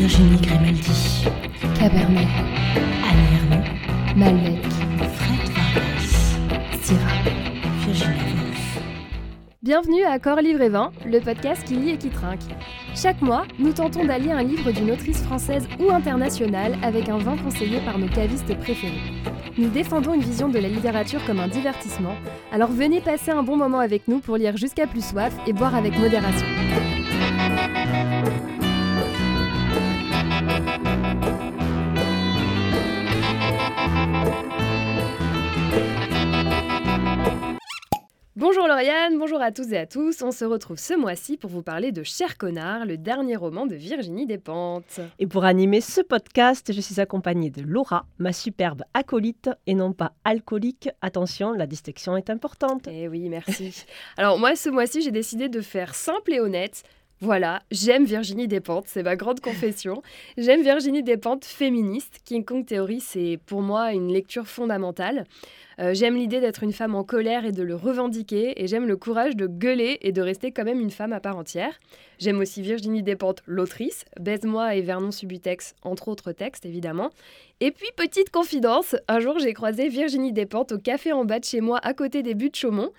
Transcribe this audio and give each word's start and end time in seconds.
Virginie 0.00 0.40
Grimaldi, 0.40 1.26
Cabernet, 1.78 2.26
Malbec, 4.16 4.64
Fred 5.14 5.50
Vargas, 5.52 6.38
Syrah. 6.80 7.22
Virginie. 7.84 8.16
Bienvenue 9.62 10.04
à 10.04 10.18
Corps 10.18 10.40
Livre 10.40 10.62
et 10.62 10.70
Vin, 10.70 10.90
le 11.04 11.20
podcast 11.20 11.64
qui 11.64 11.74
lit 11.74 11.90
et 11.90 11.98
qui 11.98 12.08
trinque. 12.08 12.40
Chaque 12.96 13.20
mois, 13.20 13.44
nous 13.58 13.74
tentons 13.74 14.06
d'allier 14.06 14.32
un 14.32 14.42
livre 14.42 14.72
d'une 14.72 14.90
autrice 14.90 15.22
française 15.22 15.68
ou 15.78 15.90
internationale 15.90 16.78
avec 16.82 17.10
un 17.10 17.18
vin 17.18 17.36
conseillé 17.36 17.80
par 17.80 17.98
nos 17.98 18.08
cavistes 18.08 18.56
préférés. 18.56 19.02
Nous 19.58 19.68
défendons 19.68 20.14
une 20.14 20.22
vision 20.22 20.48
de 20.48 20.58
la 20.58 20.68
littérature 20.68 21.22
comme 21.26 21.40
un 21.40 21.48
divertissement, 21.48 22.14
alors 22.52 22.70
venez 22.70 23.02
passer 23.02 23.32
un 23.32 23.42
bon 23.42 23.58
moment 23.58 23.80
avec 23.80 24.08
nous 24.08 24.20
pour 24.20 24.38
lire 24.38 24.56
jusqu'à 24.56 24.86
plus 24.86 25.04
soif 25.04 25.34
et 25.46 25.52
boire 25.52 25.74
avec 25.74 25.94
modération. 25.98 26.46
Bonjour 38.52 38.66
Lauriane, 38.66 39.16
bonjour 39.16 39.40
à 39.40 39.52
tous 39.52 39.72
et 39.72 39.78
à 39.78 39.86
tous. 39.86 40.22
On 40.22 40.32
se 40.32 40.44
retrouve 40.44 40.76
ce 40.76 40.94
mois-ci 40.94 41.36
pour 41.36 41.48
vous 41.48 41.62
parler 41.62 41.92
de 41.92 42.02
Cher 42.02 42.36
Connard, 42.36 42.84
le 42.84 42.96
dernier 42.96 43.36
roman 43.36 43.64
de 43.64 43.76
Virginie 43.76 44.26
Despentes. 44.26 44.98
Et 45.20 45.28
pour 45.28 45.44
animer 45.44 45.80
ce 45.80 46.00
podcast, 46.00 46.72
je 46.72 46.80
suis 46.80 46.98
accompagnée 46.98 47.50
de 47.50 47.62
Laura, 47.62 48.06
ma 48.18 48.32
superbe 48.32 48.82
acolyte 48.92 49.50
et 49.68 49.74
non 49.74 49.92
pas 49.92 50.14
alcoolique. 50.24 50.88
Attention, 51.00 51.52
la 51.52 51.68
distinction 51.68 52.16
est 52.16 52.28
importante. 52.28 52.88
Eh 52.90 53.06
oui, 53.06 53.28
merci. 53.28 53.84
Alors 54.16 54.36
moi, 54.36 54.56
ce 54.56 54.68
mois-ci, 54.68 55.00
j'ai 55.00 55.12
décidé 55.12 55.48
de 55.48 55.60
faire 55.60 55.94
simple 55.94 56.32
et 56.32 56.40
honnête. 56.40 56.82
Voilà, 57.22 57.60
j'aime 57.70 58.06
Virginie 58.06 58.48
Despentes, 58.48 58.86
c'est 58.88 59.02
ma 59.02 59.14
grande 59.14 59.40
confession. 59.40 60.02
J'aime 60.38 60.62
Virginie 60.62 61.02
Despentes 61.02 61.44
féministe. 61.44 62.20
King 62.24 62.46
Kong 62.46 62.64
Theory, 62.64 63.00
c'est 63.00 63.38
pour 63.44 63.60
moi 63.60 63.92
une 63.92 64.10
lecture 64.10 64.46
fondamentale. 64.46 65.24
Euh, 65.80 65.92
j'aime 65.92 66.16
l'idée 66.16 66.40
d'être 66.40 66.62
une 66.62 66.72
femme 66.72 66.94
en 66.94 67.04
colère 67.04 67.44
et 67.44 67.52
de 67.52 67.62
le 67.62 67.74
revendiquer, 67.74 68.62
et 68.62 68.66
j'aime 68.66 68.86
le 68.86 68.96
courage 68.96 69.36
de 69.36 69.46
gueuler 69.46 69.98
et 70.00 70.12
de 70.12 70.22
rester 70.22 70.50
quand 70.50 70.64
même 70.64 70.80
une 70.80 70.90
femme 70.90 71.12
à 71.12 71.20
part 71.20 71.36
entière. 71.36 71.78
J'aime 72.18 72.38
aussi 72.38 72.62
Virginie 72.62 73.02
Despentes, 73.02 73.42
l'autrice, 73.44 74.06
Baise-moi 74.18 74.74
et 74.76 74.80
Vernon 74.80 75.10
Subutex, 75.10 75.74
entre 75.82 76.08
autres 76.08 76.32
textes 76.32 76.64
évidemment. 76.64 77.10
Et 77.62 77.72
puis, 77.72 77.88
petite 77.94 78.30
confidence, 78.30 78.96
un 79.06 79.20
jour 79.20 79.38
j'ai 79.38 79.52
croisé 79.52 79.90
Virginie 79.90 80.32
Despentes 80.32 80.72
au 80.72 80.78
café 80.78 81.12
en 81.12 81.26
bas 81.26 81.40
de 81.40 81.44
chez 81.44 81.60
moi 81.60 81.78
à 81.82 81.92
côté 81.92 82.22
des 82.22 82.34
buts 82.34 82.48
de 82.48 82.54
Chaumont, 82.54 82.90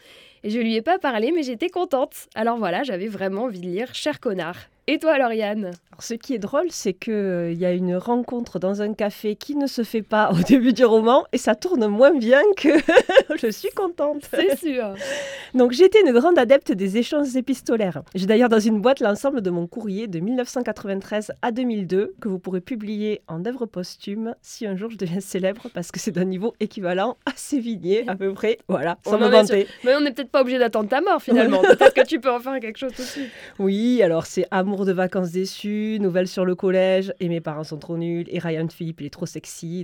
et 0.44 0.52
je 0.52 0.60
lui 0.60 0.76
ai 0.76 0.84
pas 0.84 1.00
parlé, 1.00 1.32
mais 1.32 1.42
j'étais 1.42 1.70
contente. 1.70 2.28
Alors 2.36 2.58
voilà, 2.58 2.84
j'avais 2.84 3.08
vraiment 3.08 3.46
envie 3.46 3.60
de 3.60 3.66
lire 3.66 3.96
Cher 3.96 4.20
connard. 4.20 4.58
Et 4.88 4.98
toi, 4.98 5.20
Lauriane 5.20 5.66
Alors, 5.66 6.02
ce 6.02 6.16
qui 6.16 6.34
est 6.34 6.40
drôle, 6.40 6.68
c'est 6.72 6.94
qu'il 6.94 7.54
y 7.54 7.66
a 7.66 7.72
une 7.72 7.96
rencontre 7.96 8.58
dans 8.58 8.82
un 8.82 8.94
café 8.94 9.36
qui 9.36 9.56
ne 9.56 9.68
se 9.68 9.84
fait 9.84 10.02
pas 10.02 10.32
au 10.32 10.42
début 10.48 10.74
du 10.74 10.84
roman 10.86 11.24
et 11.32 11.38
ça 11.38 11.54
tourne 11.54 11.86
moins 11.86 12.14
bien 12.14 12.42
que 12.58 12.70
je 13.42 13.52
suis 13.52 13.70
contente. 13.70 14.28
C'est 14.34 14.58
sûr. 14.58 14.96
Donc 15.54 15.72
j'étais 15.74 16.02
une 16.02 16.12
grande 16.12 16.40
adepte 16.40 16.72
des 16.72 16.98
échanges 16.98 17.36
épistolaires. 17.36 18.02
J'ai 18.16 18.26
d'ailleurs 18.26 18.50
dans 18.50 18.60
une 18.60 18.82
boîte 18.82 19.02
l'ensemble 19.02 19.42
de 19.42 19.52
mon 19.52 19.68
courrier 19.68 20.08
de 20.08 20.20
1993 20.20 21.34
à 21.44 21.52
2002 21.52 22.16
que 22.20 22.28
vous 22.28 22.40
pourrez 22.40 22.62
publier 22.62 23.22
en 23.28 23.46
œuvre 23.46 23.68
posthume 23.68 24.34
si 24.42 24.66
un 24.66 24.76
jour 24.76 24.90
je 24.90 24.98
deviens 24.98 25.20
célèbre 25.20 25.68
parce 25.74 25.92
que 25.92 26.00
c'est 26.00 26.12
d'un 26.12 26.26
niveau 26.26 26.56
équivalent 26.60 27.18
à 27.28 27.32
Sévigné 27.36 28.06
à 28.08 28.16
peu 28.16 28.34
près. 28.34 28.58
Voilà, 28.68 28.98
sans 29.06 29.18
On 29.18 29.20
me 29.20 29.28
vanter. 29.28 29.68
Mais 29.84 29.96
on 29.96 30.02
n'est 30.02 30.12
peut-être 30.12 30.32
pas 30.32 30.42
obligé 30.42 30.58
d'attendre 30.58 30.90
ta 30.90 31.02
mort 31.02 31.22
finalement. 31.22 31.62
Peut-être 31.62 31.94
que 31.94 32.06
tu 32.06 32.20
peux 32.20 32.32
en 32.32 32.40
faire 32.40 32.60
quelque 32.60 32.78
chose 32.78 32.94
suite. 32.94 33.30
Oui, 33.60 34.02
alors 34.02 34.26
c'est 34.26 34.48
Amour 34.72 34.86
de 34.86 34.94
vacances 34.94 35.32
déçues, 35.32 35.98
Nouvelles 36.00 36.30
sur 36.30 36.46
le 36.46 36.56
collège, 36.56 37.14
et 37.20 37.28
mes 37.28 37.42
parents 37.42 37.66
sont 37.66 37.78
trop 37.78 37.98
nuls, 37.98 38.26
et 38.30 38.40
Ryan 38.40 38.70
Philippe, 38.70 39.02
il 39.02 39.08
est 39.08 39.10
trop 39.10 39.26
sexy. 39.26 39.84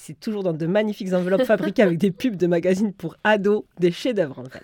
C'est 0.00 0.18
toujours 0.18 0.44
dans 0.44 0.52
de 0.52 0.66
magnifiques 0.66 1.12
enveloppes 1.12 1.42
fabriquées 1.42 1.82
avec 1.82 1.98
des 1.98 2.12
pubs 2.12 2.36
de 2.36 2.46
magazines 2.46 2.92
pour 2.92 3.16
ados, 3.24 3.64
des 3.80 3.90
chefs-d'œuvre 3.90 4.38
en 4.38 4.44
fait. 4.44 4.62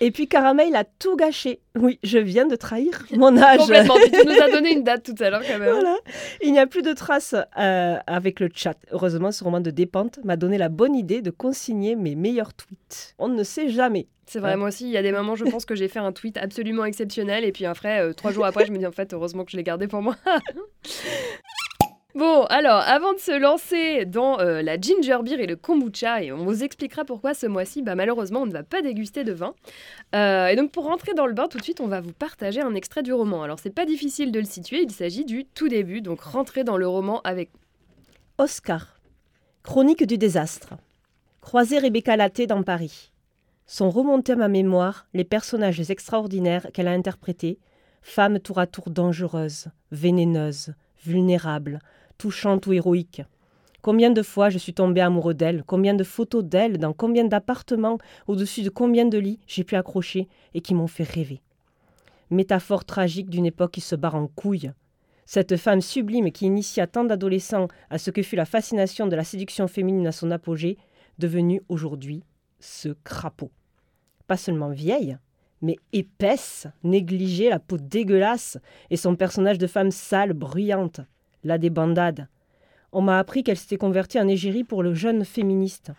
Et 0.00 0.10
puis 0.10 0.28
Caramel 0.28 0.76
a 0.76 0.84
tout 0.84 1.16
gâché. 1.16 1.60
Oui, 1.74 1.98
je 2.02 2.18
viens 2.18 2.46
de 2.46 2.54
trahir 2.54 3.06
mon 3.16 3.36
âge. 3.38 3.60
Complètement. 3.60 3.96
Tu 4.12 4.26
nous 4.26 4.40
as 4.40 4.50
donné 4.50 4.72
une 4.74 4.84
date 4.84 5.04
tout 5.04 5.20
à 5.24 5.30
l'heure 5.30 5.40
quand 5.40 5.58
même. 5.58 5.70
Voilà. 5.70 5.96
Il 6.42 6.52
n'y 6.52 6.58
a 6.58 6.66
plus 6.66 6.82
de 6.82 6.92
traces 6.92 7.34
euh, 7.58 7.96
avec 8.06 8.40
le 8.40 8.50
chat. 8.54 8.76
Heureusement, 8.90 9.32
ce 9.32 9.42
roman 9.42 9.60
de 9.60 9.70
Dépente 9.70 10.20
m'a 10.22 10.36
donné 10.36 10.58
la 10.58 10.68
bonne 10.68 10.94
idée 10.94 11.22
de 11.22 11.30
consigner 11.30 11.96
mes 11.96 12.14
meilleurs 12.14 12.52
tweets. 12.52 13.14
On 13.18 13.28
ne 13.28 13.42
sait 13.42 13.70
jamais. 13.70 14.06
C'est 14.26 14.38
vrai, 14.38 14.56
moi 14.56 14.68
aussi, 14.68 14.84
il 14.84 14.90
y 14.90 14.96
a 14.96 15.02
des 15.02 15.12
moments, 15.12 15.34
je 15.34 15.44
pense 15.44 15.64
que 15.64 15.74
j'ai 15.74 15.88
fait 15.88 15.98
un 15.98 16.12
tweet 16.12 16.36
absolument 16.36 16.84
exceptionnel, 16.84 17.44
et 17.44 17.52
puis 17.52 17.66
après, 17.66 18.00
euh, 18.00 18.12
trois 18.12 18.32
jours 18.32 18.46
après, 18.46 18.64
je 18.64 18.72
me 18.72 18.78
dis 18.78 18.86
en 18.86 18.92
fait, 18.92 19.12
heureusement 19.12 19.44
que 19.44 19.50
je 19.50 19.56
l'ai 19.56 19.62
gardé 19.62 19.88
pour 19.88 20.00
moi. 20.00 20.16
Bon, 22.14 22.42
alors, 22.50 22.80
avant 22.80 23.14
de 23.14 23.18
se 23.18 23.32
lancer 23.32 24.04
dans 24.04 24.38
euh, 24.38 24.60
la 24.60 24.78
ginger 24.78 25.16
beer 25.22 25.40
et 25.40 25.46
le 25.46 25.56
kombucha, 25.56 26.22
et 26.22 26.30
on 26.30 26.44
vous 26.44 26.62
expliquera 26.62 27.06
pourquoi 27.06 27.32
ce 27.32 27.46
mois-ci, 27.46 27.80
bah, 27.80 27.94
malheureusement, 27.94 28.42
on 28.42 28.46
ne 28.46 28.52
va 28.52 28.62
pas 28.62 28.82
déguster 28.82 29.24
de 29.24 29.32
vin. 29.32 29.54
Euh, 30.14 30.48
et 30.48 30.56
donc, 30.56 30.72
pour 30.72 30.84
rentrer 30.84 31.14
dans 31.14 31.24
le 31.24 31.32
bain, 31.32 31.48
tout 31.48 31.56
de 31.56 31.62
suite, 31.62 31.80
on 31.80 31.86
va 31.86 32.02
vous 32.02 32.12
partager 32.12 32.60
un 32.60 32.74
extrait 32.74 33.02
du 33.02 33.14
roman. 33.14 33.42
Alors, 33.42 33.58
c'est 33.58 33.70
pas 33.70 33.86
difficile 33.86 34.30
de 34.30 34.40
le 34.40 34.44
situer, 34.44 34.82
il 34.82 34.90
s'agit 34.90 35.24
du 35.24 35.46
tout 35.46 35.68
début, 35.68 36.02
donc 36.02 36.20
rentrez 36.20 36.64
dans 36.64 36.76
le 36.76 36.86
roman 36.86 37.22
avec 37.24 37.48
Oscar. 38.36 39.00
Chronique 39.62 40.04
du 40.06 40.18
désastre. 40.18 40.74
Croiser 41.40 41.78
Rebecca 41.78 42.16
Laté 42.16 42.46
dans 42.46 42.62
Paris. 42.62 43.10
Sont 43.66 43.88
remontés 43.88 44.32
à 44.32 44.36
ma 44.36 44.48
mémoire 44.48 45.06
les 45.14 45.24
personnages 45.24 45.90
extraordinaires 45.90 46.66
qu'elle 46.74 46.88
a 46.88 46.92
interprétés, 46.92 47.58
femmes 48.02 48.38
tour 48.38 48.58
à 48.58 48.66
tour 48.66 48.90
dangereuses, 48.90 49.68
vénéneuses, 49.92 50.74
vulnérables, 51.04 51.80
touchantes 52.22 52.68
ou 52.68 52.72
héroïques. 52.72 53.22
Combien 53.80 54.12
de 54.12 54.22
fois 54.22 54.48
je 54.48 54.56
suis 54.56 54.74
tombé 54.74 55.00
amoureux 55.00 55.34
d'elle, 55.34 55.64
combien 55.66 55.92
de 55.92 56.04
photos 56.04 56.44
d'elle, 56.44 56.78
dans 56.78 56.92
combien 56.92 57.24
d'appartements, 57.24 57.98
au-dessus 58.28 58.62
de 58.62 58.70
combien 58.70 59.06
de 59.06 59.18
lits 59.18 59.40
j'ai 59.48 59.64
pu 59.64 59.74
accrocher 59.74 60.28
et 60.54 60.60
qui 60.60 60.72
m'ont 60.72 60.86
fait 60.86 61.02
rêver. 61.02 61.42
Métaphore 62.30 62.84
tragique 62.84 63.28
d'une 63.28 63.44
époque 63.44 63.72
qui 63.72 63.80
se 63.80 63.96
barre 63.96 64.14
en 64.14 64.28
couille. 64.28 64.70
Cette 65.24 65.56
femme 65.56 65.80
sublime 65.80 66.30
qui 66.30 66.46
initia 66.46 66.86
tant 66.86 67.02
d'adolescents 67.02 67.66
à 67.90 67.98
ce 67.98 68.12
que 68.12 68.22
fut 68.22 68.36
la 68.36 68.44
fascination 68.44 69.08
de 69.08 69.16
la 69.16 69.24
séduction 69.24 69.66
féminine 69.66 70.06
à 70.06 70.12
son 70.12 70.30
apogée, 70.30 70.78
devenue 71.18 71.60
aujourd'hui 71.68 72.22
ce 72.60 72.90
crapaud. 73.02 73.50
Pas 74.28 74.36
seulement 74.36 74.70
vieille, 74.70 75.18
mais 75.60 75.74
épaisse, 75.92 76.68
négligée, 76.84 77.48
la 77.48 77.58
peau 77.58 77.78
dégueulasse, 77.78 78.58
et 78.90 78.96
son 78.96 79.16
personnage 79.16 79.58
de 79.58 79.66
femme 79.66 79.90
sale, 79.90 80.34
bruyante, 80.34 81.00
la 81.44 81.58
débandade. 81.58 82.28
On 82.92 83.00
m'a 83.00 83.18
appris 83.18 83.42
qu'elle 83.42 83.56
s'était 83.56 83.78
convertie 83.78 84.20
en 84.20 84.28
égérie 84.28 84.64
pour 84.64 84.82
le 84.82 84.94
jeune 84.94 85.24
féministe. 85.24 85.92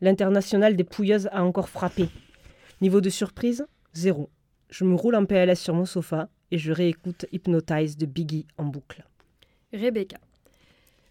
L'international 0.00 0.76
des 0.76 0.84
pouilleuses 0.84 1.28
a 1.32 1.42
encore 1.42 1.68
frappé. 1.68 2.08
Niveau 2.80 3.00
de 3.00 3.10
surprise, 3.10 3.66
zéro. 3.92 4.30
Je 4.70 4.84
me 4.84 4.94
roule 4.94 5.14
en 5.14 5.24
PLS 5.24 5.60
sur 5.60 5.74
mon 5.74 5.84
sofa 5.84 6.28
et 6.50 6.58
je 6.58 6.72
réécoute 6.72 7.26
Hypnotize 7.32 7.96
de 7.96 8.06
Biggie 8.06 8.46
en 8.56 8.64
boucle. 8.64 9.04
Rebecca. 9.72 10.18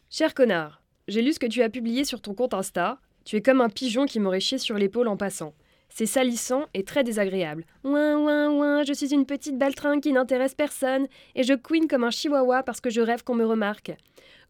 Cher 0.09 0.33
connard, 0.33 0.81
j'ai 1.07 1.21
lu 1.21 1.33
ce 1.33 1.39
que 1.39 1.47
tu 1.47 1.61
as 1.61 1.69
publié 1.69 2.05
sur 2.05 2.21
ton 2.21 2.33
compte 2.33 2.53
Insta. 2.53 2.99
Tu 3.25 3.35
es 3.35 3.41
comme 3.41 3.61
un 3.61 3.69
pigeon 3.69 4.05
qui 4.05 4.19
m'aurait 4.19 4.39
chié 4.39 4.57
sur 4.57 4.77
l'épaule 4.77 5.07
en 5.07 5.17
passant. 5.17 5.53
C'est 5.97 6.05
salissant 6.05 6.67
et 6.75 6.83
très 6.83 7.03
désagréable. 7.03 7.65
Ouin, 7.83 8.19
ouin, 8.19 8.51
ouin, 8.51 8.83
je 8.83 8.93
suis 8.93 9.15
une 9.15 9.25
petite 9.25 9.57
baltringue 9.57 9.99
qui 9.99 10.13
n'intéresse 10.13 10.53
personne 10.53 11.07
et 11.33 11.41
je 11.41 11.55
couine 11.55 11.87
comme 11.87 12.03
un 12.03 12.11
chihuahua 12.11 12.61
parce 12.61 12.81
que 12.81 12.91
je 12.91 13.01
rêve 13.01 13.23
qu'on 13.23 13.33
me 13.33 13.43
remarque. 13.43 13.91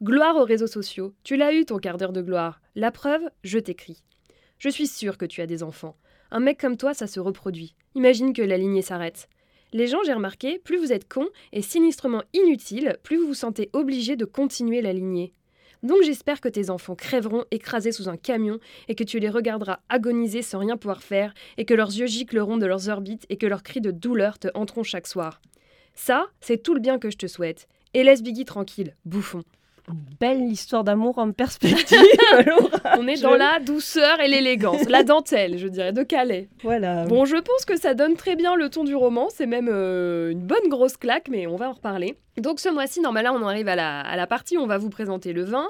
Gloire 0.03 0.35
aux 0.35 0.43
réseaux 0.43 0.67
sociaux. 0.67 1.13
Tu 1.23 1.37
l'as 1.37 1.53
eu 1.53 1.63
ton 1.63 1.77
quart 1.77 1.95
d'heure 1.95 2.11
de 2.11 2.21
gloire. 2.21 2.59
La 2.75 2.91
preuve, 2.91 3.21
je 3.45 3.59
t'écris. 3.59 4.03
Je 4.57 4.67
suis 4.67 4.87
sûre 4.87 5.17
que 5.17 5.23
tu 5.23 5.39
as 5.39 5.47
des 5.47 5.63
enfants. 5.63 5.95
Un 6.31 6.41
mec 6.41 6.59
comme 6.59 6.75
toi, 6.75 6.93
ça 6.93 7.07
se 7.07 7.21
reproduit. 7.21 7.75
Imagine 7.95 8.33
que 8.33 8.41
la 8.41 8.57
lignée 8.57 8.81
s'arrête. 8.81 9.29
Les 9.71 9.87
gens, 9.87 10.03
j'ai 10.05 10.11
remarqué, 10.11 10.59
plus 10.59 10.75
vous 10.75 10.91
êtes 10.91 11.07
cons 11.07 11.29
et 11.53 11.61
sinistrement 11.61 12.23
inutiles, 12.33 12.97
plus 13.03 13.15
vous 13.15 13.27
vous 13.27 13.33
sentez 13.33 13.69
obligé 13.71 14.17
de 14.17 14.25
continuer 14.25 14.81
la 14.81 14.91
lignée. 14.91 15.33
Donc 15.83 16.01
j'espère 16.03 16.41
que 16.41 16.49
tes 16.49 16.69
enfants 16.69 16.95
crèveront 16.95 17.45
écrasés 17.51 17.91
sous 17.91 18.09
un 18.09 18.17
camion 18.17 18.59
et 18.87 18.95
que 18.95 19.03
tu 19.03 19.19
les 19.19 19.29
regarderas 19.29 19.79
agoniser 19.89 20.41
sans 20.41 20.59
rien 20.59 20.77
pouvoir 20.77 21.03
faire 21.03 21.33
et 21.57 21.65
que 21.65 21.73
leurs 21.73 21.95
yeux 21.95 22.07
gicleront 22.07 22.57
de 22.57 22.65
leurs 22.65 22.89
orbites 22.89 23.25
et 23.29 23.37
que 23.37 23.45
leurs 23.45 23.63
cris 23.63 23.81
de 23.81 23.91
douleur 23.91 24.39
te 24.39 24.47
hanteront 24.53 24.83
chaque 24.83 25.07
soir. 25.07 25.41
Ça, 25.93 26.27
c'est 26.41 26.61
tout 26.61 26.73
le 26.73 26.79
bien 26.79 26.99
que 26.99 27.09
je 27.09 27.17
te 27.17 27.27
souhaite. 27.27 27.67
Et 27.93 28.03
laisse 28.03 28.21
Biggie 28.21 28.45
tranquille, 28.45 28.95
bouffon. 29.05 29.43
Belle 30.19 30.41
histoire 30.51 30.83
d'amour 30.83 31.17
en 31.17 31.31
perspective, 31.31 31.97
Laura. 32.45 32.97
On 32.99 33.07
est 33.07 33.21
dans 33.21 33.35
la 33.35 33.59
douceur 33.59 34.19
et 34.19 34.27
l'élégance, 34.27 34.89
la 34.89 35.03
dentelle, 35.03 35.57
je 35.57 35.67
dirais, 35.67 35.93
de 35.93 36.03
Calais. 36.03 36.49
Voilà. 36.63 37.05
Bon, 37.05 37.23
je 37.23 37.37
pense 37.37 37.63
que 37.65 37.77
ça 37.79 37.93
donne 37.93 38.15
très 38.15 38.35
bien 38.35 38.55
le 38.55 38.69
ton 38.69 38.83
du 38.83 38.95
roman. 38.95 39.27
C'est 39.29 39.45
même 39.45 39.69
euh, 39.71 40.31
une 40.31 40.41
bonne 40.45 40.67
grosse 40.67 40.97
claque, 40.97 41.29
mais 41.29 41.47
on 41.47 41.55
va 41.55 41.69
en 41.69 41.73
reparler. 41.73 42.17
Donc 42.37 42.59
ce 42.59 42.69
mois-ci, 42.69 42.99
normalement, 43.01 43.31
on 43.33 43.47
arrive 43.47 43.67
à 43.67 43.75
la, 43.75 44.01
à 44.01 44.15
la 44.15 44.27
partie 44.27 44.57
où 44.57 44.61
on 44.61 44.67
va 44.67 44.77
vous 44.77 44.89
présenter 44.91 45.33
le 45.33 45.43
vin. 45.43 45.65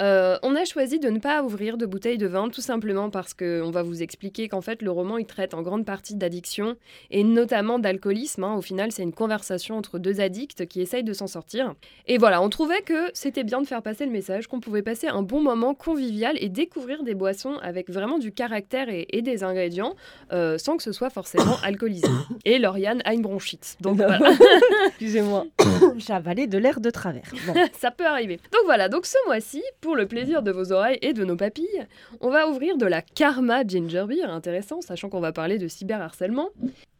Euh, 0.00 0.36
on 0.42 0.56
a 0.56 0.64
choisi 0.64 0.98
de 0.98 1.08
ne 1.10 1.18
pas 1.20 1.42
ouvrir 1.44 1.76
de 1.76 1.86
bouteilles 1.86 2.18
de 2.18 2.26
vin, 2.26 2.48
tout 2.48 2.60
simplement 2.60 3.08
parce 3.10 3.34
qu'on 3.34 3.70
va 3.70 3.82
vous 3.82 4.02
expliquer 4.02 4.48
qu'en 4.48 4.60
fait, 4.60 4.82
le 4.82 4.90
roman, 4.90 5.18
il 5.18 5.26
traite 5.26 5.54
en 5.54 5.62
grande 5.62 5.84
partie 5.84 6.16
d'addiction, 6.16 6.76
et 7.10 7.22
notamment 7.22 7.78
d'alcoolisme. 7.78 8.42
hein. 8.44 8.54
Au 8.56 8.62
final, 8.62 8.90
c'est 8.90 9.02
une 9.04 9.12
conversation 9.12 9.76
entre 9.76 9.98
deux 10.00 10.20
addicts 10.20 10.66
qui 10.66 10.80
essayent 10.80 11.04
de 11.04 11.12
s'en 11.12 11.26
sortir. 11.28 11.74
Et 12.06 12.18
voilà, 12.18 12.42
on 12.42 12.48
trouvait 12.48 12.82
que 12.82 13.10
c'était 13.12 13.44
bien 13.44 13.57
de 13.60 13.66
faire 13.66 13.82
passer 13.82 14.04
le 14.04 14.12
message, 14.12 14.46
qu'on 14.46 14.60
pouvait 14.60 14.82
passer 14.82 15.08
un 15.08 15.22
bon 15.22 15.40
moment 15.40 15.74
convivial 15.74 16.36
et 16.40 16.48
découvrir 16.48 17.02
des 17.02 17.14
boissons 17.14 17.56
avec 17.62 17.90
vraiment 17.90 18.18
du 18.18 18.32
caractère 18.32 18.88
et, 18.88 19.06
et 19.10 19.22
des 19.22 19.44
ingrédients, 19.44 19.94
euh, 20.32 20.58
sans 20.58 20.76
que 20.76 20.82
ce 20.82 20.92
soit 20.92 21.10
forcément 21.10 21.56
alcoolisé. 21.62 22.08
Et 22.44 22.58
Lauriane 22.58 23.02
a 23.04 23.14
une 23.14 23.22
bronchite. 23.22 23.76
Donc 23.80 23.96
voilà, 23.96 24.18
Excusez-moi. 24.88 25.46
J'ai 25.96 26.12
avalé 26.12 26.46
de 26.46 26.58
l'air 26.58 26.80
de 26.80 26.90
travers. 26.90 27.30
Bon. 27.46 27.54
ça 27.78 27.90
peut 27.90 28.06
arriver. 28.06 28.36
Donc 28.52 28.62
voilà, 28.64 28.88
donc 28.88 29.06
ce 29.06 29.16
mois-ci, 29.26 29.62
pour 29.80 29.96
le 29.96 30.06
plaisir 30.06 30.42
de 30.42 30.50
vos 30.50 30.72
oreilles 30.72 30.98
et 31.02 31.12
de 31.12 31.24
nos 31.24 31.36
papilles, 31.36 31.86
on 32.20 32.30
va 32.30 32.48
ouvrir 32.48 32.76
de 32.76 32.86
la 32.86 33.02
Karma 33.02 33.66
Ginger 33.66 34.04
Beer, 34.08 34.30
intéressant, 34.30 34.80
sachant 34.80 35.08
qu'on 35.08 35.20
va 35.20 35.32
parler 35.32 35.58
de 35.58 35.68
cyberharcèlement, 35.68 36.50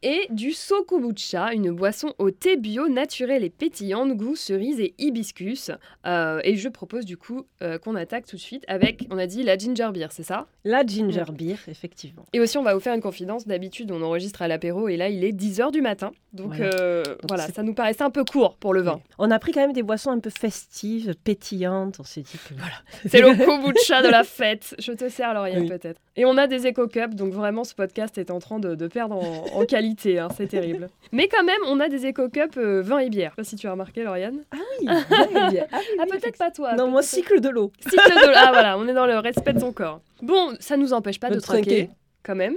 et 0.03 0.27
du 0.31 0.53
Sokubucha, 0.53 1.53
une 1.53 1.71
boisson 1.73 2.15
au 2.19 2.31
thé 2.31 2.57
bio 2.57 2.89
naturel 2.89 3.45
et 3.45 3.51
pétillante, 3.51 4.13
goût 4.17 4.37
cerise 4.37 4.81
et 4.81 4.95
hibiscus. 4.99 5.71
Euh, 6.07 6.41
et 6.45 6.57
je 6.57 6.69
propose 6.69 7.05
du 7.05 7.17
coup 7.17 7.45
euh, 7.63 7.79
qu'on 7.79 7.95
attaque 7.95 8.27
tout 8.27 8.37
de 8.37 8.41
suite 8.41 8.65
avec, 8.69 9.07
on 9.11 9.19
a 9.19 9.27
dit 9.27 9.43
la 9.43 9.57
Ginger 9.59 9.91
Beer, 9.93 10.09
c'est 10.11 10.23
ça? 10.23 10.47
La 10.65 10.85
ginger 10.85 11.25
beer, 11.33 11.57
effectivement. 11.69 12.25
Et 12.33 12.41
aussi, 12.41 12.59
on 12.59 12.63
va 12.63 12.75
vous 12.75 12.81
faire 12.81 12.95
une 12.95 13.01
confidence. 13.01 13.47
D'habitude, 13.47 13.91
on 13.91 14.03
enregistre 14.03 14.43
à 14.43 14.49
l'apéro 14.49 14.89
et 14.89 14.97
là, 14.97 15.09
il 15.09 15.25
est 15.25 15.33
10h 15.33 15.73
du 15.73 15.81
matin. 15.81 16.11
Donc 16.35 16.55
Voilà. 16.57 16.75
euh, 16.77 17.03
voilà, 17.27 17.49
ça 17.49 17.63
nous 17.63 17.73
paraissait 17.73 18.03
un 18.03 18.11
peu 18.11 18.23
court 18.25 18.57
pour 18.59 18.75
le 18.75 18.83
vin. 18.83 19.01
On 19.19 19.31
a 19.31 19.39
pris 19.39 19.53
quand 19.53 19.61
même 19.63 19.73
des 19.73 19.83
boissons 19.83 20.11
un 20.11 20.19
peu 20.19 20.29
festives, 20.31 21.15
pétillantes. 21.25 21.97
On 22.01 22.05
s'est 22.05 22.21
dit 22.21 22.39
que 22.49 22.55
voilà. 22.55 22.75
C'est 23.07 23.21
le 23.23 23.45
kombucha 23.45 24.03
de 24.03 24.09
la 24.09 24.25
fête. 24.25 24.75
Je 24.79 24.93
te 24.93 25.09
sers, 25.09 25.33
Lauriane, 25.33 25.63
Oui. 25.63 25.69
peut-être. 25.69 26.01
Et 26.17 26.25
on 26.27 26.37
a 26.37 26.47
des 26.47 26.67
éco-cups, 26.67 27.15
donc 27.15 27.33
vraiment, 27.33 27.65
ce 27.65 27.75
podcast 27.75 28.19
est 28.19 28.31
en 28.31 28.41
train 28.41 28.59
de, 28.59 28.75
de 28.75 28.87
perdre 28.89 29.15
en, 29.17 29.47
en 29.61 29.65
qualité. 29.65 29.88
Hein, 30.19 30.29
c'est 30.37 30.47
terrible. 30.49 30.89
Mais 31.13 31.29
quand 31.29 31.45
même, 31.45 31.61
on 31.67 31.81
a 31.81 31.89
des 31.89 32.07
éco-cups 32.07 32.57
euh, 32.59 32.83
vin 32.83 32.99
et 32.99 33.09
bière. 33.09 33.31
Je 33.39 33.43
sais 33.43 33.47
pas 33.47 33.51
si 33.51 33.57
tu 33.57 33.67
as 33.67 33.71
remarqué, 33.73 34.03
Lauriane. 34.05 34.45
Oui, 34.53 34.87
bien, 34.87 35.51
bien. 35.51 35.67
Ah, 35.73 35.79
oui, 35.81 35.97
Ah, 35.99 36.05
oui, 36.11 36.19
peut-être 36.19 36.39
pas 36.39 36.51
toi. 36.51 36.75
Non, 36.75 36.89
moi, 36.89 37.03
cycle 37.03 37.41
de 37.41 37.49
l'eau. 37.49 37.73
Cycle 37.81 37.97
de... 37.97 38.33
Ah, 38.35 38.51
voilà, 38.53 38.79
on 38.79 38.87
est 38.89 38.93
dans 38.95 39.07
le 39.07 39.19
respect 39.19 39.53
de 39.53 39.61
son 39.61 39.73
corps. 39.73 40.01
Bon, 40.23 40.55
ça 40.61 40.77
nous 40.77 40.93
empêche 40.93 41.19
pas 41.21 41.31
de, 41.31 41.37
De 41.37 41.41
trinquer, 41.41 41.63
trinquer. 41.87 41.91
quand 42.25 42.35
même. 42.35 42.55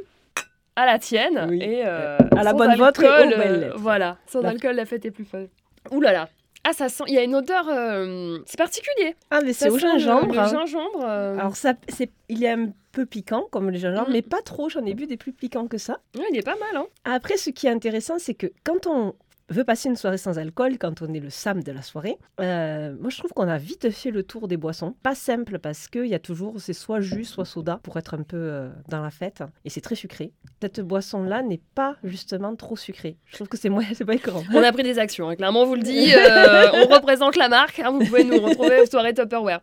À 0.75 0.85
la 0.85 0.99
tienne. 0.99 1.45
Oui. 1.49 1.59
Et 1.61 1.83
euh, 1.85 2.17
À 2.35 2.43
la 2.43 2.53
bonne 2.53 2.75
vôtre 2.75 3.03
et 3.03 3.07
euh. 3.07 3.71
Voilà, 3.75 4.17
sans 4.25 4.41
La- 4.41 4.49
alcool, 4.49 4.75
la 4.75 4.85
fête 4.85 5.05
est 5.05 5.11
plus 5.11 5.25
folle. 5.25 5.49
Ouh 5.91 5.99
là 6.01 6.11
là. 6.13 6.29
Ah, 6.63 6.73
ça 6.73 6.89
sent. 6.89 7.03
Il 7.07 7.13
y 7.13 7.17
a 7.17 7.23
une 7.23 7.35
odeur. 7.35 7.65
euh, 7.69 8.37
C'est 8.45 8.57
particulier. 8.57 9.15
Ah, 9.31 9.41
mais 9.43 9.53
c'est 9.53 9.69
au 9.69 9.77
gingembre. 9.77 10.33
Le, 10.33 10.39
hein. 10.39 10.47
gingembre. 10.47 11.03
euh, 11.03 11.37
Alors, 11.39 11.55
ça, 11.55 11.73
c'est, 11.89 12.11
il 12.29 12.43
est 12.43 12.49
un 12.51 12.69
peu 12.91 13.05
piquant, 13.05 13.47
comme 13.51 13.69
le 13.71 13.77
gingembre, 13.77 14.09
Mm. 14.09 14.13
mais 14.13 14.21
pas 14.21 14.41
trop. 14.41 14.69
J'en 14.69 14.85
ai 14.85 14.93
vu 14.93 15.07
des 15.07 15.17
plus 15.17 15.31
piquants 15.33 15.67
que 15.67 15.77
ça. 15.77 15.99
ouais, 16.17 16.25
il 16.31 16.37
est 16.37 16.43
pas 16.45 16.57
mal, 16.57 16.75
hein. 16.77 16.85
Après, 17.03 17.37
ce 17.37 17.49
qui 17.49 17.67
est 17.67 17.71
intéressant, 17.71 18.19
c'est 18.19 18.35
que 18.35 18.47
quand 18.63 18.85
on 18.85 19.15
veut 19.51 19.63
passer 19.63 19.89
une 19.89 19.95
soirée 19.95 20.17
sans 20.17 20.39
alcool, 20.39 20.77
quand 20.77 21.01
on 21.01 21.13
est 21.13 21.19
le 21.19 21.29
Sam 21.29 21.63
de 21.63 21.71
la 21.71 21.81
soirée, 21.81 22.17
euh, 22.39 22.95
moi 22.99 23.09
je 23.09 23.17
trouve 23.17 23.31
qu'on 23.31 23.47
a 23.47 23.57
vite 23.57 23.89
fait 23.91 24.11
le 24.11 24.23
tour 24.23 24.47
des 24.47 24.57
boissons. 24.57 24.95
Pas 25.03 25.15
simple 25.15 25.59
parce 25.59 25.87
qu'il 25.87 26.07
y 26.07 26.15
a 26.15 26.19
toujours, 26.19 26.55
c'est 26.59 26.73
soit 26.73 27.01
jus, 27.01 27.25
soit 27.25 27.45
soda 27.45 27.79
pour 27.83 27.97
être 27.97 28.13
un 28.13 28.23
peu 28.23 28.37
euh, 28.37 28.69
dans 28.87 29.01
la 29.01 29.11
fête. 29.11 29.43
Et 29.65 29.69
c'est 29.69 29.81
très 29.81 29.95
sucré. 29.95 30.31
Cette 30.61 30.81
boisson-là 30.81 31.43
n'est 31.43 31.61
pas 31.75 31.97
justement 32.03 32.55
trop 32.55 32.75
sucrée. 32.75 33.17
Je 33.25 33.35
trouve 33.35 33.47
que 33.47 33.57
c'est 33.57 33.69
moins, 33.69 33.83
c'est 33.93 34.05
pas 34.05 34.15
écœurant. 34.15 34.43
On 34.53 34.63
a 34.63 34.71
pris 34.71 34.83
des 34.83 34.99
actions, 34.99 35.29
hein, 35.29 35.35
clairement, 35.35 35.63
on 35.63 35.65
vous 35.65 35.75
le 35.75 35.83
dit. 35.83 36.13
euh, 36.15 36.67
on 36.73 36.87
représente 36.87 37.35
la 37.35 37.49
marque. 37.49 37.79
hein, 37.79 37.91
vous 37.91 38.05
pouvez 38.05 38.23
nous 38.23 38.39
retrouver 38.39 38.81
aux 38.81 38.85
soirées 38.85 39.13
Tupperware. 39.13 39.61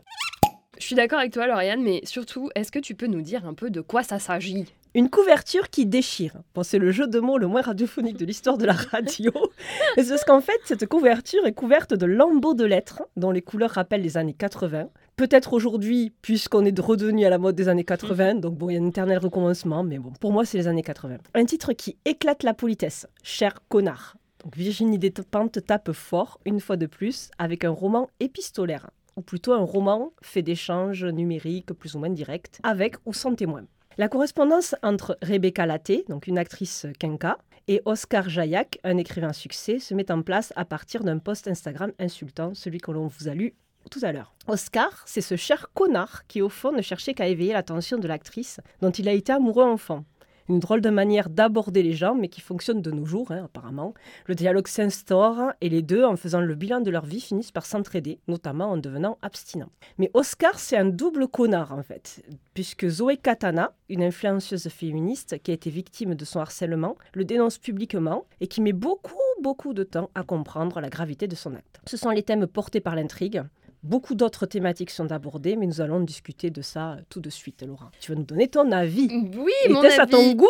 Je 0.78 0.84
suis 0.84 0.94
d'accord 0.94 1.19
avec 1.19 1.32
toi, 1.32 1.48
Lauriane, 1.48 1.82
mais 1.82 2.00
surtout, 2.04 2.50
est-ce 2.54 2.70
que 2.70 2.78
tu 2.78 2.94
peux 2.94 3.08
nous 3.08 3.20
dire 3.20 3.44
un 3.46 3.54
peu 3.54 3.69
de 3.69 3.80
quoi 3.80 4.04
ça 4.04 4.20
s'agit? 4.20 4.64
Une 4.94 5.10
couverture 5.10 5.70
qui 5.70 5.86
déchire. 5.86 6.34
Bon, 6.54 6.62
c'est 6.62 6.78
le 6.78 6.92
jeu 6.92 7.08
de 7.08 7.19
mots 7.19 7.36
le 7.36 7.48
moins 7.48 7.62
radiophonique 7.62 8.16
de 8.16 8.25
l'histoire 8.25 8.56
de 8.56 8.64
la 8.64 8.72
radio. 8.72 9.32
C'est 9.96 10.08
parce 10.08 10.25
qu'en 10.25 10.40
fait, 10.40 10.60
cette 10.64 10.86
couverture 10.86 11.46
est 11.46 11.52
couverte 11.52 11.94
de 11.94 12.06
lambeaux 12.06 12.54
de 12.54 12.64
lettres 12.64 13.02
dont 13.16 13.32
les 13.32 13.42
couleurs 13.42 13.72
rappellent 13.72 14.02
les 14.02 14.16
années 14.16 14.34
80. 14.34 14.88
Peut-être 15.16 15.52
aujourd'hui, 15.52 16.12
puisqu'on 16.22 16.64
est 16.64 16.78
redevenu 16.78 17.25
à 17.25 17.30
la 17.30 17.38
mode 17.38 17.56
des 17.56 17.69
années 17.69 17.84
80, 17.84 18.36
donc 18.36 18.56
bon, 18.56 18.70
il 18.70 18.75
y 18.75 18.78
a 18.78 18.80
un 18.80 18.86
éternel 18.86 19.19
recommencement, 19.19 19.82
mais 19.82 19.98
bon, 19.98 20.12
pour 20.20 20.32
moi, 20.32 20.44
c'est 20.44 20.58
les 20.58 20.69
années 20.69 20.82
80. 20.82 21.19
Un 21.34 21.44
titre 21.44 21.72
qui 21.72 21.96
éclate 22.04 22.44
la 22.44 22.54
politesse. 22.54 23.08
Cher 23.25 23.54
connard. 23.69 24.16
Donc 24.44 24.56
Virginie 24.56 24.98
Despentes 24.98 25.64
tape 25.66 25.92
fort, 25.92 26.38
une 26.46 26.60
fois 26.60 26.76
de 26.76 26.86
plus, 26.86 27.30
avec 27.38 27.64
un 27.64 27.70
roman 27.70 28.08
épistolaire, 28.20 28.90
ou 29.19 29.20
plutôt 29.20 29.53
un 29.53 29.65
roman 29.65 30.12
fait 30.23 30.43
d'échanges 30.43 31.05
numériques 31.05 31.73
plus 31.73 31.97
ou 31.97 31.99
moins 31.99 32.09
directs, 32.09 32.61
avec 32.62 32.97
ou 33.05 33.12
sans 33.12 33.35
témoin. 33.35 33.65
La 33.99 34.09
correspondance 34.09 34.76
entre 34.85 35.19
Rebecca 35.23 35.67
Laté, 35.67 36.05
donc 36.09 36.29
une 36.29 36.38
actrice 36.38 36.87
quinca, 37.00 37.37
et 37.67 37.82
Oscar 37.85 38.29
Jaillac, 38.29 38.79
un 38.85 38.97
écrivain 38.97 39.32
succès, 39.32 39.81
se 39.81 39.93
met 39.93 40.11
en 40.12 40.23
place 40.23 40.53
à 40.55 40.65
partir 40.65 41.03
d'un 41.03 41.19
post 41.19 41.49
Instagram 41.49 41.93
insultant, 41.99 42.55
celui 42.55 42.79
que 42.79 42.93
l'on 42.93 43.09
vous 43.09 43.26
a 43.26 43.35
lu 43.35 43.55
tout 43.91 44.00
à 44.03 44.12
l'heure. 44.12 44.35
Oscar, 44.47 45.03
c'est 45.06 45.21
ce 45.21 45.37
cher 45.37 45.71
connard 45.75 46.26
qui 46.29 46.41
au 46.41 46.49
fond 46.49 46.73
ne 46.73 46.82
cherchait 46.82 47.14
qu'à 47.14 47.26
éveiller 47.26 47.55
l'attention 47.55 47.99
de 47.99 48.06
l'actrice 48.06 48.61
dont 48.81 48.91
il 48.91 49.09
a 49.09 49.12
été 49.12 49.32
amoureux 49.32 49.64
enfant. 49.64 50.05
Une 50.49 50.61
drôle 50.61 50.81
de 50.81 50.91
manière 50.91 51.29
d'aborder 51.29 51.83
les 51.83 51.93
gens, 51.93 52.15
mais 52.15 52.29
qui 52.29 52.41
fonctionne 52.41 52.81
de 52.81 52.91
nos 52.91 53.05
jours, 53.05 53.31
hein, 53.31 53.45
apparemment. 53.45 53.93
Le 54.27 54.35
dialogue 54.35 54.67
s'instaure 54.67 55.53
et 55.61 55.69
les 55.69 55.83
deux, 55.83 56.05
en 56.05 56.17
faisant 56.17 56.41
le 56.41 56.55
bilan 56.55 56.81
de 56.81 56.91
leur 56.91 57.05
vie, 57.05 57.21
finissent 57.21 57.53
par 57.53 57.67
s'entraider, 57.67 58.19
notamment 58.29 58.71
en 58.71 58.77
devenant 58.79 59.19
abstinents. 59.21 59.71
Mais 59.99 60.11
Oscar, 60.15 60.59
c'est 60.59 60.77
un 60.77 60.87
double 60.87 61.29
connard, 61.29 61.73
en 61.73 61.83
fait, 61.83 62.25
puisque 62.55 62.89
Zoé 62.89 63.17
Katana, 63.17 63.73
une 63.89 64.03
influenceuse 64.03 64.69
féministe 64.69 65.43
qui 65.43 65.50
a 65.50 65.55
été 65.55 65.71
victime 65.71 66.15
de 66.15 66.25
son 66.25 66.41
harcèlement, 66.41 66.97
le 67.12 67.25
dénonce 67.25 67.59
publiquement 67.59 68.25
et 68.41 68.47
qui 68.47 68.61
met 68.61 68.73
beaucoup, 68.73 69.17
beaucoup 69.43 69.75
de 69.75 69.85
temps 69.85 70.11
à 70.15 70.23
comprendre 70.23 70.81
la 70.81 70.89
gravité 70.89 71.29
de 71.29 71.35
son 71.35 71.55
acte. 71.55 71.81
Ce 71.87 71.97
sont 71.97 72.11
les 72.11 72.23
thèmes 72.23 72.47
portés 72.47 72.81
par 72.81 72.97
l'intrigue. 72.97 73.43
Beaucoup 73.82 74.14
d'autres 74.14 74.46
thématiques 74.46 74.90
sont 74.90 75.12
abordées, 75.12 75.56
mais 75.56 75.66
nous 75.66 75.80
allons 75.80 76.00
discuter 76.00 76.50
de 76.50 76.62
ça 76.62 76.92
euh, 76.92 76.96
tout 77.08 77.20
de 77.20 77.30
suite, 77.30 77.62
Laura. 77.62 77.90
Tu 78.00 78.12
vas 78.12 78.19
nous 78.19 78.25
donner 78.25 78.48
ton 78.48 78.72
avis. 78.72 79.08
Oui, 79.36 79.52
mon 79.70 79.82
Était-ce 79.82 80.00
à 80.00 80.02
avis. 80.02 80.10
ton 80.10 80.34
goût? 80.34 80.46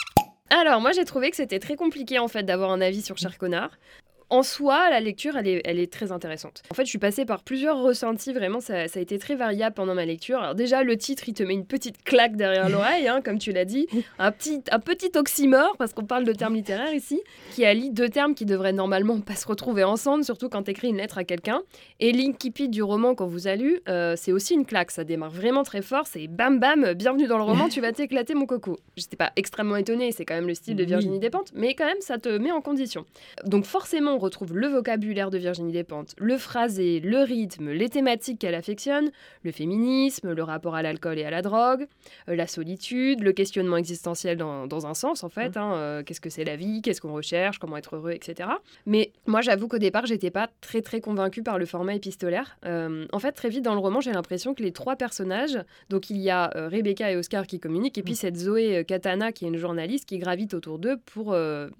Alors, 0.50 0.80
moi, 0.80 0.92
j'ai 0.92 1.04
trouvé 1.04 1.30
que 1.30 1.36
c'était 1.36 1.58
très 1.58 1.76
compliqué, 1.76 2.18
en 2.18 2.28
fait, 2.28 2.42
d'avoir 2.42 2.70
un 2.70 2.80
avis 2.80 3.02
sur 3.02 3.18
Cher 3.18 3.36
Connard. 3.38 3.70
En 4.32 4.42
soi, 4.42 4.88
la 4.88 5.00
lecture, 5.00 5.36
elle 5.36 5.46
est, 5.46 5.60
elle 5.66 5.78
est 5.78 5.92
très 5.92 6.10
intéressante. 6.10 6.62
En 6.70 6.74
fait, 6.74 6.86
je 6.86 6.88
suis 6.88 6.98
passée 6.98 7.26
par 7.26 7.42
plusieurs 7.42 7.82
ressentis, 7.82 8.32
vraiment, 8.32 8.60
ça, 8.60 8.88
ça 8.88 8.98
a 8.98 9.02
été 9.02 9.18
très 9.18 9.34
variable 9.34 9.74
pendant 9.74 9.94
ma 9.94 10.06
lecture. 10.06 10.38
Alors 10.38 10.54
déjà, 10.54 10.82
le 10.82 10.96
titre, 10.96 11.24
il 11.28 11.34
te 11.34 11.42
met 11.42 11.52
une 11.52 11.66
petite 11.66 12.02
claque 12.02 12.34
derrière 12.36 12.66
l'oreille, 12.70 13.08
hein, 13.08 13.20
comme 13.22 13.38
tu 13.38 13.52
l'as 13.52 13.66
dit. 13.66 13.88
Un 14.18 14.32
petit, 14.32 14.62
un 14.70 14.78
petit 14.78 15.10
oxymore, 15.16 15.76
parce 15.76 15.92
qu'on 15.92 16.06
parle 16.06 16.24
de 16.24 16.32
termes 16.32 16.54
littéraires 16.54 16.94
ici, 16.94 17.20
qui 17.50 17.66
allie 17.66 17.90
deux 17.90 18.08
termes 18.08 18.34
qui 18.34 18.46
devraient 18.46 18.72
normalement 18.72 19.20
pas 19.20 19.36
se 19.36 19.46
retrouver 19.46 19.84
ensemble, 19.84 20.24
surtout 20.24 20.48
quand 20.48 20.62
tu 20.62 20.70
écris 20.70 20.88
une 20.88 20.96
lettre 20.96 21.18
à 21.18 21.24
quelqu'un. 21.24 21.60
Et 22.00 22.12
l'incipit 22.12 22.70
du 22.70 22.82
roman 22.82 23.14
qu'on 23.14 23.26
vous 23.26 23.48
a 23.48 23.54
lu, 23.54 23.80
euh, 23.90 24.14
c'est 24.16 24.32
aussi 24.32 24.54
une 24.54 24.64
claque, 24.64 24.92
ça 24.92 25.04
démarre 25.04 25.30
vraiment 25.30 25.62
très 25.62 25.82
fort, 25.82 26.06
c'est 26.06 26.26
bam 26.26 26.58
bam, 26.58 26.94
bienvenue 26.94 27.26
dans 27.26 27.36
le 27.36 27.44
roman, 27.44 27.68
tu 27.68 27.82
vas 27.82 27.92
t'éclater 27.92 28.32
mon 28.32 28.46
coco. 28.46 28.78
J'étais 28.96 29.16
pas 29.16 29.32
extrêmement 29.36 29.76
étonnée, 29.76 30.10
c'est 30.10 30.24
quand 30.24 30.36
même 30.36 30.48
le 30.48 30.54
style 30.54 30.74
de. 30.74 30.84
Virginie 30.84 31.18
Despentes, 31.18 31.52
mais 31.54 31.74
quand 31.74 31.86
même 31.86 32.00
ça 32.00 32.16
te 32.16 32.30
met 32.30 32.50
en 32.50 32.62
condition. 32.62 33.04
Donc 33.44 33.66
forcément, 33.66 34.21
retrouve 34.22 34.56
le 34.56 34.68
vocabulaire 34.68 35.30
de 35.30 35.38
Virginie 35.38 35.72
Despentes, 35.72 36.14
le 36.18 36.38
phrasé, 36.38 37.00
le 37.00 37.18
rythme, 37.18 37.70
les 37.70 37.88
thématiques 37.88 38.38
qu'elle 38.38 38.54
affectionne, 38.54 39.10
le 39.42 39.52
féminisme, 39.52 40.32
le 40.32 40.42
rapport 40.42 40.74
à 40.74 40.82
l'alcool 40.82 41.18
et 41.18 41.24
à 41.24 41.30
la 41.30 41.42
drogue, 41.42 41.86
euh, 42.28 42.36
la 42.36 42.46
solitude, 42.46 43.20
le 43.20 43.32
questionnement 43.32 43.76
existentiel 43.76 44.36
dans, 44.36 44.66
dans 44.66 44.86
un 44.86 44.94
sens 44.94 45.24
en 45.24 45.28
fait. 45.28 45.56
hein, 45.56 45.74
euh, 45.74 46.02
qu'est-ce 46.02 46.20
que 46.20 46.30
c'est 46.30 46.44
la 46.44 46.56
vie, 46.56 46.80
qu'est-ce 46.82 47.00
qu'on 47.00 47.12
recherche, 47.12 47.58
comment 47.58 47.76
être 47.76 47.96
heureux, 47.96 48.12
etc. 48.12 48.48
Mais 48.86 49.12
moi, 49.26 49.40
j'avoue 49.42 49.68
qu'au 49.68 49.78
départ, 49.78 50.06
j'étais 50.06 50.30
pas 50.30 50.48
très 50.60 50.80
très 50.80 51.00
convaincue 51.00 51.42
par 51.42 51.58
le 51.58 51.66
format 51.66 51.94
épistolaire. 51.94 52.56
Euh, 52.64 53.06
en 53.12 53.18
fait, 53.18 53.32
très 53.32 53.48
vite 53.48 53.62
dans 53.62 53.74
le 53.74 53.80
roman, 53.80 54.00
j'ai 54.00 54.12
l'impression 54.12 54.54
que 54.54 54.62
les 54.62 54.72
trois 54.72 54.96
personnages, 54.96 55.58
donc 55.90 56.08
il 56.10 56.18
y 56.18 56.30
a 56.30 56.52
Rebecca 56.54 57.10
et 57.10 57.16
Oscar 57.16 57.46
qui 57.46 57.60
communiquent, 57.60 57.98
et 57.98 58.02
puis 58.02 58.14
cette 58.14 58.36
Zoé 58.36 58.84
Katana 58.86 59.32
qui 59.32 59.44
est 59.44 59.48
une 59.48 59.58
journaliste 59.58 60.06
qui 60.06 60.18
gravite 60.18 60.54
autour 60.54 60.78
d'eux 60.78 60.96
pour 61.06 61.36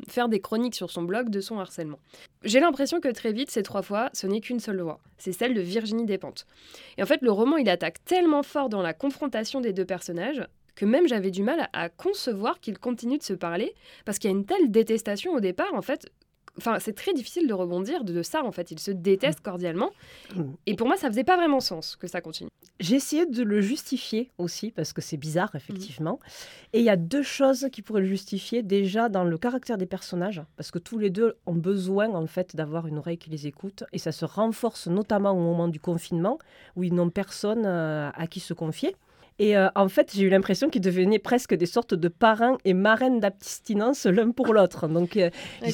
faire 0.09 0.29
des 0.29 0.41
chroniques 0.41 0.75
sur 0.75 0.91
son 0.91 1.03
blog 1.03 1.31
de 1.31 1.41
son 1.41 1.59
harcèlement. 1.59 1.99
J'ai 2.45 2.61
l'impression 2.61 3.01
que 3.01 3.09
très 3.09 3.33
vite, 3.33 3.51
ces 3.51 3.63
trois 3.63 3.83
fois, 3.83 4.11
ce 4.13 4.27
n'est 4.27 4.41
qu'une 4.41 4.61
seule 4.61 4.81
voix. 4.81 4.99
C'est 5.17 5.33
celle 5.33 5.55
de 5.55 5.61
Virginie 5.61 6.07
Despentes. 6.07 6.47
Et 6.99 7.03
en 7.03 7.07
fait, 7.07 7.23
le 7.23 7.31
roman, 7.31 7.57
il 7.57 7.69
attaque 7.69 8.05
tellement 8.05 8.43
fort 8.43 8.69
dans 8.69 8.83
la 8.83 8.95
confrontation 8.95 9.61
des 9.61 9.73
deux 9.73 9.85
personnages 9.85 10.43
que 10.75 10.85
même 10.85 11.07
j'avais 11.07 11.31
du 11.31 11.43
mal 11.43 11.61
à, 11.73 11.85
à 11.85 11.89
concevoir 11.89 12.59
qu'ils 12.59 12.79
continuent 12.79 13.19
de 13.19 13.23
se 13.23 13.35
parler, 13.35 13.75
parce 14.05 14.19
qu'il 14.19 14.31
y 14.31 14.35
a 14.35 14.37
une 14.37 14.47
telle 14.47 14.71
détestation 14.71 15.35
au 15.35 15.41
départ, 15.41 15.75
en 15.75 15.83
fait, 15.83 16.11
enfin, 16.59 16.79
c'est 16.79 16.95
très 16.95 17.13
difficile 17.13 17.47
de 17.47 17.55
rebondir 17.55 18.05
de, 18.05 18.13
de 18.13 18.23
ça, 18.23 18.45
en 18.45 18.53
fait. 18.53 18.71
Ils 18.71 18.79
se 18.79 18.91
détestent 18.91 19.41
cordialement. 19.41 19.91
Mm. 20.35 20.43
Et 20.67 20.75
pour 20.75 20.87
moi, 20.87 20.97
ça 20.97 21.09
faisait 21.09 21.25
pas 21.25 21.37
vraiment 21.37 21.61
sens 21.61 21.97
que 21.97 22.07
ça 22.07 22.21
continue. 22.21 22.51
J'ai 22.81 22.97
essayé 22.97 23.27
de 23.27 23.43
le 23.43 23.61
justifier 23.61 24.31
aussi, 24.39 24.71
parce 24.71 24.93
que 24.93 25.01
c'est 25.01 25.17
bizarre, 25.17 25.55
effectivement. 25.55 26.19
Et 26.73 26.81
il 26.81 26.85
y 26.85 26.91
a 26.91 26.97
deux 26.97 27.23
choses 27.23 27.69
qui 27.73 27.83
pourraient 27.83 28.01
le 28.01 28.07
justifier. 28.07 28.63
Déjà, 28.63 29.09
dans 29.09 29.25
le 29.25 29.39
caractère 29.39 29.79
des 29.79 29.87
personnages, 29.87 30.43
parce 30.57 30.71
que 30.71 30.79
tous 30.79 30.99
les 30.99 31.11
deux 31.11 31.37
ont 31.47 31.55
besoin, 31.55 32.11
en 32.11 32.27
fait, 32.27 32.57
d'avoir 32.57 32.87
une 32.87 32.99
oreille 32.99 33.19
qui 33.19 33.31
les 33.31 33.47
écoute. 33.47 33.85
Et 33.93 33.99
ça 33.99 34.13
se 34.13 34.25
renforce 34.25 34.89
notamment 34.89 35.33
au 35.33 35.41
moment 35.41 35.69
du 35.69 35.81
confinement, 35.81 36.39
où 36.77 36.83
ils 36.85 36.95
n'ont 36.95 37.11
personne 37.11 37.65
euh, 37.67 38.11
à 38.15 38.27
qui 38.27 38.41
se 38.41 38.55
confier. 38.55 38.97
Et 39.39 39.57
euh, 39.57 39.69
en 39.75 39.89
fait, 39.89 40.13
j'ai 40.15 40.23
eu 40.23 40.29
l'impression 40.29 40.69
qu'ils 40.69 40.81
devenaient 40.83 41.19
presque 41.19 41.55
des 41.55 41.67
sortes 41.67 41.95
de 41.95 42.09
parrains 42.09 42.59
et 42.65 42.75
marraines 42.75 43.21
d'abstinence 43.21 44.07
l'un 44.07 44.31
pour 44.31 44.53
l'autre. 44.55 44.89
Donc, 44.89 45.17
euh, 45.17 45.31
Ouais, 45.63 45.71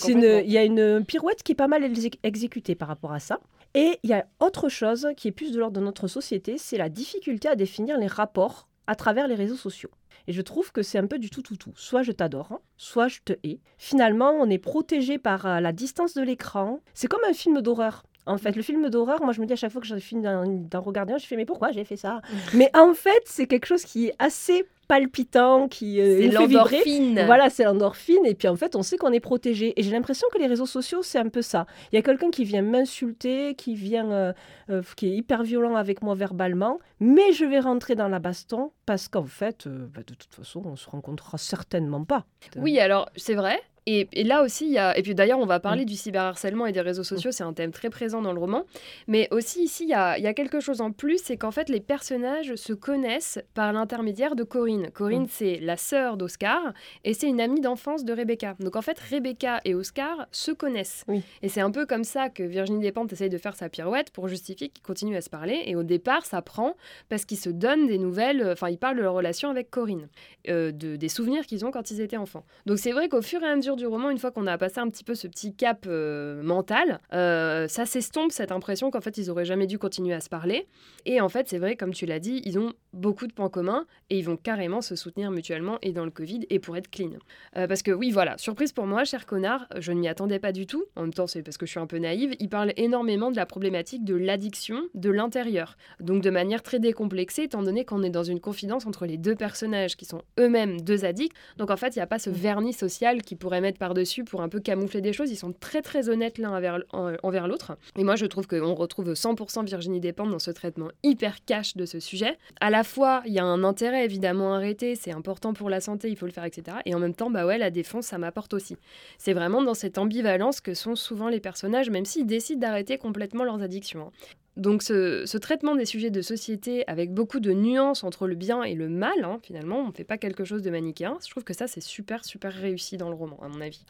il 0.46 0.50
y 0.52 0.58
a 0.58 0.64
une 0.64 1.04
pirouette 1.04 1.42
qui 1.42 1.52
est 1.52 1.56
pas 1.56 1.68
mal 1.68 1.82
exé- 1.82 2.18
exécutée 2.22 2.74
par 2.74 2.88
rapport 2.88 3.12
à 3.12 3.20
ça. 3.20 3.40
Et 3.74 3.98
il 4.02 4.10
y 4.10 4.14
a 4.14 4.26
autre 4.40 4.68
chose 4.68 5.08
qui 5.16 5.28
est 5.28 5.32
plus 5.32 5.52
de 5.52 5.58
l'ordre 5.58 5.78
de 5.78 5.84
notre 5.84 6.08
société, 6.08 6.56
c'est 6.58 6.78
la 6.78 6.88
difficulté 6.88 7.48
à 7.48 7.54
définir 7.56 7.98
les 7.98 8.06
rapports 8.06 8.68
à 8.86 8.94
travers 8.94 9.28
les 9.28 9.34
réseaux 9.34 9.56
sociaux. 9.56 9.90
Et 10.26 10.32
je 10.32 10.40
trouve 10.42 10.72
que 10.72 10.82
c'est 10.82 10.98
un 10.98 11.06
peu 11.06 11.18
du 11.18 11.28
tout 11.30 11.42
tout 11.42 11.56
tout. 11.56 11.72
Soit 11.76 12.02
je 12.02 12.12
t'adore, 12.12 12.48
hein, 12.52 12.60
soit 12.76 13.08
je 13.08 13.18
te 13.24 13.34
hais. 13.44 13.60
Finalement, 13.76 14.30
on 14.30 14.48
est 14.48 14.58
protégé 14.58 15.18
par 15.18 15.46
euh, 15.46 15.60
la 15.60 15.72
distance 15.72 16.14
de 16.14 16.22
l'écran. 16.22 16.80
C'est 16.94 17.06
comme 17.06 17.24
un 17.28 17.32
film 17.34 17.60
d'horreur. 17.60 18.04
En 18.28 18.38
fait, 18.38 18.54
le 18.54 18.62
film 18.62 18.88
d'horreur, 18.90 19.23
moi 19.23 19.32
je 19.32 19.40
me 19.40 19.47
dis 19.47 19.54
à 19.54 19.56
chaque 19.56 19.73
fois 19.73 19.80
que 19.80 19.87
j'ai 19.87 19.99
fini 20.00 20.23
d'en 20.23 20.44
d'en 20.47 20.80
regarder 20.80 21.14
un, 21.14 21.18
je 21.18 21.26
fais 21.26 21.37
mais 21.37 21.47
pourquoi 21.47 21.73
j'ai 21.73 21.85
fait 21.85 21.97
ça? 21.97 22.20
Mais 22.54 22.70
en 22.75 22.94
fait, 22.94 23.23
c'est 23.25 23.47
quelque 23.47 23.66
chose 23.66 23.85
qui 23.85 24.08
est 24.08 24.14
assez 24.18 24.66
palpitant, 24.88 25.68
qui 25.68 26.00
euh, 26.00 26.16
nous 26.26 26.33
fait 26.33 26.47
vibrer. 26.47 26.54
l'endorphine. 26.54 27.23
Voilà, 27.26 27.50
c'est 27.50 27.64
l'endorphine. 27.64 28.25
Et 28.25 28.35
puis 28.35 28.49
en 28.49 28.57
fait, 28.57 28.75
on 28.75 28.83
sait 28.83 28.97
qu'on 28.97 29.12
est 29.12 29.21
protégé. 29.21 29.78
Et 29.78 29.83
j'ai 29.83 29.90
l'impression 29.92 30.26
que 30.33 30.38
les 30.38 30.47
réseaux 30.47 30.66
sociaux, 30.66 31.02
c'est 31.02 31.18
un 31.18 31.28
peu 31.28 31.42
ça. 31.42 31.66
Il 31.92 31.97
y 31.97 31.99
a 31.99 32.02
quelqu'un 32.02 32.30
qui 32.30 32.45
vient 32.45 32.62
m'insulter, 32.62 33.54
qui 33.54 33.75
vient, 33.75 34.11
euh, 34.11 34.33
euh, 34.71 34.83
qui 34.97 35.07
est 35.07 35.14
hyper 35.14 35.42
violent 35.42 35.76
avec 35.76 36.02
moi 36.02 36.14
verbalement, 36.14 36.78
mais 37.00 37.33
je 37.33 37.45
vais 37.45 37.61
rentrer 37.61 37.95
dans 37.95 38.09
la 38.09 38.18
baston 38.18 38.73
parce 38.87 39.09
qu'en 39.09 39.26
fait, 39.26 39.66
euh, 39.66 39.87
bah, 39.95 40.00
de 40.07 40.14
toute 40.14 40.35
façon, 40.35 40.62
on 40.64 40.76
se 40.76 40.88
rencontrera 40.88 41.38
certainement 41.38 42.04
pas. 42.04 42.25
Oui, 42.57 42.78
alors 42.80 43.09
c'est 43.16 43.35
vrai. 43.35 43.61
Et, 43.90 44.07
et 44.12 44.23
là 44.23 44.42
aussi, 44.42 44.66
il 44.66 44.73
y 44.73 44.78
a. 44.78 44.99
Et 44.99 45.02
puis 45.02 45.14
d'ailleurs, 45.14 45.38
on 45.38 45.47
va 45.47 45.59
Mm. 45.59 45.62
parler 45.62 45.85
du 45.87 45.97
cyberharcèlement 45.97 46.66
et 46.66 46.73
des 46.73 46.83
réseaux 46.83 47.04
sociaux, 47.04 47.30
c'est 47.33 47.42
un 47.45 47.54
thème 47.54 47.71
très 47.73 47.88
présent 47.88 48.21
dans 48.21 48.35
le 48.35 48.38
roman. 48.38 48.64
Mais 49.07 49.28
aussi, 49.30 49.62
ici, 49.62 49.85
il 49.85 49.88
y 49.88 49.95
a, 49.95 50.18
il 50.18 50.25
y 50.25 50.26
a 50.26 50.35
quelque 50.35 50.61
chose 50.61 50.83
en 50.83 50.92
plus 50.92 51.23
c'est 51.25 51.38
qu'en 51.38 51.50
fait, 51.50 51.71
les 51.71 51.80
personnages 51.80 52.54
se 52.57 52.75
connaissent 52.75 53.38
par 53.54 53.73
l'intermédiaire 53.73 54.37
de 54.37 54.42
Corinne. 54.45 54.77
Corinne, 54.92 55.25
Mm. 55.25 55.28
c'est 55.30 55.58
la 55.61 55.76
sœur 55.76 56.16
d'Oscar 56.16 56.73
et 57.04 57.14
c'est 57.14 57.28
une 57.28 57.40
amie 57.40 57.61
d'enfance 57.61 58.04
de 58.04 58.12
Rebecca. 58.12 58.54
Donc 58.61 58.76
en 58.76 58.82
fait, 58.82 58.99
Rebecca 58.99 59.61
et 59.64 59.75
Oscar 59.75 60.26
se 60.32 60.50
connaissent. 60.52 61.04
Oui. 61.08 61.23
Et 61.42 61.49
c'est 61.49 61.61
un 61.61 61.70
peu 61.70 61.87
comme 61.87 62.04
ça 62.04 62.28
que 62.28 62.42
Virginie 62.42 62.80
Despentes 62.80 63.12
essaye 63.12 63.28
de 63.30 63.38
faire 63.38 63.54
sa 63.56 63.68
pirouette 63.68 64.11
pour 64.11 64.28
justifier 64.28 64.68
qu'ils 64.68 64.82
continuent 64.82 65.16
à 65.16 65.20
se 65.20 65.30
parler. 65.30 65.62
Et 65.66 65.76
au 65.76 65.82
départ, 65.82 66.25
ça 66.26 66.42
prend 66.42 66.75
parce 67.08 67.25
qu'ils 67.25 67.38
se 67.38 67.50
donnent 67.50 67.87
des 67.87 67.99
nouvelles. 67.99 68.42
euh, 68.42 68.52
Enfin, 68.52 68.68
ils 68.68 68.78
parlent 68.78 68.97
de 68.97 69.02
leur 69.02 69.14
relation 69.14 69.49
avec 69.50 69.70
Corinne, 69.70 70.08
euh, 70.49 70.73
de, 70.73 70.97
des 70.97 71.08
souvenirs 71.08 71.47
qu'ils 71.47 71.64
ont 71.64 71.70
quand 71.70 71.90
ils 71.90 72.00
étaient 72.00 72.16
enfants. 72.16 72.44
Donc 72.66 72.78
c'est 72.78 72.92
vrai 72.92 73.08
qu'au 73.08 73.23
fur 73.23 73.42
et 73.42 73.47
à 73.47 73.56
mesure 73.56 73.76
du 73.76 73.87
roman, 73.87 74.11
une 74.11 74.18
fois 74.18 74.30
qu'on 74.30 74.47
a 74.47 74.58
passé 74.58 74.78
un 74.80 74.88
petit 74.90 75.04
peu 75.04 75.14
ce 75.14 75.26
petit 75.26 75.54
cap 75.54 75.85
euh, 75.87 76.42
mental, 76.42 77.00
euh, 77.12 77.66
ça 77.68 77.87
s'estompe 77.87 78.32
cette 78.32 78.52
impression 78.52 78.90
qu'en 78.90 79.00
fait 79.00 79.16
ils 79.18 79.30
auraient 79.30 79.44
jamais 79.44 79.66
dû 79.66 79.78
continuer 79.78 80.14
à 80.14 80.20
se 80.20 80.28
parler. 80.28 80.66
Et 81.06 81.20
en 81.20 81.28
fait, 81.28 81.49
c'est 81.49 81.58
vrai, 81.58 81.76
comme 81.76 81.94
tu 81.94 82.04
l'as 82.06 82.18
dit, 82.18 82.42
ils 82.44 82.58
ont 82.58 82.73
beaucoup 82.92 83.26
de 83.26 83.32
points 83.32 83.49
communs 83.49 83.87
et 84.11 84.18
ils 84.18 84.25
vont 84.25 84.37
carrément 84.37 84.67
se 84.80 84.96
soutenir 84.96 85.30
mutuellement 85.30 85.78
et 85.82 85.92
dans 85.92 86.04
le 86.04 86.10
Covid 86.10 86.40
et 86.50 86.58
pour 86.58 86.76
être 86.76 86.90
clean. 86.90 87.10
Euh, 87.56 87.66
parce 87.66 87.82
que 87.82 87.90
oui, 87.90 88.10
voilà, 88.10 88.37
surprise 88.38 88.72
pour 88.72 88.87
moi, 88.87 89.04
cher 89.04 89.26
connard, 89.26 89.66
je 89.78 89.92
ne 89.92 90.00
m'y 90.00 90.08
attendais 90.08 90.38
pas 90.38 90.52
du 90.52 90.66
tout. 90.66 90.84
En 90.96 91.02
même 91.02 91.12
temps, 91.14 91.26
c'est 91.26 91.42
parce 91.42 91.56
que 91.56 91.66
je 91.66 91.70
suis 91.72 91.80
un 91.80 91.87
peu 91.87 91.98
naïve. 91.98 92.34
Il 92.38 92.48
parle 92.48 92.72
énormément 92.76 93.30
de 93.30 93.37
la 93.37 93.46
problématique 93.46 94.04
de 94.04 94.14
l'addiction 94.14 94.82
de 94.94 95.10
l'intérieur. 95.10 95.76
Donc 96.00 96.22
de 96.22 96.30
manière 96.30 96.62
très 96.62 96.78
décomplexée, 96.78 97.42
étant 97.44 97.62
donné 97.62 97.84
qu'on 97.84 98.02
est 98.02 98.10
dans 98.10 98.22
une 98.25 98.40
confidence 98.40 98.87
entre 98.87 99.06
les 99.06 99.16
deux 99.16 99.34
personnages 99.34 99.96
qui 99.96 100.04
sont 100.04 100.22
eux-mêmes 100.38 100.80
deux 100.80 101.04
addicts. 101.04 101.34
Donc 101.56 101.70
en 101.70 101.76
fait, 101.76 101.96
il 101.96 101.98
n'y 101.98 102.02
a 102.02 102.06
pas 102.06 102.18
ce 102.18 102.30
vernis 102.30 102.72
social 102.72 103.22
qui 103.22 103.34
pourrait 103.37 103.60
mettre 103.60 103.78
par-dessus 103.78 104.25
pour 104.25 104.42
un 104.42 104.48
peu 104.48 104.60
camoufler 104.60 105.00
des 105.00 105.12
choses. 105.12 105.30
Ils 105.30 105.37
sont 105.37 105.52
très 105.52 105.82
très 105.82 106.08
honnêtes 106.08 106.38
l'un 106.38 106.54
envers, 106.56 106.78
en- 106.92 107.14
envers 107.22 107.48
l'autre. 107.48 107.72
Et 107.96 108.04
moi, 108.04 108.16
je 108.16 108.26
trouve 108.26 108.46
qu'on 108.46 108.75
retrouve 108.75 109.14
100% 109.14 109.64
Virginie 109.64 110.00
Despentes 110.00 110.30
dans 110.30 110.38
ce 110.38 110.50
traitement 110.50 110.88
hyper 111.02 111.44
cash 111.44 111.76
de 111.76 111.84
ce 111.87 112.00
sujet. 112.00 112.38
À 112.60 112.70
la 112.70 112.84
fois, 112.84 113.22
il 113.26 113.32
y 113.32 113.38
a 113.38 113.44
un 113.44 113.64
intérêt 113.64 114.04
évidemment 114.04 114.54
à 114.54 114.57
arrêter, 114.58 114.94
c'est 114.94 115.12
important 115.12 115.54
pour 115.54 115.70
la 115.70 115.80
santé, 115.80 116.10
il 116.10 116.16
faut 116.16 116.26
le 116.26 116.32
faire, 116.32 116.44
etc. 116.44 116.76
Et 116.84 116.94
en 116.94 116.98
même 116.98 117.14
temps, 117.14 117.30
bah 117.30 117.46
ouais, 117.46 117.58
la 117.58 117.70
défense, 117.70 118.06
ça 118.06 118.18
m'apporte 118.18 118.52
aussi. 118.54 118.76
C'est 119.16 119.32
vraiment 119.32 119.62
dans 119.62 119.74
cette 119.74 119.98
ambivalence 119.98 120.60
que 120.60 120.74
sont 120.74 120.94
souvent 120.94 121.28
les 121.28 121.40
personnages, 121.40 121.90
même 121.90 122.04
s'ils 122.04 122.26
décident 122.26 122.60
d'arrêter 122.60 122.98
complètement 122.98 123.44
leurs 123.44 123.62
addictions. 123.62 124.08
hein. 124.08 124.26
Donc 124.58 124.82
ce, 124.82 125.36
traitement 125.38 125.76
des 125.76 125.84
sujets 125.84 126.10
de 126.10 126.20
société 126.20 126.82
avec 126.88 127.14
beaucoup 127.14 127.38
de 127.38 127.52
nuances 127.52 128.02
entre 128.02 128.26
le 128.26 128.34
bien 128.34 128.64
et 128.64 128.74
le 128.74 128.88
mal, 128.88 129.22
hein, 129.22 129.38
finalement, 129.40 129.78
on 129.78 129.86
ne 129.88 129.92
fait 129.92 130.02
pas 130.02 130.18
quelque 130.18 130.44
chose 130.44 130.62
de 130.62 130.70
manichéen. 130.70 131.16
Je 131.24 131.30
trouve 131.30 131.44
que 131.44 131.54
ça, 131.54 131.68
c'est 131.68 131.80
super, 131.80 132.24
super 132.24 132.52
réussi 132.52 132.96
dans 132.96 133.08
le 133.08 133.14
roman, 133.14 133.38
à 133.40 133.48
mon 133.48 133.60
avis. 133.60 133.84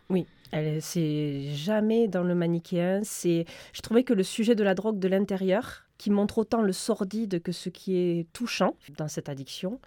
Elle, 0.52 0.82
c'est 0.82 1.52
jamais 1.54 2.06
dans 2.06 2.22
le 2.22 2.34
manichéen. 2.34 3.00
C'est, 3.02 3.46
je 3.72 3.80
trouvais 3.80 4.04
que 4.04 4.12
le 4.12 4.22
sujet 4.22 4.54
de 4.54 4.62
la 4.62 4.74
drogue 4.74 4.98
de 4.98 5.08
l'intérieur, 5.08 5.88
qui 5.96 6.10
montre 6.10 6.38
autant 6.38 6.62
le 6.62 6.72
sordide 6.72 7.42
que 7.42 7.50
ce 7.50 7.68
qui 7.68 7.96
est 7.96 8.26
touchant 8.32 8.76
dans 8.96 9.08
cette 9.08 9.28
addiction, 9.28 9.80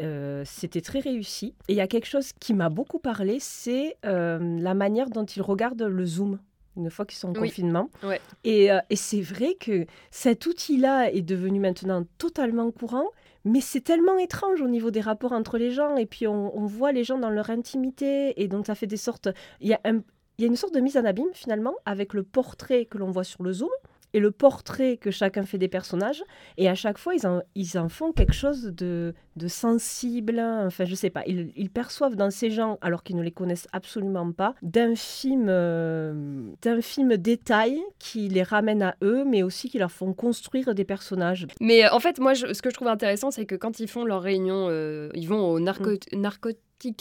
euh, 0.00 0.42
c'était 0.46 0.80
très 0.80 1.00
réussi. 1.00 1.54
Et 1.68 1.72
il 1.72 1.76
y 1.76 1.80
a 1.80 1.86
quelque 1.86 2.06
chose 2.06 2.32
qui 2.40 2.54
m'a 2.54 2.68
beaucoup 2.68 2.98
parlé, 2.98 3.38
c'est 3.40 3.96
euh, 4.06 4.38
la 4.60 4.74
manière 4.74 5.10
dont 5.10 5.24
ils 5.24 5.42
regardent 5.42 5.82
le 5.82 6.04
zoom. 6.06 6.38
Une 6.76 6.88
fois 6.90 7.04
qu'ils 7.04 7.18
sont 7.18 7.30
en 7.30 7.40
Oui. 7.40 7.48
confinement. 7.48 7.90
Ouais. 8.04 8.20
Et, 8.44 8.70
euh, 8.70 8.78
et 8.90 8.96
c'est 8.96 9.20
vrai 9.20 9.54
que 9.58 9.86
cet 10.10 10.46
outil-là 10.46 11.12
est 11.12 11.20
devenu 11.22 11.58
maintenant 11.58 12.04
totalement 12.16 12.70
courant, 12.70 13.06
mais 13.44 13.60
c'est 13.60 13.80
tellement 13.80 14.16
étrange 14.18 14.60
au 14.60 14.68
niveau 14.68 14.90
des 14.90 15.00
rapports 15.00 15.32
entre 15.32 15.58
les 15.58 15.72
gens. 15.72 15.96
Et 15.96 16.06
puis 16.06 16.26
on, 16.28 16.56
on 16.56 16.66
voit 16.66 16.92
les 16.92 17.02
gens 17.04 17.18
dans 17.18 17.30
leur 17.30 17.50
intimité, 17.50 18.40
et 18.40 18.46
donc 18.48 18.66
ça 18.66 18.74
fait 18.74 18.86
des 18.86 18.96
sortes. 18.96 19.28
Il 19.60 19.68
y 19.68 19.74
a 19.74 19.80
un- 19.84 20.02
il 20.38 20.42
y 20.42 20.44
a 20.44 20.46
une 20.46 20.56
sorte 20.56 20.72
de 20.72 20.80
mise 20.80 20.96
en 20.96 21.04
abîme 21.04 21.28
finalement 21.34 21.74
avec 21.84 22.14
le 22.14 22.22
portrait 22.22 22.86
que 22.86 22.96
l'on 22.96 23.10
voit 23.10 23.24
sur 23.24 23.42
le 23.42 23.52
zoom 23.52 23.68
et 24.12 24.20
le 24.20 24.30
portrait 24.30 24.96
que 24.96 25.10
chacun 25.10 25.44
fait 25.44 25.58
des 25.58 25.68
personnages. 25.68 26.22
Et 26.56 26.68
à 26.68 26.74
chaque 26.74 26.98
fois, 26.98 27.14
ils 27.14 27.26
en, 27.26 27.42
ils 27.54 27.78
en 27.78 27.88
font 27.88 28.12
quelque 28.12 28.32
chose 28.34 28.64
de, 28.64 29.14
de 29.36 29.48
sensible. 29.48 30.38
Enfin, 30.40 30.84
je 30.84 30.94
sais 30.94 31.10
pas. 31.10 31.22
Ils, 31.26 31.52
ils 31.56 31.70
perçoivent 31.70 32.16
dans 32.16 32.30
ces 32.30 32.50
gens, 32.50 32.78
alors 32.80 33.02
qu'ils 33.02 33.16
ne 33.16 33.22
les 33.22 33.30
connaissent 33.30 33.68
absolument 33.72 34.32
pas, 34.32 34.54
d'infimes, 34.62 35.46
euh, 35.48 36.42
d'infimes 36.62 37.16
détails 37.16 37.80
qui 37.98 38.28
les 38.28 38.42
ramènent 38.42 38.82
à 38.82 38.96
eux, 39.02 39.24
mais 39.24 39.42
aussi 39.42 39.68
qui 39.68 39.78
leur 39.78 39.92
font 39.92 40.12
construire 40.12 40.74
des 40.74 40.84
personnages. 40.84 41.46
Mais 41.60 41.84
euh, 41.84 41.92
en 41.92 42.00
fait, 42.00 42.18
moi, 42.18 42.34
je- 42.34 42.52
ce 42.52 42.62
que 42.62 42.70
je 42.70 42.74
trouve 42.74 42.88
intéressant, 42.88 43.30
c'est 43.30 43.46
que 43.46 43.54
quand 43.54 43.80
ils 43.80 43.88
font 43.88 44.04
leur 44.04 44.22
réunion, 44.22 44.66
euh, 44.68 45.08
ils 45.14 45.28
vont 45.28 45.48
au 45.50 45.60
narco 45.60 46.50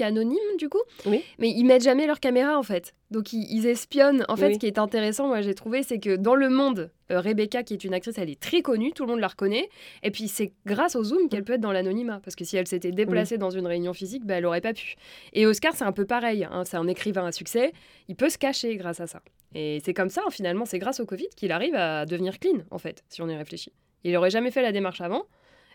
anonyme, 0.02 0.38
du 0.58 0.70
coup. 0.70 0.82
Oui. 1.06 1.24
Mais 1.40 1.50
ils 1.50 1.64
mettent 1.66 1.84
jamais 1.84 2.08
leur 2.08 2.20
caméra, 2.20 2.58
en 2.58 2.64
fait. 2.64 2.94
Donc, 3.12 3.34
ils, 3.34 3.46
ils 3.52 3.66
espionnent. 3.66 4.24
En 4.30 4.36
fait, 4.36 4.48
Oui. 4.48 4.54
ce 4.56 4.60
qui 4.60 4.68
est 4.68 4.78
intéressant, 4.78 5.28
moi, 5.28 5.42
j'ai 5.42 5.56
trouvé, 5.56 5.82
c'est 5.84 6.00
que 6.00 6.16
dans 6.16 6.36
le 6.36 6.50
monde, 6.50 6.92
euh, 7.12 7.20
Rebecca, 7.20 7.64
qui 7.64 7.74
est 7.74 7.84
une 7.84 7.94
actrice, 7.94 8.18
elle 8.18 8.30
est 8.30 8.40
très 8.40 8.62
connue, 8.62 8.92
tout 8.94 9.04
le 9.06 9.10
monde 9.12 9.20
la 9.20 9.28
reconnaît. 9.28 9.68
Et 10.04 10.12
puis, 10.12 10.28
c'est 10.28 10.52
grâce 10.66 10.96
au 10.96 11.04
Zoom 11.04 11.28
qu'elle 11.30 11.44
peut 11.44 11.54
être 11.54 11.62
dans 11.62 11.72
l'anonymat. 11.72 12.20
Parce 12.24 12.36
que 12.36 12.46
si 12.46 12.56
elle 12.58 12.68
s'était 12.68 12.92
déplacée 12.92 13.38
dans 13.38 13.50
une 13.50 13.66
réunion 13.68 13.94
physique, 13.94 14.26
bah, 14.26 14.36
elle 14.36 14.46
aurait 14.46 14.62
pas 14.62 14.74
pu. 14.74 14.96
Et 15.34 15.46
Oscar, 15.46 15.74
c'est 15.76 15.86
un 15.86 15.92
peu 15.92 16.06
pareil. 16.06 16.44
hein. 16.44 16.64
C'est 16.66 16.78
un 16.78 16.88
écrivain 16.88 17.26
à 17.26 17.32
succès. 17.32 17.74
Il 18.08 18.16
peut 18.16 18.30
se 18.30 18.38
cacher 18.38 18.76
grâce 18.78 19.00
à 19.00 19.08
ça. 19.08 19.22
Et 19.56 19.80
c'est 19.84 19.96
comme 19.96 20.10
ça, 20.10 20.22
finalement, 20.30 20.66
c'est 20.66 20.78
grâce 20.80 21.00
au 21.00 21.06
Covid 21.06 21.30
qu'il 21.36 21.52
arrive 21.52 21.74
à 21.76 22.06
devenir 22.06 22.38
clean, 22.38 22.60
en 22.70 22.78
fait, 22.78 23.04
si 23.10 23.22
on 23.24 23.28
y 23.30 23.36
réfléchit. 23.36 23.74
Il 24.04 24.16
aurait 24.16 24.30
jamais 24.30 24.52
fait 24.52 24.62
la 24.62 24.72
démarche 24.72 25.02
avant. 25.02 25.24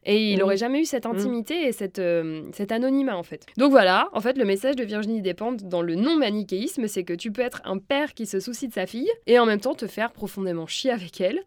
Et 0.05 0.31
il 0.33 0.37
Oui. 0.37 0.43
aurait 0.43 0.57
jamais 0.57 0.81
eu 0.81 0.85
cette 0.85 1.07
intimité 1.07 1.67
et 1.67 1.73
cette, 1.73 1.99
euh, 1.99 2.43
cet 2.53 2.73
anonymat 2.73 3.17
en 3.17 3.23
fait. 3.23 3.47
Donc 3.57 3.71
voilà, 3.71 4.09
en 4.13 4.21
fait 4.21 4.37
le 4.37 4.45
message 4.45 4.77
de 4.77 4.85
Virginie 4.85 5.23
Despentes 5.23 5.65
dans 5.65 5.81
le 5.83 5.95
non-manichéisme, 5.95 6.87
c'est 6.89 7.05
que 7.05 7.15
tu 7.15 7.33
peux 7.33 7.43
être 7.43 7.63
un 7.65 7.79
père 7.79 8.15
qui 8.15 8.27
se 8.27 8.39
soucie 8.41 8.69
de 8.69 8.75
sa 8.75 8.87
fille 8.87 9.11
et 9.27 9.39
en 9.39 9.47
même 9.47 9.61
temps 9.61 9.75
te 9.75 9.87
faire 9.87 10.13
profondément 10.13 10.67
chier 10.67 10.91
avec 10.91 11.21
elle. 11.21 11.41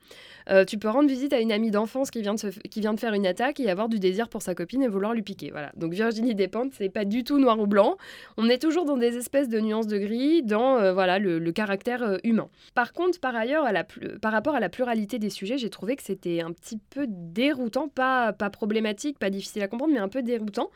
Euh, 0.49 0.65
tu 0.65 0.77
peux 0.77 0.89
rendre 0.89 1.09
visite 1.09 1.33
à 1.33 1.39
une 1.39 1.51
amie 1.51 1.71
d'enfance 1.71 2.09
qui, 2.09 2.21
vient 2.21 2.35
de 2.35 2.49
qui 2.69 2.79
vient 2.79 2.93
de 2.93 2.99
faire 2.99 3.13
une 3.13 3.27
attaque 3.27 3.59
et 3.59 3.69
avoir 3.69 3.89
du 3.89 3.99
désir 3.99 4.29
pour 4.29 4.41
sa 4.41 4.55
copine 4.55 4.81
et 4.83 4.87
vouloir 4.87 5.13
lui 5.13 5.21
piquer. 5.21 5.51
Voilà. 5.51 5.71
Donc 5.75 5.93
Virginie 5.93 6.35
Despentes, 6.35 6.73
c'est 6.73 6.89
pas 6.89 7.05
du 7.05 7.23
tout 7.23 7.39
noir 7.39 7.59
ou 7.59 7.67
blanc. 7.67 7.97
On 8.37 8.47
est 8.49 8.61
toujours 8.61 8.85
dans 8.85 8.97
des 8.97 9.17
espèces 9.17 9.49
de 9.49 9.59
nuances 9.59 9.87
de 9.87 9.97
gris, 9.97 10.43
dans 10.43 10.77
euh, 10.77 10.93
voilà 10.93 11.19
le, 11.19 11.51
caractère 11.51 12.03
euh, 12.03 12.17
humain. 12.23 12.49
Par 12.75 12.93
contre, 12.93 13.19
par 13.19 13.35
ailleurs, 13.35 13.65
à 13.65 13.71
la 13.71 13.85
par 14.21 14.31
rapport 14.31 14.55
à 14.55 14.59
la 14.59 14.69
pluralité 14.69 15.19
des 15.19 15.29
sujets, 15.29 15.57
j'ai 15.57 15.69
trouvé 15.69 15.95
que 15.95 16.03
c'était 16.03 16.41
un 16.41 16.51
petit 16.51 16.77
peu 16.89 17.05
déroutant, 17.09 17.87
pas, 17.89 18.31
pas 18.33 18.49
problématique, 18.49 19.19
pas 19.19 19.29
difficile 19.29 19.63
à 19.63 19.67
comprendre, 19.67 19.93
mais 19.93 19.99
un 19.99 20.09
peu 20.09 20.21
déroutant. 20.21 20.69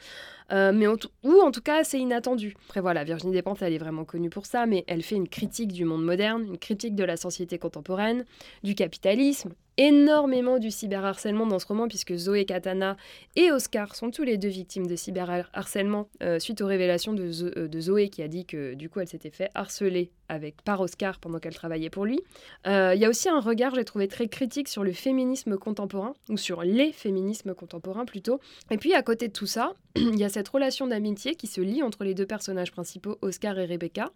Mais 0.53 0.85
ou 0.85 1.39
en 1.41 1.51
tout 1.51 1.61
cas 1.61 1.79
assez 1.79 1.97
inattendu. 1.97 2.57
Après 2.67 2.81
voilà, 2.81 3.05
Virginie 3.05 3.31
Despentes, 3.31 3.61
elle 3.61 3.71
est 3.71 3.77
vraiment 3.77 4.03
connue 4.03 4.29
pour 4.29 4.45
ça, 4.45 4.65
mais 4.65 4.83
elle 4.87 5.01
fait 5.01 5.15
une 5.15 5.29
critique 5.29 5.71
du 5.71 5.85
monde 5.85 6.03
moderne, 6.03 6.43
une 6.45 6.57
critique 6.57 6.93
de 6.93 7.05
la 7.05 7.15
société 7.15 7.57
contemporaine, 7.57 8.25
du 8.61 8.75
capitalisme, 8.75 9.53
énormément 9.77 10.59
du 10.59 10.71
cyberharcèlement 10.71 11.47
dans 11.47 11.59
ce 11.59 11.65
roman, 11.65 11.87
puisque 11.87 12.15
Zoé 12.15 12.45
Katana 12.45 12.97
et 13.35 13.51
Oscar 13.51 13.95
sont 13.95 14.11
tous 14.11 14.23
les 14.23 14.37
deux 14.37 14.49
victimes 14.49 14.87
de 14.87 14.95
cyberharcèlement 14.95 16.07
euh, 16.23 16.39
suite 16.39 16.61
aux 16.61 16.67
révélations 16.67 17.15
euh, 17.17 17.67
de 17.67 17.79
Zoé 17.79 18.09
qui 18.09 18.21
a 18.21 18.27
dit 18.27 18.45
que 18.45 18.73
du 18.73 18.89
coup 18.89 18.99
elle 18.99 19.07
s'était 19.07 19.29
fait 19.29 19.49
harceler 19.55 20.11
avec 20.31 20.61
par 20.61 20.79
Oscar 20.79 21.19
pendant 21.19 21.39
qu'elle 21.39 21.53
travaillait 21.53 21.89
pour 21.89 22.05
lui. 22.05 22.19
Euh, 22.65 22.93
Il 22.95 23.01
y 23.01 23.05
a 23.05 23.09
aussi 23.09 23.27
un 23.27 23.41
regard, 23.41 23.75
j'ai 23.75 23.83
trouvé 23.83 24.07
très 24.07 24.27
critique 24.27 24.69
sur 24.69 24.83
le 24.83 24.93
féminisme 24.93 25.57
contemporain, 25.57 26.13
ou 26.29 26.37
sur 26.37 26.63
les 26.63 26.93
féminismes 26.93 27.53
contemporains 27.53 28.05
plutôt. 28.05 28.39
Et 28.69 28.77
puis 28.77 28.93
à 28.93 29.03
côté 29.03 29.27
de 29.27 29.33
tout 29.33 29.45
ça, 29.45 29.73
il 29.95 30.17
y 30.17 30.23
a 30.23 30.29
cette 30.29 30.47
relation 30.47 30.87
d'amitié 30.87 31.35
qui 31.35 31.47
se 31.47 31.59
lie 31.59 31.83
entre 31.83 32.05
les 32.05 32.13
deux 32.13 32.25
personnages 32.25 32.71
principaux, 32.71 33.17
Oscar 33.21 33.59
et 33.59 33.65
Rebecca. 33.65 34.11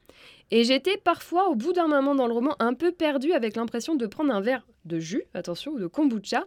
Et 0.51 0.63
j'étais 0.63 0.97
parfois, 0.97 1.49
au 1.49 1.55
bout 1.55 1.73
d'un 1.73 1.87
moment 1.87 2.15
dans 2.15 2.27
le 2.27 2.33
roman, 2.33 2.55
un 2.59 2.73
peu 2.73 2.91
perdue 2.91 3.33
avec 3.33 3.55
l'impression 3.55 3.95
de 3.95 4.07
prendre 4.07 4.33
un 4.33 4.41
verre 4.41 4.65
de 4.85 4.99
jus, 4.99 5.23
attention, 5.33 5.71
ou 5.71 5.79
de 5.79 5.87
kombucha, 5.87 6.45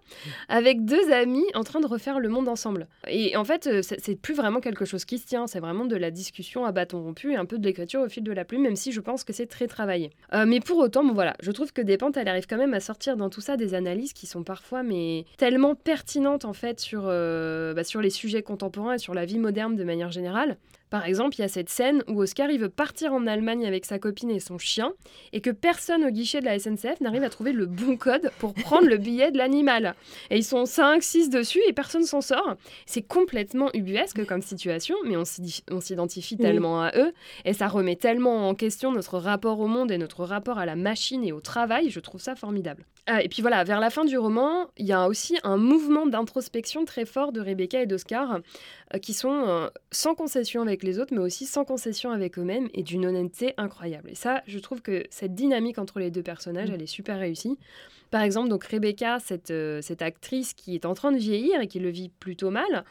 avec 0.49 0.85
deux 0.85 1.11
amis 1.11 1.45
en 1.55 1.65
train 1.65 1.81
de 1.81 1.87
refaire 1.87 2.21
le 2.21 2.29
monde 2.29 2.49
ensemble. 2.49 2.87
Et 3.09 3.37
en 3.37 3.45
fait, 3.45 3.67
euh, 3.67 3.83
c'est 3.83 4.15
plus 4.15 4.35
vraiment 4.35 4.61
quelque 4.61 4.85
chose 4.85 5.05
qui 5.05 5.19
se 5.19 5.27
tient, 5.27 5.49
c'est 5.49 5.59
vraiment 5.59 5.85
de 5.85 5.97
la 5.97 6.13
discussion 6.13 6.65
à 6.65 6.71
bâton 6.71 7.03
rompu 7.03 7.33
et 7.33 7.37
un 7.37 7.45
peu 7.45 7.59
de 7.59 7.67
l'écriture 7.67 8.01
au 8.01 8.09
fil 8.09 8.23
de 8.23 8.33
la 8.33 8.45
plume, 8.45 8.63
même 8.63 8.77
si 8.77 8.93
je 8.93 9.01
pense 9.01 9.25
que 9.25 9.33
c'est 9.33 9.47
très 9.47 9.58
travaillé. 9.67 10.11
Euh, 10.35 10.45
mais 10.47 10.61
pour 10.61 10.79
autant, 10.79 11.05
bon 11.05 11.13
voilà, 11.13 11.35
je 11.41 11.51
trouve 11.51 11.73
que 11.73 11.83
Despentes, 11.83 12.17
elle 12.17 12.29
arrive 12.29 12.47
quand 12.47 12.57
même 12.57 12.75
à 12.75 12.81
sortir 12.81 13.17
dans 13.17 13.31
tout 13.31 13.41
ça 13.41 13.57
des 13.57 13.75
analyses 13.75 14.13
qui 14.13 14.27
sont 14.27 14.43
parfois 14.45 14.83
mais 14.83 15.25
tellement 15.37 15.75
pertinentes 15.75 16.45
en 16.45 16.53
fait 16.53 16.81
sur, 16.81 17.03
euh, 17.07 17.75
bah, 17.75 17.85
sur 17.85 18.01
les 18.01 18.11
sujets 18.11 18.43
contemporains 18.43 18.95
et 18.95 18.99
sur 18.99 19.15
la 19.15 19.25
vie 19.25 19.39
moderne 19.39 19.77
de 19.77 19.85
manière 19.85 20.11
générale. 20.11 20.57
Par 20.91 21.05
exemple, 21.07 21.37
il 21.37 21.43
y 21.43 21.45
a 21.45 21.49
cette 21.49 21.69
scène 21.69 22.03
où 22.09 22.21
Oscar 22.21 22.51
il 22.51 22.61
veut 22.61 22.69
partir 22.69 23.13
en 23.13 23.27
Allemagne 23.27 23.67
avec 23.67 23.85
sa 23.85 23.99
copine 23.99 24.31
et 24.31 24.41
son 24.41 24.59
chien, 24.59 24.93
et 25.33 25.41
que 25.41 25.51
personne 25.51 26.05
au 26.05 26.11
guichet 26.11 26.41
de 26.41 26.47
la 26.47 26.59
SNCF 26.59 27.01
n'arrive 27.01 27.23
à 27.23 27.31
trouver 27.31 27.53
le 27.53 27.67
bon 27.67 27.97
code 27.97 28.31
pour 28.39 28.55
prendre 28.55 28.89
le 28.89 28.97
billet 28.97 29.31
de 29.31 29.39
l'animal. 29.39 29.95
Et 30.31 30.37
ils 30.37 30.45
sont 30.45 30.65
5, 30.65 31.03
6 31.03 31.31
dessus 31.31 31.61
et 31.69 31.73
personne 31.73 32.05
s'en 32.05 32.21
sort. 32.21 32.57
C'est 32.87 33.03
complètement 33.03 33.71
ubuesque 33.75 34.25
comme 34.27 34.43
situation, 34.43 34.97
mais 35.05 35.17
on 35.17 35.81
s'identifie 35.81 36.37
tellement 36.37 36.83
à 36.83 36.93
eux, 36.97 37.13
et 37.45 37.53
ça 37.53 37.69
remet 37.69 37.97
tellement 37.97 38.49
en 38.49 38.55
question 38.55 38.93
notre 38.93 39.19
rapport 39.19 39.61
au 39.61 39.67
monde 39.67 39.91
et 39.91 39.99
notre 39.99 40.25
rapport 40.25 40.59
à 40.59 40.67
la 40.67 40.77
machine 40.77 41.25
et 41.25 41.33
au 41.33 41.41
travail, 41.41 41.91
je 41.91 42.01
trouve 42.01 42.21
ça 42.21 42.35
formidable. 42.35 42.85
Ah, 43.11 43.23
et 43.23 43.29
puis 43.29 43.41
voilà, 43.41 43.65
vers 43.65 43.81
la 43.81 43.89
fin 43.89 44.05
du 44.05 44.19
roman, 44.19 44.67
il 44.77 44.85
y 44.85 44.93
a 44.93 45.09
aussi 45.09 45.39
un 45.43 45.57
mouvement 45.57 46.07
d'introspection 46.07 46.85
très 46.85 47.07
fort 47.07 47.33
de 47.33 47.41
Rebecca 47.41 47.81
et 47.81 47.87
d'Oscar, 47.87 48.41
euh, 48.95 48.99
qui 48.99 49.15
sont 49.15 49.33
euh, 49.49 49.69
sans 49.91 50.15
concession 50.15 50.61
avec 50.61 50.83
les 50.83 50.99
autres, 50.99 51.15
mais 51.15 51.21
aussi 51.21 51.47
sans 51.47 51.65
concession 51.65 52.11
avec 52.11 52.39
eux-mêmes 52.39 52.69
et 52.75 52.83
d'une 52.83 53.07
honnêteté 53.07 53.55
incroyable. 53.57 54.11
Et 54.11 54.15
ça, 54.15 54.43
je 54.47 54.59
trouve 54.59 54.83
que 54.83 55.05
cette 55.09 55.35
dynamique 55.35 55.79
entre 55.79 56.01
les 56.01 56.11
deux 56.11 56.23
personnages, 56.23 56.71
Mm. 56.71 56.75
elle 56.75 56.83
est 56.83 56.87
super 56.87 57.19
réussie. 57.19 57.57
Par 58.11 58.23
exemple, 58.23 58.49
donc 58.49 58.65
Rebecca, 58.65 59.19
cette, 59.21 59.51
euh, 59.51 59.81
cette 59.83 60.03
actrice 60.03 60.55
qui 60.55 60.75
est 60.75 60.87
en 60.87 60.95
train 60.95 61.13
de 61.13 61.19
vieillir 61.19 61.61
et 61.61 61.67
qui 61.67 61.79
le 61.79 61.91
vit 61.91 62.09
plutôt 62.09 62.51
mal, 62.51 62.85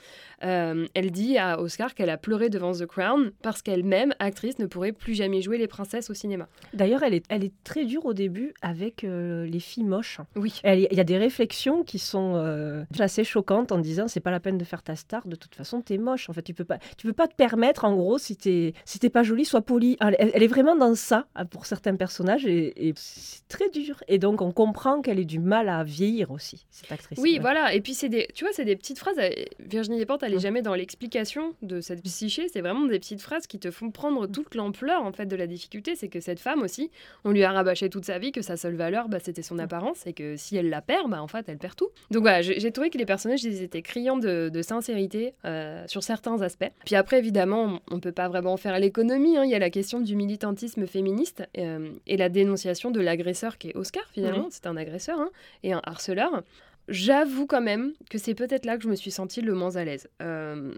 euh, 0.43 0.85
elle 0.93 1.11
dit 1.11 1.37
à 1.37 1.59
Oscar 1.59 1.95
qu'elle 1.95 2.09
a 2.09 2.17
pleuré 2.17 2.49
devant 2.49 2.71
The 2.71 2.85
Crown 2.85 3.31
parce 3.41 3.61
qu'elle-même, 3.61 4.13
actrice, 4.19 4.59
ne 4.59 4.65
pourrait 4.65 4.91
plus 4.91 5.15
jamais 5.15 5.41
jouer 5.41 5.57
les 5.57 5.67
princesses 5.67 6.09
au 6.09 6.13
cinéma. 6.13 6.47
D'ailleurs, 6.73 7.03
elle 7.03 7.13
est, 7.13 7.25
elle 7.29 7.43
est 7.43 7.53
très 7.63 7.85
dure 7.85 8.05
au 8.05 8.13
début 8.13 8.53
avec 8.61 9.03
euh, 9.03 9.45
les 9.45 9.59
filles 9.59 9.83
moches. 9.83 10.19
Oui. 10.35 10.61
Il 10.63 10.87
y 10.91 10.99
a 10.99 11.03
des 11.03 11.17
réflexions 11.17 11.83
qui 11.83 11.99
sont 11.99 12.33
euh, 12.35 12.83
assez 12.99 13.23
choquantes 13.23 13.71
en 13.71 13.79
disant 13.79 14.07
c'est 14.07 14.19
pas 14.19 14.31
la 14.31 14.39
peine 14.39 14.57
de 14.57 14.63
faire 14.63 14.83
ta 14.83 14.95
star, 14.95 15.27
de 15.27 15.35
toute 15.35 15.55
façon 15.55 15.81
t'es 15.81 15.97
moche. 15.97 16.29
En 16.29 16.33
fait, 16.33 16.43
tu 16.43 16.53
peux 16.53 16.65
pas, 16.65 16.77
tu 16.97 17.07
peux 17.07 17.13
pas 17.13 17.27
te 17.27 17.35
permettre, 17.35 17.85
en 17.85 17.95
gros, 17.95 18.17
si 18.17 18.35
t'es 18.35 18.73
si 18.85 18.99
pas 19.09 19.23
jolie, 19.23 19.45
sois 19.45 19.61
polie. 19.61 19.97
Elle, 20.01 20.15
elle 20.19 20.43
est 20.43 20.47
vraiment 20.47 20.75
dans 20.75 20.95
ça 20.95 21.27
pour 21.49 21.65
certains 21.65 21.95
personnages 21.95 22.45
et, 22.45 22.87
et 22.89 22.93
c'est 22.95 23.47
très 23.47 23.69
dur. 23.69 24.03
Et 24.07 24.19
donc 24.19 24.41
on 24.41 24.51
comprend 24.51 25.01
qu'elle 25.07 25.19
ait 25.19 25.25
du 25.25 25.39
mal 25.39 25.69
à 25.69 25.83
vieillir 25.83 26.31
aussi, 26.31 26.65
cette 26.69 26.91
actrice. 26.91 27.17
Oui, 27.21 27.33
Ouais. 27.35 27.39
voilà. 27.39 27.73
Et 27.73 27.81
puis, 27.81 27.93
c'est 27.93 28.09
des, 28.09 28.27
tu 28.33 28.43
vois, 28.43 28.53
c'est 28.53 28.65
des 28.65 28.75
petites 28.75 28.99
phrases. 28.99 29.17
Virginie 29.59 29.97
Despentes, 29.97 30.23
elle 30.23 30.33
est 30.33 30.37
Mm. 30.37 30.39
jamais 30.39 30.61
dans 30.61 30.75
l'explication 30.75 31.53
de 31.61 31.81
cette 31.81 32.03
psyché. 32.03 32.47
C'est 32.49 32.61
vraiment 32.61 32.85
des 32.85 32.99
petites 32.99 33.21
phrases 33.21 33.47
qui 33.47 33.59
te 33.59 33.71
font 33.71 33.91
prendre 33.91 34.27
toute 34.27 34.55
l'ampleur, 34.55 35.03
en 35.03 35.11
fait, 35.11 35.25
de 35.25 35.35
la 35.35 35.47
difficulté. 35.47 35.95
C'est 35.95 36.07
que 36.09 36.19
cette 36.19 36.39
femme 36.39 36.61
aussi, 36.61 36.91
on 37.23 37.31
lui 37.31 37.43
a 37.43 37.51
rabâché 37.51 37.89
toute 37.89 38.05
sa 38.05 38.19
vie 38.19 38.31
que 38.31 38.41
sa 38.41 38.57
seule 38.57 38.75
valeur, 38.75 39.07
bah, 39.09 39.19
c'était 39.21 39.41
son 39.41 39.59
apparence. 39.59 40.05
Et 40.05 40.13
que 40.13 40.35
si 40.37 40.57
elle 40.57 40.69
la 40.69 40.81
perd, 40.81 41.09
bah, 41.09 41.21
en 41.21 41.27
fait, 41.27 41.45
elle 41.47 41.57
perd 41.57 41.75
tout. 41.75 41.89
Donc 42.11 42.21
voilà, 42.23 42.41
j'ai 42.41 42.71
trouvé 42.71 42.89
que 42.89 42.97
les 42.97 43.05
personnages, 43.05 43.43
ils 43.43 43.61
étaient 43.63 43.81
criants 43.81 44.17
de, 44.17 44.49
de 44.49 44.61
sincérité 44.61 45.33
euh, 45.45 45.83
sur 45.87 46.03
certains 46.03 46.41
aspects. 46.41 46.69
Puis 46.85 46.95
après, 46.95 47.19
évidemment, 47.19 47.79
on 47.91 47.95
ne 47.95 47.99
peut 48.01 48.11
pas 48.11 48.27
vraiment 48.27 48.57
faire 48.57 48.77
l'économie. 48.79 49.37
hein. 49.37 49.43
Il 49.45 49.49
y 49.51 49.55
a 49.55 49.59
la 49.59 49.69
question 49.69 49.99
du 50.01 50.15
militantisme 50.15 50.85
féministe 50.87 51.43
euh, 51.57 51.91
et 52.07 52.17
la 52.17 52.29
dénonciation 52.29 52.91
de 52.91 52.99
l'agresseur 52.99 53.57
qui 53.57 53.69
est 53.69 53.75
Oscar, 53.75 54.03
finalement. 54.11 54.45
Mhm. 54.45 54.49
C'est 54.51 54.65
un 54.67 54.75
agresseur 54.77 54.96
hein, 55.19 55.29
et 55.63 55.73
un 55.73 55.81
harceleur. 55.83 56.43
J'avoue 56.87 57.47
quand 57.47 57.61
même 57.61 57.93
que 58.09 58.17
c'est 58.17 58.35
peut-être 58.35 58.65
là 58.65 58.77
que 58.77 58.83
je 58.83 58.89
me 58.89 58.95
suis 58.95 59.11
sentie 59.11 59.41
le 59.41 59.53
moins 59.53 59.75
à 59.75 59.83
l'aise. 59.83 60.07
Euh, 60.21 60.73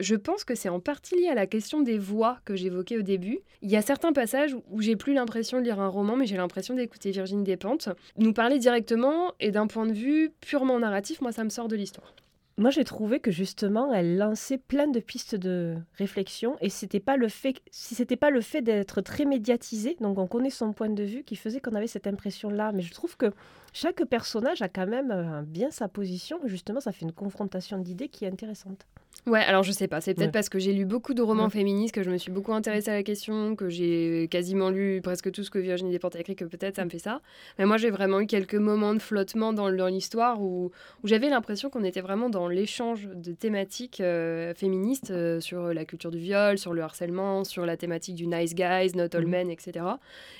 je 0.00 0.14
pense 0.14 0.44
que 0.44 0.54
c'est 0.54 0.68
en 0.68 0.78
partie 0.78 1.16
lié 1.16 1.28
à 1.28 1.34
la 1.34 1.46
question 1.46 1.82
des 1.82 1.98
voix 1.98 2.38
que 2.44 2.54
j'évoquais 2.54 2.96
au 2.96 3.02
début. 3.02 3.40
Il 3.62 3.70
y 3.70 3.76
a 3.76 3.82
certains 3.82 4.12
passages 4.12 4.56
où 4.70 4.80
j'ai 4.80 4.94
plus 4.94 5.14
l'impression 5.14 5.58
de 5.58 5.64
lire 5.64 5.80
un 5.80 5.88
roman, 5.88 6.16
mais 6.16 6.26
j'ai 6.26 6.36
l'impression 6.36 6.74
d'écouter 6.74 7.10
Virginie 7.10 7.42
Despentes 7.42 7.88
nous 8.16 8.32
parler 8.32 8.58
directement 8.58 9.32
et 9.40 9.50
d'un 9.50 9.66
point 9.66 9.86
de 9.86 9.92
vue 9.92 10.30
purement 10.40 10.78
narratif, 10.78 11.20
moi 11.20 11.32
ça 11.32 11.42
me 11.42 11.50
sort 11.50 11.66
de 11.66 11.76
l'histoire. 11.76 12.14
Moi, 12.58 12.70
j'ai 12.70 12.82
trouvé 12.82 13.20
que 13.20 13.30
justement, 13.30 13.94
elle 13.94 14.18
lançait 14.18 14.58
plein 14.58 14.88
de 14.88 14.98
pistes 14.98 15.36
de 15.36 15.76
réflexion, 15.96 16.56
et 16.60 16.70
c'était 16.70 16.98
pas 16.98 17.16
le 17.16 17.28
si 17.28 17.94
c'était 17.94 18.16
pas 18.16 18.30
le 18.30 18.40
fait 18.40 18.62
d'être 18.62 19.00
très 19.00 19.24
médiatisé, 19.24 19.96
donc 20.00 20.18
on 20.18 20.26
connaît 20.26 20.50
son 20.50 20.72
point 20.72 20.88
de 20.88 21.04
vue, 21.04 21.22
qui 21.22 21.36
faisait 21.36 21.60
qu'on 21.60 21.76
avait 21.76 21.86
cette 21.86 22.08
impression-là. 22.08 22.72
Mais 22.72 22.82
je 22.82 22.92
trouve 22.92 23.16
que 23.16 23.32
chaque 23.72 24.04
personnage 24.04 24.62
a 24.62 24.68
quand 24.68 24.86
même 24.86 25.10
euh, 25.10 25.42
bien 25.46 25.70
sa 25.70 25.88
position. 25.88 26.38
Justement, 26.44 26.80
ça 26.80 26.92
fait 26.92 27.04
une 27.04 27.12
confrontation 27.12 27.78
d'idées 27.78 28.08
qui 28.08 28.24
est 28.24 28.28
intéressante. 28.28 28.86
Ouais, 29.26 29.40
alors 29.40 29.62
je 29.62 29.72
sais 29.72 29.88
pas, 29.88 30.00
c'est 30.00 30.14
peut-être 30.14 30.28
Ouais. 30.28 30.32
parce 30.32 30.48
que 30.48 30.58
j'ai 30.58 30.72
lu 30.72 30.86
beaucoup 30.86 31.12
de 31.12 31.20
romans 31.20 31.44
Ouais. 31.44 31.50
féministes, 31.50 31.94
que 31.94 32.02
je 32.02 32.10
me 32.10 32.16
suis 32.16 32.30
beaucoup 32.30 32.52
intéressée 32.54 32.90
à 32.90 32.94
la 32.94 33.02
question, 33.02 33.56
que 33.56 33.68
j'ai 33.68 34.26
quasiment 34.30 34.70
lu 34.70 35.00
presque 35.02 35.30
tout 35.32 35.42
ce 35.42 35.50
que 35.50 35.58
Virginie 35.58 35.90
Despentes 35.90 36.16
a 36.16 36.20
écrit, 36.20 36.36
que 36.36 36.44
peut-être 36.44 36.76
ça 36.76 36.84
me 36.84 36.88
fait 36.88 37.00
ça. 37.00 37.20
Mais 37.58 37.66
moi 37.66 37.76
j'ai 37.76 37.90
vraiment 37.90 38.20
eu 38.20 38.26
quelques 38.26 38.54
moments 38.54 38.94
de 38.94 39.00
flottement 39.00 39.52
dans, 39.52 39.70
dans 39.70 39.88
l'histoire 39.88 40.40
où, 40.40 40.70
où 41.02 41.08
j'avais 41.08 41.28
l'impression 41.28 41.68
qu'on 41.68 41.84
était 41.84 42.00
vraiment 42.00 42.30
dans 42.30 42.48
l'échange 42.48 43.08
de 43.12 43.32
thématiques 43.32 44.00
euh, 44.00 44.54
féministes 44.54 45.10
euh, 45.10 45.40
sur 45.40 45.74
la 45.74 45.84
culture 45.84 46.10
du 46.12 46.18
viol, 46.18 46.56
sur 46.56 46.72
le 46.72 46.80
harcèlement, 46.82 47.44
sur 47.44 47.66
la 47.66 47.76
thématique 47.76 48.14
du 48.14 48.28
nice 48.28 48.54
guys, 48.54 48.92
not 48.94 49.14
all 49.14 49.24
Mhm. 49.24 49.30
men, 49.30 49.50
etc. 49.50 49.84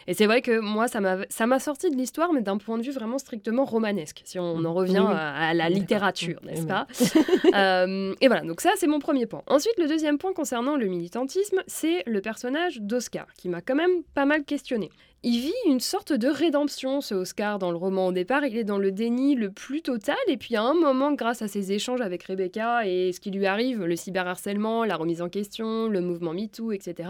Et 0.07 0.15
c'est 0.15 0.27
vrai 0.27 0.41
que 0.41 0.61
moi 0.61 0.89
ça 0.89 1.01
m'a 1.01 1.19
ça 1.29 1.47
m'a 1.47 1.59
sorti 1.59 1.91
de 1.91 1.97
l'histoire, 1.97 2.33
mais 2.33 2.43
d'un 2.43 2.57
point 2.59 2.79
de 2.79 2.85
vue 2.85 2.93
vraiment 2.93 3.18
strictement 3.19 3.65
romanesque, 3.65 4.23
si 4.25 4.39
on 4.39 4.65
en 4.65 4.75
revient 4.75 4.99
Oui, 5.01 5.07
oui. 5.09 5.15
à, 5.15 5.49
à 5.49 5.55
la 5.55 5.69
littérature, 5.69 6.41
Oui, 6.43 6.51
n'est-ce 6.51 6.67
pas 6.67 6.87
euh, 7.55 8.15
et 8.21 8.27
voilà, 8.29 8.43
donc 8.43 8.61
ça 8.61 8.71
c'est 8.77 8.87
mon 8.87 8.99
premier 8.99 9.27
point. 9.27 9.43
Ensuite, 9.47 9.79
le 9.79 9.87
deuxième 9.89 10.19
point 10.19 10.33
concernant 10.33 10.77
le 10.77 10.87
militantisme, 10.87 11.63
c'est 11.67 12.03
le 12.07 12.21
personnage 12.21 12.81
d'Oscar, 12.81 13.27
qui 13.37 13.49
m'a 13.49 13.61
quand 13.61 13.75
même 13.75 14.03
pas 14.15 14.25
mal 14.25 14.45
questionné. 14.45 14.91
Il 15.25 15.41
vit 15.41 15.53
une 15.67 15.81
sorte 15.81 16.13
de 16.13 16.29
rédemption, 16.29 17.01
ce 17.01 17.13
Oscar, 17.13 17.59
dans 17.59 17.73
le 17.73 17.77
roman. 17.77 18.07
Au 18.07 18.13
départ, 18.13 18.45
il 18.47 18.57
est 18.57 18.63
dans 18.63 18.79
le 18.79 18.93
déni 18.93 19.35
le 19.35 19.51
plus 19.51 19.83
total, 19.83 20.17
et 20.29 20.37
puis 20.37 20.55
à 20.55 20.63
un 20.63 20.75
moment, 20.75 21.13
grâce 21.13 21.43
à 21.43 21.49
ses 21.49 21.73
échanges 21.73 22.01
avec 22.01 22.23
Rebecca 22.23 22.87
et 22.87 23.11
ce 23.13 23.19
qui 23.19 23.33
lui 23.33 23.45
arrive, 23.47 23.83
le 23.85 23.97
cyberharcèlement, 23.97 24.85
la 24.85 24.95
remise 24.95 25.21
en 25.21 25.29
question, 25.29 25.89
le 25.89 26.01
mouvement 26.01 26.33
MeToo, 26.33 26.71
etc., 26.71 27.09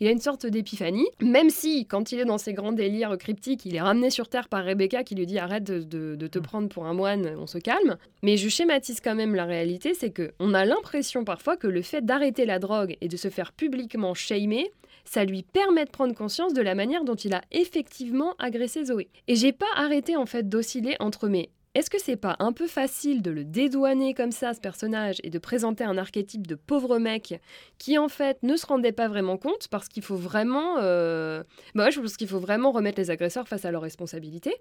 il 0.00 0.06
a 0.06 0.10
une 0.10 0.20
sorte 0.20 0.44
d'épiphanie, 0.46 1.08
même 1.22 1.48
si, 1.48 1.86
quand 1.86 2.12
il 2.12 2.20
est 2.20 2.24
dans 2.26 2.36
ses 2.38 2.52
grands 2.52 2.70
délires 2.72 3.16
cryptiques, 3.18 3.64
il 3.64 3.74
est 3.74 3.80
ramené 3.80 4.10
sur 4.10 4.28
Terre 4.28 4.48
par 4.48 4.64
Rebecca 4.64 5.02
qui 5.02 5.14
lui 5.16 5.26
dit 5.26 5.38
arrête 5.38 5.64
de, 5.64 5.80
de- 5.82 6.14
de 6.16 6.26
te 6.28 6.38
prendre 6.38 6.68
pour 6.68 6.84
un 6.84 6.92
moine, 6.94 7.34
on 7.38 7.46
se 7.48 7.58
calme. 7.58 7.96
Mais 8.22 8.36
je 8.36 8.48
schématise 8.50 9.00
quand 9.00 9.14
même 9.16 9.34
la 9.34 9.46
réalité, 9.46 9.94
c'est 9.94 10.10
que 10.10 10.32
on 10.38 10.52
a 10.54 10.64
l'impression 10.66 11.24
parfois 11.24 11.56
que 11.56 11.66
le 11.66 11.80
fait 11.82 12.04
d'arrêter 12.04 12.44
la 12.46 12.58
drogue 12.60 12.96
et 13.00 13.08
de 13.08 13.16
se 13.16 13.28
faire 13.28 13.52
publiquement 13.52 14.14
shamer, 14.14 14.70
ça 15.08 15.24
lui 15.24 15.42
permet 15.42 15.86
de 15.86 15.90
prendre 15.90 16.14
conscience 16.14 16.52
de 16.52 16.60
la 16.60 16.74
manière 16.74 17.04
dont 17.04 17.14
il 17.14 17.34
a 17.34 17.42
effectivement 17.50 18.34
agressé 18.38 18.84
Zoé. 18.84 19.08
Et 19.26 19.36
j'ai 19.36 19.52
pas 19.52 19.66
arrêté 19.74 20.16
en 20.16 20.26
fait 20.26 20.48
d'osciller 20.48 20.96
entre 21.00 21.28
mes 21.28 21.50
est-ce 21.78 21.90
que 21.90 22.00
c'est 22.00 22.16
pas 22.16 22.34
un 22.40 22.52
peu 22.52 22.66
facile 22.66 23.22
de 23.22 23.30
le 23.30 23.44
dédouaner 23.44 24.12
comme 24.12 24.32
ça, 24.32 24.52
ce 24.52 24.60
personnage, 24.60 25.18
et 25.22 25.30
de 25.30 25.38
présenter 25.38 25.84
un 25.84 25.96
archétype 25.96 26.44
de 26.44 26.56
pauvre 26.56 26.98
mec 26.98 27.40
qui 27.78 27.98
en 27.98 28.08
fait 28.08 28.42
ne 28.42 28.56
se 28.56 28.66
rendait 28.66 28.90
pas 28.90 29.06
vraiment 29.06 29.36
compte 29.36 29.68
parce 29.68 29.88
qu'il 29.88 30.02
faut 30.02 30.16
vraiment, 30.16 30.78
euh... 30.78 31.44
bah 31.76 31.90
je 31.90 32.00
pense 32.00 32.16
qu'il 32.16 32.26
faut 32.26 32.40
vraiment 32.40 32.72
remettre 32.72 32.98
les 32.98 33.12
agresseurs 33.12 33.46
face 33.46 33.64
à 33.64 33.70
leurs 33.70 33.82
responsabilités. 33.82 34.56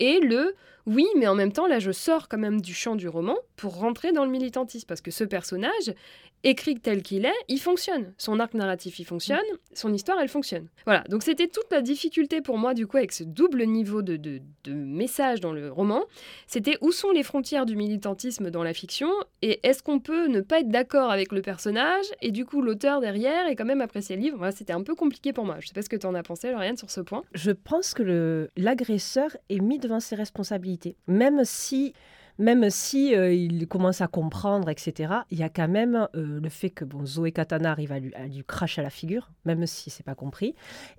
Et 0.00 0.20
le 0.20 0.54
oui, 0.86 1.06
mais 1.16 1.26
en 1.28 1.34
même 1.34 1.52
temps 1.52 1.66
là, 1.66 1.78
je 1.78 1.92
sors 1.92 2.28
quand 2.28 2.38
même 2.38 2.60
du 2.60 2.74
champ 2.74 2.94
du 2.94 3.08
roman 3.08 3.36
pour 3.56 3.78
rentrer 3.78 4.12
dans 4.12 4.24
le 4.24 4.30
militantisme 4.30 4.86
parce 4.86 5.00
que 5.00 5.10
ce 5.10 5.24
personnage 5.24 5.94
écrit 6.42 6.76
tel 6.80 7.02
qu'il 7.02 7.26
est, 7.26 7.34
il 7.48 7.60
fonctionne. 7.60 8.14
Son 8.16 8.40
arc 8.40 8.54
narratif, 8.54 8.98
il 8.98 9.04
fonctionne. 9.04 9.38
Son 9.74 9.92
histoire, 9.92 10.18
elle 10.20 10.28
fonctionne. 10.28 10.68
Voilà. 10.86 11.04
Donc 11.10 11.22
c'était 11.22 11.48
toute 11.48 11.70
la 11.70 11.82
difficulté 11.82 12.40
pour 12.40 12.56
moi 12.56 12.72
du 12.72 12.86
coup 12.86 12.96
avec 12.96 13.12
ce 13.12 13.24
double 13.24 13.64
niveau 13.64 14.00
de, 14.00 14.16
de, 14.16 14.40
de 14.64 14.72
message 14.72 15.40
dans 15.40 15.52
le 15.52 15.70
roman. 15.70 16.04
C'était 16.52 16.78
où 16.80 16.90
sont 16.90 17.12
les 17.12 17.22
frontières 17.22 17.64
du 17.64 17.76
militantisme 17.76 18.50
dans 18.50 18.64
la 18.64 18.74
fiction 18.74 19.08
et 19.40 19.60
est-ce 19.62 19.84
qu'on 19.84 20.00
peut 20.00 20.26
ne 20.26 20.40
pas 20.40 20.58
être 20.58 20.68
d'accord 20.68 21.12
avec 21.12 21.30
le 21.30 21.42
personnage 21.42 22.06
et 22.22 22.32
du 22.32 22.44
coup 22.44 22.60
l'auteur 22.60 23.00
derrière 23.00 23.46
et 23.46 23.54
quand 23.54 23.64
même 23.64 23.80
apprécier 23.80 24.16
le 24.16 24.22
livre? 24.22 24.50
C'était 24.50 24.72
un 24.72 24.82
peu 24.82 24.96
compliqué 24.96 25.32
pour 25.32 25.44
moi. 25.44 25.58
Je 25.60 25.68
sais 25.68 25.74
pas 25.74 25.82
ce 25.82 25.88
que 25.88 25.94
tu 25.94 26.06
en 26.08 26.14
as 26.16 26.24
pensé, 26.24 26.50
Lauriane, 26.50 26.76
sur 26.76 26.90
ce 26.90 27.02
point. 27.02 27.22
Je 27.34 27.52
pense 27.52 27.94
que 27.94 28.50
l'agresseur 28.56 29.36
est 29.48 29.60
mis 29.60 29.78
devant 29.78 30.00
ses 30.00 30.16
responsabilités, 30.16 30.96
même 31.06 31.42
si, 31.44 31.94
même 32.36 32.68
si 32.68 33.14
euh, 33.14 33.32
il 33.32 33.68
commence 33.68 34.00
à 34.00 34.08
comprendre, 34.08 34.70
etc., 34.70 35.18
il 35.30 35.38
y 35.38 35.44
a 35.44 35.50
quand 35.50 35.68
même 35.68 36.08
euh, 36.16 36.40
le 36.40 36.48
fait 36.48 36.70
que 36.70 36.84
bon, 36.84 37.06
Zoé 37.06 37.30
Katana 37.30 37.70
arrive 37.70 37.92
à 37.92 38.00
lui, 38.00 38.12
à 38.16 38.26
cracher 38.44 38.80
à 38.80 38.82
la 38.82 38.90
figure, 38.90 39.30
même 39.44 39.68
si 39.68 39.88
c'est 39.88 40.02
pas 40.02 40.16
compris. 40.16 40.56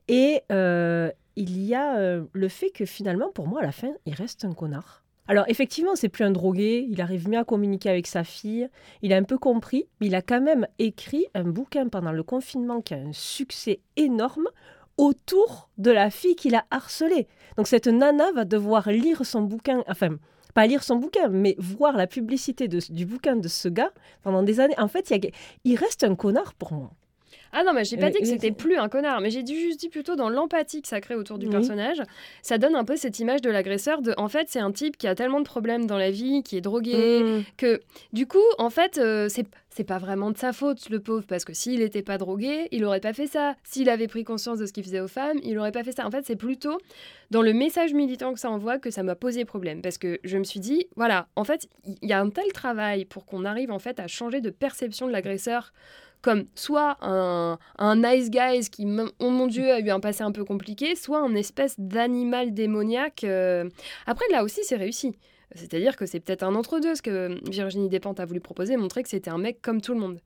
Et 0.07 0.43
euh, 0.49 1.11
il 1.35 1.61
y 1.61 1.75
a 1.75 2.21
le 2.31 2.47
fait 2.47 2.69
que 2.69 2.85
finalement, 2.85 3.31
pour 3.31 3.47
moi, 3.47 3.59
à 3.59 3.65
la 3.65 3.73
fin, 3.73 3.91
il 4.05 4.13
reste 4.13 4.45
un 4.45 4.53
connard. 4.53 5.00
Alors 5.27 5.45
effectivement, 5.47 5.95
c'est 5.95 6.10
plus 6.10 6.23
un 6.25 6.31
drogué, 6.31 6.86
il 6.89 6.99
arrive 6.99 7.29
mieux 7.29 7.38
à 7.38 7.43
communiquer 7.45 7.89
avec 7.89 8.07
sa 8.07 8.23
fille, 8.23 8.67
il 9.01 9.13
a 9.13 9.17
un 9.17 9.23
peu 9.23 9.38
compris, 9.38 9.88
mais 9.99 10.07
il 10.07 10.15
a 10.15 10.21
quand 10.21 10.41
même 10.41 10.67
écrit 10.79 11.27
un 11.34 11.43
bouquin 11.43 11.88
pendant 11.88 12.12
le 12.12 12.23
confinement 12.23 12.81
qui 12.81 12.93
a 12.93 12.97
un 12.97 13.13
succès 13.13 13.79
énorme 13.95 14.47
autour 14.97 15.69
de 15.77 15.91
la 15.91 16.10
fille 16.10 16.36
qu'il 16.36 16.55
a 16.55 16.65
harcelée. 16.69 17.27
Donc 17.55 17.67
cette 17.67 17.88
nana 17.88 18.31
va 18.34 18.45
devoir 18.45 18.89
lire 18.91 19.25
son 19.25 19.41
bouquin, 19.41 19.84
enfin 19.88 20.17
pas 20.53 20.67
lire 20.67 20.84
son 20.84 20.97
bouquin, 20.97 21.29
mais 21.29 21.55
voir 21.60 21.95
la 21.95 22.07
publicité 22.07 22.67
de- 22.67 22.79
du 22.93 23.05
bouquin 23.05 23.38
de 23.38 23.47
ce 23.47 23.69
gars 23.69 23.91
pendant 24.21 24.43
des 24.43 24.60
années. 24.60 24.77
En 24.77 24.89
fait, 24.89 25.10
y 25.12 25.31
il 25.63 25.75
reste 25.77 26.03
un 26.03 26.15
connard 26.15 26.53
pour 26.55 26.73
moi. 26.73 26.91
Ah 27.53 27.63
non, 27.65 27.73
mais 27.73 27.83
j'ai 27.83 27.97
pas 27.97 28.09
dit 28.09 28.19
que 28.19 28.25
c'était 28.25 28.51
plus 28.51 28.77
un 28.77 28.87
connard, 28.89 29.21
mais 29.21 29.29
j'ai 29.29 29.45
juste 29.45 29.79
dit 29.79 29.89
plutôt 29.89 30.15
dans 30.15 30.29
l'empathie 30.29 30.81
que 30.81 30.87
ça 30.87 31.01
crée 31.01 31.15
autour 31.15 31.37
du 31.37 31.47
Oui. 31.47 31.51
personnage. 31.51 32.01
Ça 32.41 32.57
donne 32.57 32.75
un 32.75 32.85
peu 32.85 32.95
cette 32.95 33.19
image 33.19 33.41
de 33.41 33.49
l'agresseur 33.49 34.01
de, 34.01 34.13
en 34.17 34.27
fait, 34.29 34.47
c'est 34.49 34.59
un 34.59 34.71
type 34.71 34.97
qui 34.97 35.07
a 35.07 35.15
tellement 35.15 35.39
de 35.39 35.45
problèmes 35.45 35.85
dans 35.85 35.97
la 35.97 36.11
vie, 36.11 36.43
qui 36.43 36.57
est 36.57 36.61
drogué, 36.61 37.21
Mm. 37.23 37.43
que 37.57 37.81
du 38.13 38.25
coup, 38.27 38.39
en 38.57 38.69
fait, 38.69 38.97
euh, 38.97 39.27
c'est 39.29 39.45
c'est 39.73 39.85
pas 39.85 39.99
vraiment 39.99 40.31
de 40.31 40.37
sa 40.37 40.51
faute, 40.51 40.89
le 40.89 40.99
pauvre, 40.99 41.23
parce 41.25 41.45
que 41.45 41.53
s'il 41.53 41.79
n'était 41.79 42.01
pas 42.01 42.17
drogué, 42.17 42.67
il 42.71 42.83
aurait 42.83 42.99
pas 42.99 43.13
fait 43.13 43.25
ça. 43.27 43.55
S'il 43.63 43.89
avait 43.89 44.09
pris 44.09 44.25
conscience 44.25 44.59
de 44.59 44.65
ce 44.65 44.73
qu'il 44.73 44.83
faisait 44.83 44.99
aux 44.99 45.07
femmes, 45.07 45.39
il 45.45 45.57
aurait 45.57 45.71
pas 45.71 45.85
fait 45.85 45.93
ça. 45.93 46.05
En 46.05 46.11
fait, 46.11 46.25
c'est 46.25 46.35
plutôt 46.35 46.77
dans 47.31 47.41
le 47.41 47.53
message 47.53 47.93
militant 47.93 48.33
que 48.33 48.39
ça 48.41 48.51
envoie 48.51 48.79
que 48.79 48.91
ça 48.91 49.01
m'a 49.01 49.15
posé 49.15 49.45
problème, 49.45 49.81
parce 49.81 49.97
que 49.97 50.19
je 50.25 50.37
me 50.37 50.43
suis 50.43 50.59
dit, 50.59 50.87
voilà, 50.97 51.27
en 51.37 51.45
fait, 51.45 51.69
il 52.01 52.09
y 52.09 52.11
a 52.11 52.19
un 52.19 52.29
tel 52.29 52.51
travail 52.51 53.05
pour 53.05 53.25
qu'on 53.25 53.45
arrive 53.45 53.71
en 53.71 53.79
fait 53.79 54.01
à 54.01 54.07
changer 54.07 54.41
de 54.41 54.49
perception 54.49 55.07
de 55.07 55.13
l'agresseur 55.13 55.71
comme 56.21 56.45
soit 56.55 56.97
un, 57.01 57.57
un 57.77 57.95
nice 57.95 58.29
guy 58.29 58.60
qui, 58.69 58.86
oh 59.19 59.29
mon 59.29 59.47
dieu, 59.47 59.71
a 59.71 59.79
eu 59.79 59.89
un 59.89 59.99
passé 59.99 60.23
un 60.23 60.31
peu 60.31 60.45
compliqué, 60.45 60.95
soit 60.95 61.19
un 61.19 61.36
espèce 61.36 61.79
d'animal 61.79 62.53
démoniaque. 62.53 63.23
euh. 63.23 63.69
Après, 64.05 64.25
là 64.31 64.43
aussi, 64.43 64.62
c'est 64.63 64.75
réussi. 64.75 65.15
C'est-à-dire 65.55 65.97
que 65.97 66.05
c'est 66.05 66.19
peut-être 66.19 66.43
un 66.43 66.55
entre-deux, 66.55 66.95
ce 66.95 67.01
que 67.01 67.38
Virginie 67.49 67.89
Despentes 67.89 68.19
a 68.19 68.25
voulu 68.25 68.39
proposer, 68.39 68.77
montrer 68.77 69.03
que 69.03 69.10
c'était 69.10 69.31
un 69.31 69.38
mec 69.38 69.62
comme 69.62 69.81
tout 69.81 69.93
le 69.93 69.99
monde. 69.99 70.19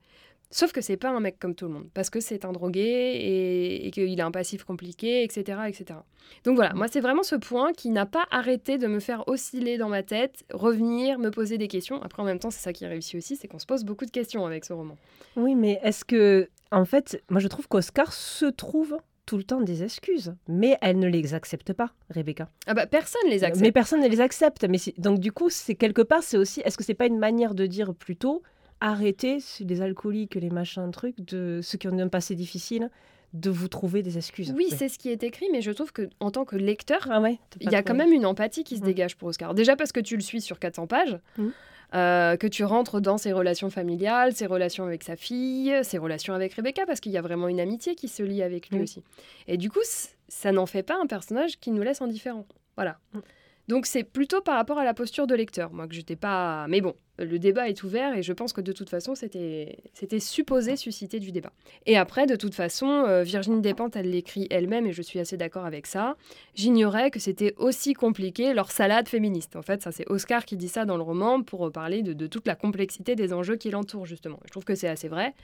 Sauf 0.50 0.72
que 0.72 0.80
c'est 0.80 0.96
pas 0.96 1.10
un 1.10 1.20
mec 1.20 1.38
comme 1.40 1.54
tout 1.54 1.66
le 1.66 1.72
monde, 1.72 1.88
parce 1.92 2.08
que 2.08 2.20
c'est 2.20 2.44
un 2.44 2.52
drogué 2.52 2.80
et, 2.80 3.86
et 3.86 3.90
qu'il 3.90 4.20
a 4.20 4.26
un 4.26 4.30
passif 4.30 4.64
compliqué, 4.64 5.24
etc., 5.24 5.58
etc. 5.66 5.98
Donc 6.44 6.56
voilà, 6.56 6.72
moi 6.74 6.86
c'est 6.88 7.00
vraiment 7.00 7.24
ce 7.24 7.34
point 7.34 7.72
qui 7.72 7.90
n'a 7.90 8.06
pas 8.06 8.26
arrêté 8.30 8.78
de 8.78 8.86
me 8.86 9.00
faire 9.00 9.26
osciller 9.28 9.76
dans 9.76 9.88
ma 9.88 10.02
tête, 10.02 10.44
revenir, 10.52 11.18
me 11.18 11.30
poser 11.30 11.58
des 11.58 11.68
questions. 11.68 12.00
Après 12.02 12.22
en 12.22 12.26
même 12.26 12.38
temps 12.38 12.50
c'est 12.50 12.62
ça 12.62 12.72
qui 12.72 12.84
est 12.84 12.88
réussi 12.88 13.16
aussi, 13.16 13.36
c'est 13.36 13.48
qu'on 13.48 13.58
se 13.58 13.66
pose 13.66 13.84
beaucoup 13.84 14.06
de 14.06 14.10
questions 14.10 14.46
avec 14.46 14.64
ce 14.64 14.72
roman. 14.72 14.96
Oui, 15.36 15.54
mais 15.54 15.80
est-ce 15.82 16.04
que, 16.04 16.48
en 16.70 16.84
fait, 16.84 17.22
moi 17.28 17.40
je 17.40 17.48
trouve 17.48 17.66
qu'Oscar 17.68 18.12
se 18.12 18.46
trouve 18.46 18.96
tout 19.26 19.36
le 19.36 19.42
temps 19.42 19.60
des 19.60 19.82
excuses, 19.82 20.34
mais 20.46 20.78
elle 20.80 21.00
ne 21.00 21.08
les 21.08 21.34
accepte 21.34 21.72
pas, 21.72 21.90
Rebecca. 22.10 22.48
Ah 22.66 22.74
bah 22.74 22.86
personne 22.86 23.28
les 23.28 23.42
accepte. 23.42 23.60
Mais 23.60 23.72
personne 23.72 24.00
ne 24.00 24.08
les 24.08 24.20
accepte. 24.20 24.64
Mais 24.64 24.78
donc 24.98 25.18
du 25.18 25.32
coup, 25.32 25.50
c'est 25.50 25.74
quelque 25.74 26.02
part, 26.02 26.22
c'est 26.22 26.38
aussi, 26.38 26.60
est-ce 26.60 26.78
que 26.78 26.84
c'est 26.84 26.94
pas 26.94 27.06
une 27.06 27.18
manière 27.18 27.54
de 27.54 27.66
dire 27.66 27.92
plutôt 27.92 28.42
arrêtez 28.80 29.38
les 29.60 29.82
alcooliques, 29.82 30.34
les 30.34 30.50
machins 30.50 30.90
trucs, 30.90 31.20
de 31.20 31.60
ceux 31.62 31.78
qui 31.78 31.88
ont 31.88 31.98
un 31.98 32.08
passé 32.08 32.34
difficile, 32.34 32.90
de 33.32 33.50
vous 33.50 33.68
trouver 33.68 34.02
des 34.02 34.16
excuses. 34.16 34.52
Oui, 34.56 34.66
c'est 34.70 34.88
ce 34.88 34.98
qui 34.98 35.10
est 35.10 35.22
écrit, 35.22 35.46
mais 35.52 35.60
je 35.60 35.70
trouve 35.70 35.92
que 35.92 36.08
en 36.20 36.30
tant 36.30 36.44
que 36.44 36.56
lecteur, 36.56 37.06
ah 37.10 37.20
ouais. 37.20 37.38
il 37.60 37.70
y 37.70 37.74
a 37.74 37.82
quand 37.82 37.94
même 37.94 38.12
une 38.12 38.24
empathie 38.24 38.64
qui 38.64 38.76
se 38.78 38.82
dégage 38.82 39.16
pour 39.16 39.28
Oscar. 39.28 39.54
Déjà 39.54 39.76
parce 39.76 39.92
que 39.92 40.00
tu 40.00 40.16
le 40.16 40.22
suis 40.22 40.40
sur 40.40 40.58
400 40.58 40.86
pages, 40.86 41.18
Mhm. 41.36 41.52
euh, 41.94 42.36
que 42.36 42.46
tu 42.46 42.64
rentres 42.64 43.00
dans 43.00 43.18
ses 43.18 43.32
relations 43.32 43.68
familiales, 43.68 44.32
ses 44.34 44.46
relations 44.46 44.84
avec 44.84 45.02
sa 45.02 45.16
fille, 45.16 45.74
ses 45.82 45.98
relations 45.98 46.34
avec 46.34 46.54
Rebecca, 46.54 46.86
parce 46.86 47.00
qu'il 47.00 47.12
y 47.12 47.18
a 47.18 47.22
vraiment 47.22 47.48
une 47.48 47.60
amitié 47.60 47.94
qui 47.94 48.08
se 48.08 48.22
lie 48.22 48.42
avec 48.42 48.70
lui 48.70 48.78
Oui. 48.78 48.82
aussi. 48.84 49.02
Et 49.48 49.56
du 49.58 49.70
coup, 49.70 49.80
ça 50.28 50.52
n'en 50.52 50.66
fait 50.66 50.82
pas 50.82 50.96
un 51.02 51.06
personnage 51.06 51.58
qui 51.58 51.70
nous 51.72 51.82
laisse 51.82 52.00
indifférents. 52.00 52.46
Voilà. 52.76 52.98
Mhm. 53.12 53.22
Donc 53.68 53.86
c'est 53.86 54.04
plutôt 54.04 54.40
par 54.40 54.54
rapport 54.54 54.78
à 54.78 54.84
la 54.84 54.94
posture 54.94 55.26
de 55.26 55.34
lecteur, 55.34 55.72
moi 55.72 55.88
que 55.88 55.94
j'étais 55.94 56.14
pas. 56.16 56.66
Mais 56.68 56.80
bon, 56.80 56.94
le 57.18 57.38
débat 57.38 57.68
est 57.68 57.82
ouvert 57.82 58.16
et 58.16 58.22
je 58.22 58.32
pense 58.32 58.52
que 58.52 58.60
de 58.60 58.72
toute 58.72 58.90
façon 58.90 59.14
c'était 59.14 59.78
supposé 60.18 60.76
susciter 60.76 61.18
du 61.20 61.32
débat. 61.32 61.52
Et 61.86 61.96
après, 61.96 62.26
de 62.26 62.36
toute 62.36 62.54
façon, 62.54 63.04
euh, 63.06 63.22
Virginie 63.22 63.60
Despentes, 63.60 63.96
elle 63.96 64.10
l'écrit 64.10 64.46
elle-même 64.50 64.86
et 64.86 64.92
je 64.92 65.02
suis 65.02 65.18
assez 65.18 65.36
d'accord 65.36 65.64
avec 65.64 65.86
ça. 65.86 66.16
J'ignorais 66.54 67.10
que 67.10 67.18
c'était 67.18 67.54
aussi 67.56 67.94
compliqué 67.94 68.54
leur 68.54 68.70
salade 68.70 69.08
féministe. 69.08 69.56
En 69.56 69.62
fait, 69.62 69.82
ça 69.82 69.92
c'est 69.92 70.08
Oscar 70.10 70.44
qui 70.44 70.56
dit 70.56 70.68
ça 70.68 70.84
dans 70.84 70.96
le 70.96 71.02
roman 71.02 71.42
pour 71.42 71.70
parler 71.72 72.02
de, 72.02 72.12
de 72.12 72.26
toute 72.26 72.46
la 72.46 72.54
complexité 72.54 73.14
des 73.14 73.32
enjeux 73.32 73.56
qui 73.56 73.70
l'entourent 73.70 74.06
justement. 74.06 74.38
Je 74.44 74.50
trouve 74.50 74.64
que 74.64 74.74
c'est 74.74 74.88
assez 74.88 75.08
vrai. 75.08 75.34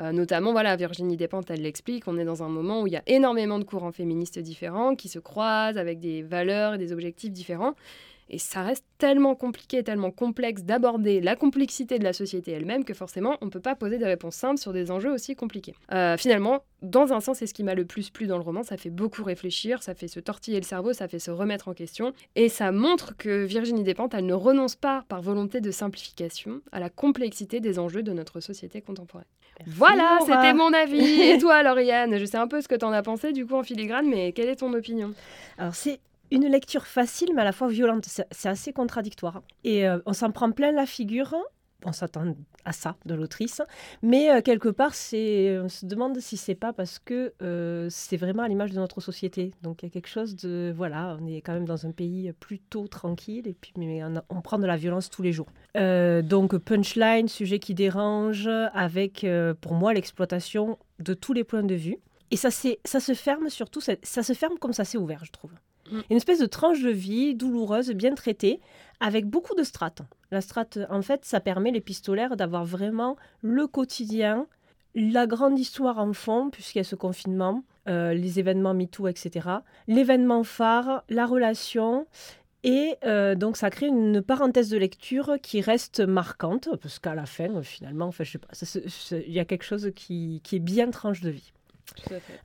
Euh, 0.00 0.12
notamment, 0.12 0.52
voilà, 0.52 0.76
Virginie 0.76 1.16
Despentes, 1.16 1.50
elle 1.50 1.62
l'explique, 1.62 2.06
on 2.06 2.18
est 2.18 2.24
dans 2.24 2.42
un 2.42 2.48
moment 2.48 2.82
où 2.82 2.86
il 2.86 2.92
y 2.92 2.96
a 2.96 3.02
énormément 3.06 3.58
de 3.58 3.64
courants 3.64 3.90
féministes 3.90 4.38
différents 4.38 4.94
qui 4.94 5.08
se 5.08 5.18
croisent 5.18 5.78
avec 5.78 5.98
des 5.98 6.22
valeurs 6.22 6.74
et 6.74 6.78
des 6.78 6.92
objectifs 6.92 7.32
différents. 7.32 7.74
Et 8.30 8.38
ça 8.38 8.62
reste 8.62 8.84
tellement 8.98 9.34
compliqué, 9.34 9.82
tellement 9.82 10.10
complexe 10.10 10.62
d'aborder 10.62 11.20
la 11.20 11.36
complexité 11.36 11.98
de 11.98 12.04
la 12.04 12.12
société 12.12 12.52
elle-même 12.52 12.84
que 12.84 12.94
forcément, 12.94 13.38
on 13.40 13.46
ne 13.46 13.50
peut 13.50 13.60
pas 13.60 13.74
poser 13.74 13.98
des 13.98 14.04
réponses 14.04 14.34
simples 14.34 14.60
sur 14.60 14.72
des 14.72 14.90
enjeux 14.90 15.12
aussi 15.12 15.34
compliqués. 15.34 15.74
Euh, 15.92 16.16
finalement, 16.16 16.64
dans 16.82 17.12
un 17.12 17.20
sens, 17.20 17.38
c'est 17.38 17.46
ce 17.46 17.54
qui 17.54 17.64
m'a 17.64 17.74
le 17.74 17.84
plus 17.84 18.10
plu 18.10 18.26
dans 18.26 18.36
le 18.36 18.42
roman. 18.42 18.62
Ça 18.62 18.76
fait 18.76 18.90
beaucoup 18.90 19.24
réfléchir, 19.24 19.82
ça 19.82 19.94
fait 19.94 20.08
se 20.08 20.20
tortiller 20.20 20.58
le 20.58 20.64
cerveau, 20.64 20.92
ça 20.92 21.08
fait 21.08 21.18
se 21.18 21.30
remettre 21.30 21.68
en 21.68 21.74
question. 21.74 22.12
Et 22.36 22.48
ça 22.48 22.70
montre 22.72 23.16
que 23.16 23.44
Virginie 23.44 23.82
Despentes, 23.82 24.14
elle 24.14 24.26
ne 24.26 24.34
renonce 24.34 24.76
pas, 24.76 25.04
par 25.08 25.22
volonté 25.22 25.60
de 25.60 25.70
simplification, 25.70 26.60
à 26.72 26.80
la 26.80 26.90
complexité 26.90 27.60
des 27.60 27.78
enjeux 27.78 28.02
de 28.02 28.12
notre 28.12 28.40
société 28.40 28.80
contemporaine. 28.80 29.26
Voilà, 29.66 30.18
c'était 30.20 30.54
mon 30.54 30.72
avis. 30.72 31.20
Et 31.22 31.38
toi, 31.38 31.62
Lauriane? 31.62 32.16
Je 32.16 32.24
sais 32.24 32.36
un 32.36 32.46
peu 32.46 32.60
ce 32.60 32.68
que 32.68 32.74
tu 32.74 32.84
en 32.84 32.92
as 32.92 33.02
pensé 33.02 33.32
du 33.32 33.46
coup 33.46 33.54
en 33.54 33.62
filigrane, 33.62 34.08
mais 34.08 34.32
quelle 34.32 34.48
est 34.48 34.56
ton 34.56 34.72
opinion? 34.72 35.12
Alors 35.56 35.74
c'est 35.74 35.98
une 36.30 36.46
lecture 36.46 36.86
facile, 36.86 37.30
mais 37.34 37.42
à 37.42 37.44
la 37.44 37.52
fois 37.52 37.68
violente. 37.68 38.06
C'est 38.30 38.48
assez 38.48 38.72
contradictoire. 38.72 39.42
Et 39.64 39.88
euh, 39.88 39.98
on 40.06 40.12
s'en 40.12 40.30
prend 40.30 40.50
plein 40.52 40.72
la 40.72 40.86
figure. 40.86 41.34
On 41.84 41.92
s'attend 41.92 42.34
à 42.64 42.72
ça 42.72 42.96
de 43.06 43.14
l'autrice, 43.14 43.62
mais 44.02 44.32
euh, 44.32 44.42
quelque 44.42 44.68
part, 44.68 44.90
on 44.90 45.68
se 45.68 45.86
demande 45.86 46.18
si 46.18 46.36
c'est 46.36 46.56
pas 46.56 46.72
parce 46.72 46.98
que 46.98 47.32
euh, 47.40 47.86
c'est 47.88 48.16
vraiment 48.16 48.42
à 48.42 48.48
l'image 48.48 48.72
de 48.72 48.76
notre 48.78 49.00
société. 49.00 49.52
Donc 49.62 49.82
il 49.82 49.86
y 49.86 49.88
a 49.88 49.90
quelque 49.90 50.08
chose 50.08 50.34
de, 50.34 50.74
voilà, 50.76 51.16
on 51.20 51.26
est 51.28 51.40
quand 51.40 51.52
même 51.52 51.66
dans 51.66 51.86
un 51.86 51.92
pays 51.92 52.32
plutôt 52.40 52.88
tranquille 52.88 53.46
et 53.46 53.54
puis 53.54 53.72
mais 53.76 54.02
on, 54.28 54.40
prend 54.40 54.58
de 54.58 54.66
la 54.66 54.76
violence 54.76 55.08
tous 55.08 55.22
les 55.22 55.32
jours. 55.32 55.46
Donc 55.76 56.58
punchline, 56.58 57.28
sujet 57.28 57.60
qui 57.60 57.74
dérange, 57.74 58.48
avec 58.74 59.24
pour 59.60 59.74
moi 59.74 59.94
l'exploitation 59.94 60.80
de 60.98 61.14
tous 61.14 61.32
les 61.32 61.44
points 61.44 61.62
de 61.62 61.76
vue. 61.76 61.98
Et 62.32 62.36
ça, 62.36 62.50
ça 62.50 63.00
se 63.00 63.14
ferme 63.14 63.50
surtout, 63.50 63.80
ça, 63.80 63.94
ça 64.02 64.24
se 64.24 64.32
ferme 64.32 64.58
comme 64.58 64.72
ça 64.72 64.84
s'est 64.84 64.98
ouvert, 64.98 65.24
je 65.24 65.30
trouve. 65.30 65.52
Mm. 65.90 66.00
Une 66.10 66.16
espèce 66.16 66.38
de 66.38 66.46
tranche 66.46 66.80
de 66.82 66.90
vie 66.90 67.34
douloureuse, 67.34 67.90
bien 67.92 68.14
traitée, 68.14 68.60
avec 69.00 69.26
beaucoup 69.26 69.54
de 69.54 69.62
strates. 69.62 70.02
La 70.30 70.40
strate, 70.40 70.78
en 70.90 71.02
fait, 71.02 71.24
ça 71.24 71.40
permet 71.40 71.70
l'épistolaire 71.70 72.36
d'avoir 72.36 72.64
vraiment 72.64 73.16
le 73.42 73.66
quotidien, 73.66 74.46
la 74.94 75.26
grande 75.26 75.58
histoire 75.58 75.98
en 75.98 76.12
fond, 76.12 76.50
puisqu'il 76.50 76.78
y 76.78 76.80
a 76.80 76.84
ce 76.84 76.96
confinement, 76.96 77.62
euh, 77.88 78.12
les 78.12 78.38
événements 78.38 78.74
MeToo, 78.74 79.08
etc. 79.08 79.48
L'événement 79.86 80.44
phare, 80.44 81.04
la 81.08 81.26
relation. 81.26 82.06
Et 82.64 82.96
euh, 83.04 83.36
donc, 83.36 83.56
ça 83.56 83.70
crée 83.70 83.86
une 83.86 84.20
parenthèse 84.20 84.68
de 84.68 84.76
lecture 84.76 85.36
qui 85.40 85.60
reste 85.60 86.00
marquante, 86.00 86.68
parce 86.82 86.98
qu'à 86.98 87.14
la 87.14 87.24
fin, 87.24 87.62
finalement, 87.62 88.06
enfin, 88.06 88.24
je 88.24 88.32
sais 88.32 88.38
pas, 88.38 88.48
ça 88.52 88.66
se- 88.66 88.86
se- 88.88 89.14
il 89.14 89.32
y 89.32 89.38
a 89.38 89.44
quelque 89.44 89.62
chose 89.64 89.92
qui, 89.94 90.40
qui 90.42 90.56
est 90.56 90.60
bien 90.60 90.90
tranche 90.90 91.20
de 91.20 91.30
vie 91.30 91.52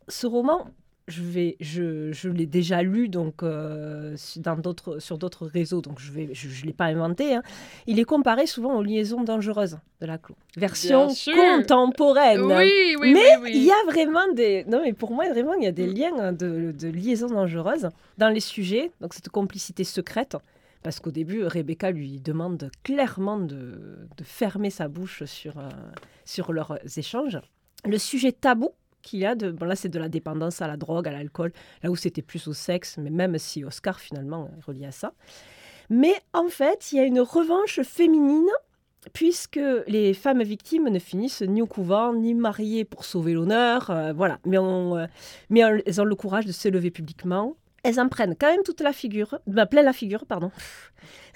ce 0.08 0.26
roman, 0.28 0.68
je, 1.08 1.22
vais, 1.22 1.58
je, 1.60 2.12
je 2.12 2.30
l'ai 2.30 2.46
déjà 2.46 2.82
lu 2.82 3.10
donc, 3.10 3.44
euh, 3.44 4.16
dans 4.38 4.56
d'autres, 4.56 5.00
sur 5.00 5.18
d'autres 5.18 5.46
réseaux, 5.46 5.82
donc 5.82 6.00
je 6.00 6.12
ne 6.12 6.34
je, 6.34 6.48
je 6.50 6.66
l'ai 6.66 6.74
pas 6.74 6.86
inventé. 6.86 7.36
hein. 7.36 7.44
Il 7.88 8.00
est 8.00 8.06
comparé 8.06 8.46
souvent 8.48 8.76
aux 8.78 8.82
liaisons 8.84 9.24
dangereuses 9.24 9.78
de 10.02 10.06
la 10.06 10.18
Clos. 10.18 10.36
Version 10.56 11.10
contemporaine. 11.36 12.42
Oui, 12.42 12.96
oui, 13.00 13.14
Mais 13.14 13.20
oui, 13.38 13.44
oui. 13.44 13.52
Il 13.56 13.64
y 13.64 13.72
a 13.72 13.84
vraiment 13.86 14.32
des... 14.34 14.64
Non, 14.66 14.82
mais 14.84 14.94
pour 14.94 15.12
moi, 15.12 15.28
vraiment, 15.30 15.54
il 15.56 15.64
y 15.64 15.68
a 15.68 15.72
des 15.72 15.88
liens 15.88 16.14
hein, 16.20 16.32
de, 16.32 16.72
de 16.72 16.88
liaisons 16.88 17.28
dangereuses 17.28 17.90
dans 18.18 18.30
les 18.30 18.40
sujets, 18.40 18.92
donc 19.02 19.14
cette 19.14 19.30
complicité 19.30 19.84
secrète. 19.84 20.38
Parce 20.84 21.00
qu'au 21.00 21.12
début, 21.12 21.44
Rebecca 21.46 21.92
lui 21.92 22.20
demande 22.20 22.70
clairement 22.84 23.38
de, 23.40 23.80
de 24.18 24.24
fermer 24.26 24.70
sa 24.70 24.90
bouche 24.90 25.24
sur, 25.24 25.58
euh, 25.58 25.70
sur 26.26 26.52
leurs 26.52 26.78
échanges. 26.98 27.40
Le 27.86 27.98
sujet 27.98 28.34
tabou 28.34 28.72
qu'il 29.04 29.20
y 29.20 29.26
a, 29.26 29.36
de, 29.36 29.52
bon 29.52 29.66
là 29.66 29.76
c'est 29.76 29.90
de 29.90 30.00
la 30.00 30.10
dépendance 30.10 30.62
à 30.62 30.68
la 30.68 30.78
drogue, 30.78 31.08
à 31.08 31.12
l'alcool, 31.12 31.52
là 31.84 31.92
où 31.92 31.96
c'était 31.96 32.24
plus 32.24 32.48
au 32.48 32.54
sexe, 32.54 32.98
mais 32.98 33.12
même 33.12 33.38
si 33.38 33.64
Oscar 33.64 34.00
finalement 34.00 34.50
est 34.58 34.66
relié 34.66 34.86
à 34.88 34.92
ça. 34.92 35.14
Mais 35.90 36.14
en 36.34 36.48
fait, 36.48 36.92
il 36.92 36.98
y 36.98 37.00
a 37.00 37.04
une 37.04 37.20
revanche 37.20 37.82
féminine 37.84 38.50
puisque 39.12 39.60
les 39.88 40.14
femmes 40.14 40.44
victimes 40.44 40.90
ne 40.90 41.00
finissent 41.00 41.42
ni 41.42 41.62
au 41.62 41.68
couvent, 41.68 42.14
ni 42.14 42.34
mariées 42.34 42.86
pour 42.86 43.04
sauver 43.04 43.34
l'honneur, 43.34 43.90
euh, 43.90 44.14
voilà. 44.14 44.40
Mais, 44.46 44.58
on, 44.58 44.98
euh, 44.98 45.08
mais 45.50 45.60
elles 45.60 46.02
ont 46.02 46.06
le 46.06 46.16
courage 46.16 46.46
de 46.46 46.54
s'élever 46.54 46.90
publiquement. 46.90 47.58
elles 47.84 48.00
en 48.00 48.08
prennent 48.08 48.36
quand 48.40 48.50
même 48.50 48.64
toute 48.64 48.80
la 48.80 48.94
figure, 48.94 49.40
bah, 49.46 49.66
plein 49.66 49.82
la 49.82 49.92
figure, 49.94 50.26
pardon. 50.26 50.52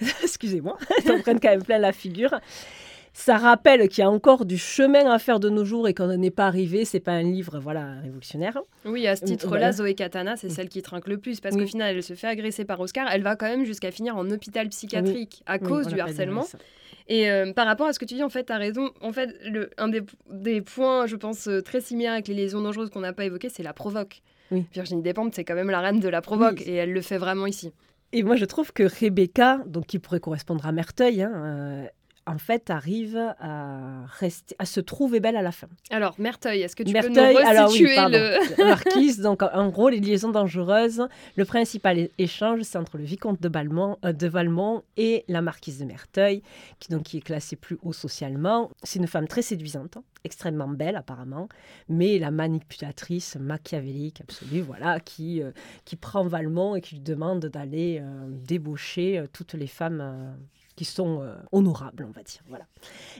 Excusez-moi, 0.22 0.78
elles 0.96 1.12
en 1.12 1.20
prennent 1.20 1.40
quand 1.40 1.50
même 1.50 1.62
plein 1.62 1.78
la 1.78 1.92
figure. 1.92 2.40
Ça 3.20 3.36
rappelle 3.36 3.88
qu'il 3.88 4.02
y 4.02 4.04
a 4.06 4.10
encore 4.10 4.44
du 4.44 4.56
chemin 4.56 5.10
à 5.10 5.18
faire 5.18 5.40
de 5.40 5.48
nos 5.50 5.64
jours 5.64 5.88
et 5.88 5.92
qu'on 5.92 6.06
n'est 6.16 6.30
pas 6.30 6.46
arrivé. 6.46 6.84
C'est 6.84 7.00
pas 7.00 7.10
un 7.12 7.22
livre, 7.24 7.58
voilà, 7.58 7.94
révolutionnaire. 8.00 8.58
Oui, 8.84 9.08
à 9.08 9.16
ce 9.16 9.24
Euh, 9.24 9.26
titre-là, 9.26 9.48
voilà. 9.48 9.72
Zoé 9.72 9.94
Katana, 9.94 10.36
c'est 10.36 10.46
Mm. 10.46 10.50
celle 10.50 10.68
qui 10.68 10.82
trinque 10.82 11.08
le 11.08 11.18
plus 11.18 11.40
parce 11.40 11.56
Oui. 11.56 11.62
qu'au 11.62 11.66
final, 11.66 11.96
elle 11.96 12.02
se 12.04 12.14
fait 12.14 12.28
agresser 12.28 12.64
par 12.64 12.78
Oscar. 12.78 13.08
Elle 13.12 13.24
va 13.24 13.34
quand 13.34 13.46
même 13.48 13.64
jusqu'à 13.64 13.90
finir 13.90 14.16
en 14.16 14.30
hôpital 14.30 14.68
psychiatrique 14.68 15.42
à 15.46 15.58
cause 15.58 15.88
du 15.88 15.98
harcèlement. 15.98 16.46
Et 17.08 17.28
euh, 17.28 17.52
par 17.52 17.66
rapport 17.66 17.88
à 17.88 17.92
ce 17.92 17.98
que 17.98 18.04
tu 18.04 18.14
dis, 18.14 18.22
en 18.22 18.28
fait, 18.28 18.44
tu 18.44 18.52
as 18.52 18.56
raison. 18.56 18.90
En 19.00 19.12
fait, 19.12 19.34
le, 19.44 19.70
un 19.78 19.88
des, 19.88 20.02
des 20.30 20.60
points, 20.60 21.06
je 21.06 21.16
pense, 21.16 21.48
euh, 21.48 21.60
très 21.60 21.80
similaires 21.80 22.12
avec 22.12 22.28
les 22.28 22.34
liaisons 22.34 22.60
dangereuses 22.62 22.88
qu'on 22.90 23.00
n'a 23.00 23.12
pas 23.12 23.24
évoquées, 23.24 23.48
c'est 23.48 23.64
la 23.64 23.72
provoque. 23.72 24.22
Oui. 24.52 24.64
Virginie 24.72 25.02
Despentes, 25.02 25.34
c'est 25.34 25.44
quand 25.44 25.56
même 25.56 25.70
la 25.70 25.80
reine 25.80 25.98
de 25.98 26.08
la 26.08 26.20
provoque 26.22 26.58
Oui. 26.64 26.70
et 26.70 26.74
elle 26.76 26.92
le 26.92 27.00
fait 27.00 27.18
vraiment 27.18 27.46
ici. 27.46 27.72
Et 28.12 28.22
moi, 28.22 28.36
je 28.36 28.44
trouve 28.44 28.72
que 28.72 28.84
Rebecca, 28.84 29.60
donc 29.66 29.86
qui 29.86 29.98
pourrait 29.98 30.20
correspondre 30.20 30.64
à 30.66 30.72
Merteuil, 30.72 31.20
hein, 31.22 31.88
en 32.28 32.38
fait, 32.38 32.70
arrive 32.70 33.16
à, 33.40 34.04
rester, 34.18 34.54
à 34.58 34.66
se 34.66 34.80
trouver 34.80 35.20
belle 35.20 35.36
à 35.36 35.42
la 35.42 35.52
fin. 35.52 35.68
Alors, 35.90 36.14
Merteuil, 36.18 36.60
est-ce 36.60 36.76
que 36.76 36.82
tu 36.82 36.92
Merteuil, 36.92 37.34
peux 37.34 37.42
nous 37.42 37.48
alors 37.48 37.70
oui, 37.70 37.86
pardon. 37.94 38.18
le... 38.18 38.64
Marquise, 38.68 39.20
donc 39.20 39.42
en 39.42 39.68
gros, 39.68 39.88
les 39.88 40.00
liaisons 40.00 40.30
dangereuses. 40.30 41.08
Le 41.36 41.44
principal 41.44 42.08
échange, 42.18 42.62
c'est 42.62 42.78
entre 42.78 42.98
le 42.98 43.04
vicomte 43.04 43.40
de, 43.40 43.48
Balmont, 43.48 43.96
euh, 44.04 44.12
de 44.12 44.26
Valmont 44.26 44.82
et 44.96 45.24
la 45.28 45.40
marquise 45.40 45.78
de 45.78 45.86
Merteuil, 45.86 46.42
qui, 46.78 46.90
donc, 46.90 47.04
qui 47.04 47.18
est 47.18 47.22
classée 47.22 47.56
plus 47.56 47.78
haut 47.82 47.92
socialement. 47.92 48.70
C'est 48.82 48.98
une 48.98 49.06
femme 49.06 49.26
très 49.26 49.42
séduisante, 49.42 49.98
extrêmement 50.24 50.68
belle 50.68 50.96
apparemment, 50.96 51.48
mais 51.88 52.18
la 52.18 52.30
manipulatrice 52.30 53.36
machiavélique 53.36 54.20
absolue, 54.20 54.60
voilà, 54.60 55.00
qui, 55.00 55.42
euh, 55.42 55.52
qui 55.84 55.96
prend 55.96 56.24
Valmont 56.24 56.76
et 56.76 56.80
qui 56.80 56.96
lui 56.96 57.02
demande 57.02 57.46
d'aller 57.46 58.00
euh, 58.02 58.26
débaucher 58.28 59.24
toutes 59.32 59.54
les 59.54 59.66
femmes 59.66 60.36
qui 60.78 60.84
sont 60.84 61.22
euh, 61.22 61.34
honorables, 61.50 62.06
on 62.08 62.12
va 62.12 62.22
dire. 62.22 62.40
Voilà. 62.46 62.64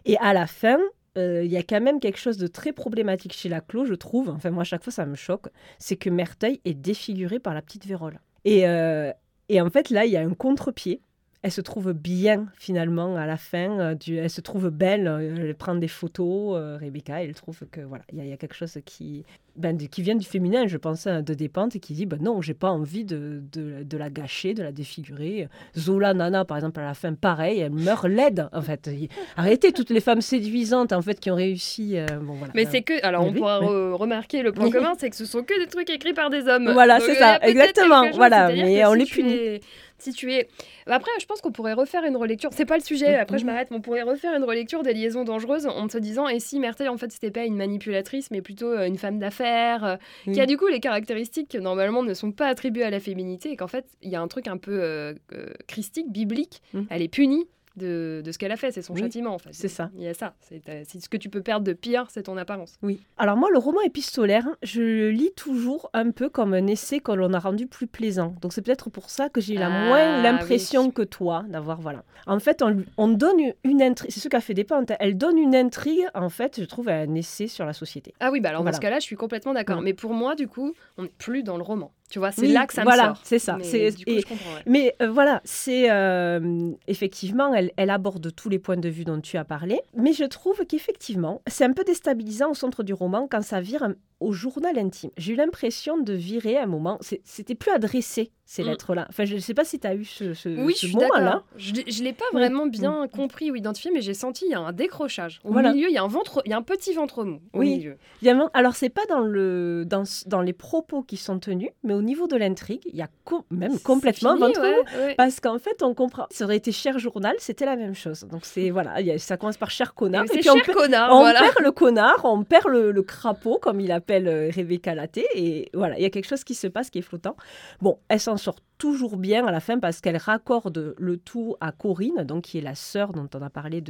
Et 0.05 0.17
à 0.19 0.33
la 0.33 0.47
fin, 0.47 0.79
euh, 1.17 1.43
il 1.45 1.51
y 1.51 1.57
a 1.57 1.65
quand 1.65 1.81
même 1.81 1.99
quelque 1.99 2.21
chose 2.21 2.37
de 2.37 2.47
très 2.47 2.73
problématique 2.73 3.33
chez 3.33 3.49
la 3.49 3.61
Clos, 3.61 3.85
je 3.85 3.95
trouve. 3.95 4.29
Enfin, 4.29 4.51
moi, 4.51 4.61
à 4.61 4.65
chaque 4.65 4.85
fois, 4.85 4.93
ça 4.93 5.07
me 5.07 5.17
choque. 5.17 5.49
C'est 5.81 5.97
que 5.97 6.09
Merteuil 6.09 6.61
est 6.65 6.75
défigurée 6.75 7.41
par 7.41 7.55
la 7.55 7.63
petite 7.63 7.85
Vérole. 7.85 8.21
Et, 8.45 8.69
euh, 8.69 9.13
et 9.49 9.61
en 9.61 9.71
fait, 9.71 9.91
là, 9.91 10.07
il 10.07 10.13
y 10.13 10.17
a 10.17 10.21
un 10.21 10.35
contre-pied. 10.35 11.03
Elle 11.43 11.51
se 11.51 11.61
trouve 11.61 11.93
bien, 11.93 12.47
finalement, 12.55 13.17
à 13.17 13.27
la 13.27 13.37
fin. 13.37 13.97
elle 14.07 14.31
se 14.31 14.41
trouve 14.41 14.71
belle. 14.71 15.09
elle 15.09 15.57
prend 15.57 15.75
des 15.75 15.89
photos, 15.89 16.79
Rebecca. 16.81 17.25
Elle 17.25 17.35
trouve 17.35 17.67
que, 17.73 17.81
voilà, 17.81 18.05
il 18.13 18.25
y 18.25 18.33
a 18.33 18.37
quelque 18.37 18.55
chose 18.55 18.79
qui, 18.85 19.25
ben, 19.59 19.77
qui 19.77 20.03
vient 20.03 20.15
du 20.15 20.25
féminin, 20.27 20.67
je 20.67 20.77
pense, 20.77 21.07
hein, 21.07 21.23
de 21.23 21.35
Despentes, 21.35 21.77
et 21.77 21.81
qui 21.81 21.93
dit, 21.93 22.07
ben 22.07 22.19
non, 22.21 22.41
j'ai 22.41 22.55
pas 22.55 22.71
envie 22.71 23.05
de, 23.05 23.43
de, 23.53 23.83
de 23.83 23.97
la 23.99 24.09
gâcher, 24.11 24.55
de 24.55 24.63
la 24.63 24.73
défigurer. 24.73 25.49
Zola 25.77 26.15
Nana, 26.15 26.45
par 26.45 26.57
exemple, 26.57 26.81
à 26.81 26.85
la 26.85 26.95
fin, 26.95 27.13
pareil, 27.15 27.59
elle 27.61 27.73
meurt 27.73 28.07
laide, 28.07 28.49
en 28.53 28.63
fait. 28.63 28.89
Arrêtez 29.37 29.73
toutes 29.73 29.91
les 29.91 30.01
femmes 30.01 30.21
séduisantes, 30.21 30.93
en 30.93 31.03
fait, 31.03 31.21
qui 31.21 31.31
ont 31.31 31.35
réussi. 31.37 31.97
euh, 31.99 32.07
bon, 32.23 32.35
voilà. 32.35 32.53
Mais 32.57 32.65
c'est 32.65 32.83
que, 32.83 33.05
alors 33.05 33.25
on 33.25 33.31
oui, 33.33 33.39
pourra 33.39 33.61
oui. 33.61 33.67
remarquer 33.95 34.43
le 34.43 34.53
point 34.53 34.71
commun, 34.71 34.95
c'est 34.99 35.11
que 35.11 35.17
ce 35.17 35.25
sont 35.27 35.43
que 35.43 35.59
des 35.59 35.67
trucs 35.67 35.91
écrits 35.91 36.15
par 36.15 36.31
des 36.31 36.47
hommes. 36.49 36.71
Voilà, 36.73 37.01
c'est 37.01 37.15
ça, 37.17 37.39
exactement, 37.43 38.07
chose, 38.07 38.17
voilà, 38.17 38.49
mais 38.49 38.85
on 38.87 38.93
si 38.93 38.99
les 38.99 39.05
punit. 39.07 39.33
es- 39.35 39.61
Si 40.01 40.13
tu 40.13 40.33
es. 40.33 40.47
Après, 40.87 41.11
je 41.21 41.27
pense 41.27 41.41
qu'on 41.41 41.51
pourrait 41.51 41.73
refaire 41.73 42.05
une 42.05 42.17
relecture. 42.17 42.51
C'est 42.53 42.65
pas 42.65 42.77
le 42.77 42.85
sujet, 42.85 43.15
Mhm. 43.17 43.21
après 43.21 43.39
je 43.39 43.45
m'arrête, 43.45 43.67
mais 43.73 43.79
on 43.79 43.81
pourrait 43.81 44.03
refaire 44.03 44.33
une 44.37 44.45
relecture 44.45 44.85
des 44.85 44.95
liaisons 44.95 45.25
dangereuses 45.25 45.67
en 45.67 45.89
se 45.89 45.99
disant 45.99 46.29
et 46.29 46.39
si 46.39 46.61
Merteuil, 46.61 46.87
en 46.89 46.97
fait, 46.97 47.11
c'était 47.11 47.33
pas 47.33 47.45
une 47.45 47.57
manipulatrice, 47.57 48.31
mais 48.31 48.41
plutôt 48.41 48.69
euh, 48.71 48.87
une 48.87 48.97
femme 48.97 49.19
d'affaires, 49.19 49.48
euh, 49.85 49.97
qui 50.25 50.41
a 50.41 50.47
du 50.47 50.57
coup 50.57 50.67
les 50.67 50.81
caractéristiques 50.81 51.49
qui 51.49 51.59
normalement 51.59 52.03
ne 52.03 52.15
sont 52.15 52.33
pas 52.33 52.47
attribuées 52.47 52.85
à 52.85 52.91
la 52.91 53.01
féminité, 53.01 53.51
et 53.51 53.57
qu'en 53.57 53.69
fait, 53.69 53.87
il 54.03 54.11
y 54.11 54.17
a 54.17 54.21
un 54.21 54.29
truc 54.29 54.49
un 54.49 54.57
peu 54.57 54.81
euh, 54.83 55.15
euh, 55.33 55.47
christique, 55.67 56.11
biblique. 56.11 56.63
Mhm. 56.73 56.87
Elle 56.91 57.03
est 57.03 57.09
punie. 57.09 57.47
De, 57.79 58.23
de 58.25 58.33
ce 58.33 58.39
qu'elle 58.39 58.53
a 58.53 58.57
fait, 58.57 58.73
c'est 58.73 58.83
son 58.83 58.93
Oui, 58.95 59.01
châtiment 59.01 59.35
en 59.35 59.39
fait. 59.39 59.51
c'est 59.53 59.69
ça. 59.69 59.91
Il 59.97 60.03
y 60.03 60.09
a 60.09 60.15
ça. 60.15 60.35
C'est 60.41 60.69
euh, 60.69 60.83
c'est 60.87 61.01
ce 61.01 61.09
que 61.09 61.17
tu 61.17 61.29
peux 61.31 61.41
perdre 61.43 61.65
de 61.65 61.73
pire, 61.73 62.07
c'est 62.11 62.25
ton 62.25 62.37
apparence. 62.37 62.77
Oui. 62.83 63.01
Alors 63.17 63.37
moi, 63.37 63.49
le 63.53 63.59
roman 63.59 63.81
épistolaire, 63.83 64.47
je 64.63 64.81
le 64.83 65.11
lis 65.11 65.33
toujours 65.37 65.89
un 65.95 66.11
peu 66.11 66.29
comme 66.29 66.55
un 66.55 66.67
essai 66.67 67.01
que 67.01 67.13
l'on 67.13 67.33
a 67.33 67.39
rendu 67.39 67.67
plus 67.67 67.87
plaisant. 67.87 68.35
Donc 68.43 68.53
c'est 68.53 68.63
peut-être 68.63 68.91
pour 68.91 69.11
ça 69.11 69.29
que 69.29 69.41
j'ai 69.41 69.55
la 69.55 69.67
Ah, 69.67 69.87
moins 69.89 70.23
l'impression 70.23 70.87
oui. 70.87 70.93
que 70.93 71.03
toi 71.03 71.45
d'avoir 71.49 71.81
voilà. 71.81 72.05
En 72.27 72.39
fait, 72.41 72.63
on, 72.97 73.09
donne 73.09 73.39
une 73.65 73.81
intrigue. 73.83 74.11
C'est 74.11 74.21
ce 74.21 74.29
qu'a 74.29 74.41
fait 74.41 74.55
Despentes. 74.55 74.93
Elle 74.99 75.17
donne 75.17 75.39
une 75.39 75.55
intrigue, 75.55 76.07
en 76.15 76.29
fait, 76.29 76.61
je 76.61 76.65
trouve, 76.65 76.89
à 76.89 76.95
un 76.97 77.15
essai 77.15 77.47
sur 77.47 77.65
la 77.65 77.73
société. 77.73 78.13
Ah 78.21 78.31
oui, 78.31 78.41
bah 78.41 78.49
alors 78.51 78.63
Voilà. 78.63 78.73
dans 78.73 78.77
ce 78.77 78.81
cas-là, 78.83 78.99
je 78.99 79.05
suis 79.05 79.17
complètement 79.17 79.55
d'accord. 79.55 79.81
Mais 79.83 79.95
pour 79.95 80.13
moi, 80.15 80.35
du 80.35 80.49
coup, 80.49 80.75
on 80.97 81.05
n'est 81.05 81.09
plus 81.19 81.43
dans 81.43 81.57
le 81.57 81.63
roman. 81.63 81.93
Tu 82.11 82.19
vois, 82.19 82.33
c'est 82.33 82.43
Oui, 82.43 82.53
là 82.53 82.67
que 82.67 82.73
ça 82.73 82.85
voilà, 82.85 83.11
me 83.11 83.15
sort. 83.15 83.21
c'est 83.25 83.39
ça. 83.39 83.59
Mais 83.59 83.91
du 83.91 84.05
coup, 84.05 84.11
et- 84.11 84.21
je 84.21 84.27
comprends. 84.27 84.55
ouais. 84.55 84.63
Mais 84.67 84.95
euh, 85.03 85.11
voilà, 85.11 85.43
c'est 85.45 85.91
euh, 85.91 86.71
effectivement, 86.87 87.53
elle, 87.55 87.71
elle 87.77 87.91
aborde 87.91 88.35
tous 88.35 88.49
les 88.49 88.59
points 88.59 88.77
de 88.79 88.89
vue 88.89 89.05
dont 89.05 89.21
tu 89.21 89.37
as 89.37 89.45
parlé. 89.45 89.81
Mais 89.95 90.13
je 90.13 90.25
trouve 90.25 90.65
qu'effectivement, 90.65 91.43
c'est 91.47 91.65
un 91.65 91.73
peu 91.73 91.85
déstabilisant 91.85 92.51
au 92.51 92.55
centre 92.55 92.83
du 92.83 92.95
roman 92.95 93.29
quand 93.31 93.43
ça 93.43 93.61
vire 93.61 93.83
un- 93.83 93.95
au 94.21 94.33
journal 94.33 94.77
intime. 94.79 95.11
J'ai 95.17 95.35
eu 95.35 95.37
l'impression 95.37 95.99
de 95.99 96.13
virer 96.13 96.57
à 96.57 96.65
un 96.65 96.67
moment. 96.67 96.99
C'était 97.25 97.55
plus 97.55 97.71
adressé 97.71 98.33
ces 98.45 98.65
Mm. 98.65 98.67
lettres-là. 98.69 99.07
Enfin, 99.11 99.25
je 99.27 99.35
ne 99.35 99.41
sais 99.41 99.55
pas 99.55 99.65
si 99.65 99.79
tu 99.79 99.87
as 99.87 99.95
eu 99.95 100.05
ce, 100.05 100.35
ce, 100.35 100.49
Oui, 100.49 100.75
ce 100.75 100.87
moment-là. 100.89 101.21
d'accord. 101.25 101.45
Je 101.57 101.73
ne 101.73 102.05
l'ai 102.05 102.13
pas 102.15 102.25
Oui. 102.33 102.41
vraiment 102.41 102.67
bien 102.67 103.07
compris 103.15 103.51
ou 103.53 103.55
identifié, 103.57 103.91
mais 103.93 104.01
j'ai 104.01 104.15
senti 104.15 104.47
il 104.47 104.53
y 104.53 104.55
a 104.55 104.61
un 104.61 104.73
décrochage. 104.73 105.41
Au 105.45 105.53
Voilà. 105.53 105.73
milieu, 105.73 105.89
il 105.89 105.95
y 105.95 105.99
a 105.99 106.03
un 106.03 106.09
ventre, 106.09 106.43
il 106.47 106.51
y 106.51 106.53
a 106.55 106.57
un 106.57 106.63
petit 106.63 106.95
ventre 106.95 107.23
mou. 107.25 107.41
Au 107.53 107.61
Oui. 107.61 107.77
milieu. 107.77 107.97
Il 108.23 108.27
y 108.27 108.31
a 108.31 108.37
un- 108.37 108.51
Alors, 108.55 108.75
c'est 108.75 108.89
pas 108.89 109.05
dans, 109.09 109.21
le, 109.21 109.85
dans, 109.87 110.03
dans 110.27 110.41
les 110.41 110.53
propos 110.55 111.03
qui 111.03 111.17
sont 111.17 111.39
tenus, 111.39 111.71
mais 111.85 111.95
au 111.99 112.03
niveau 112.03 112.27
de 112.27 112.37
l'intrigue, 112.37 112.83
il 112.87 112.97
y 112.97 113.03
a 113.03 113.09
co- 113.25 113.45
même 113.51 113.79
complètement 113.81 114.35
fini, 114.37 114.47
ventre 114.47 114.61
ouais, 114.63 114.77
mou. 114.77 115.07
ouais. 115.07 115.15
Parce 115.17 115.41
qu'en 115.41 115.59
fait, 115.59 115.83
on 115.83 115.95
comprend. 115.95 116.27
Ça 116.31 116.45
aurait 116.45 116.57
été 116.57 116.73
cher 116.73 116.99
journal, 116.99 117.35
c'était 117.39 117.67
la 117.67 117.77
même 117.77 117.95
chose. 117.95 118.21
Donc, 118.31 118.45
c'est 118.45 118.71
voilà, 118.71 118.93
a- 118.95 119.19
ça 119.19 119.37
commence 119.37 119.57
par 119.57 119.71
cher 119.71 119.95
connard. 119.95 120.25
Et 120.25 120.29
C'est 120.29 120.39
puis 120.39 120.51
on 120.51 120.59
connard, 120.73 121.15
on 121.15 121.21
voilà. 121.21 121.41
perd 121.41 121.57
le 121.61 121.73
connard, 121.73 122.21
on 122.25 122.45
perd 122.45 122.69
le, 122.69 122.91
le 122.93 123.03
crapaud, 123.03 123.59
comme 123.61 123.81
il 123.81 123.93
appelle 123.93 124.29
euh, 124.29 124.51
Rebecca 124.55 124.95
Laté, 124.95 125.27
et 125.35 125.71
voilà, 125.75 125.97
il 125.99 126.03
y 126.03 126.07
a 126.07 126.11
quelque 126.11 126.29
chose 126.29 126.45
qui 126.45 126.55
se 126.55 126.67
passe 126.67 126.91
qui 126.91 126.99
est 126.99 127.03
flottant. 127.03 127.37
Bon, 127.81 127.99
elle 128.09 128.21
s'en 128.21 128.37
sort 128.37 128.57
toujours 128.79 129.17
bien 129.17 129.47
à 129.47 129.53
la 129.53 129.61
fin 129.61 129.79
parce 129.79 130.01
qu'elle 130.01 130.17
raccorde 130.17 130.95
le 130.97 131.17
tout 131.17 131.57
à 131.61 131.73
Corinne, 131.73 132.23
donc 132.25 132.45
qui 132.45 132.59
est 132.59 132.63
la 132.63 132.75
sœur 132.75 133.13
dont 133.13 133.29
on 133.35 133.43
a 133.43 133.51
parlé 133.51 133.83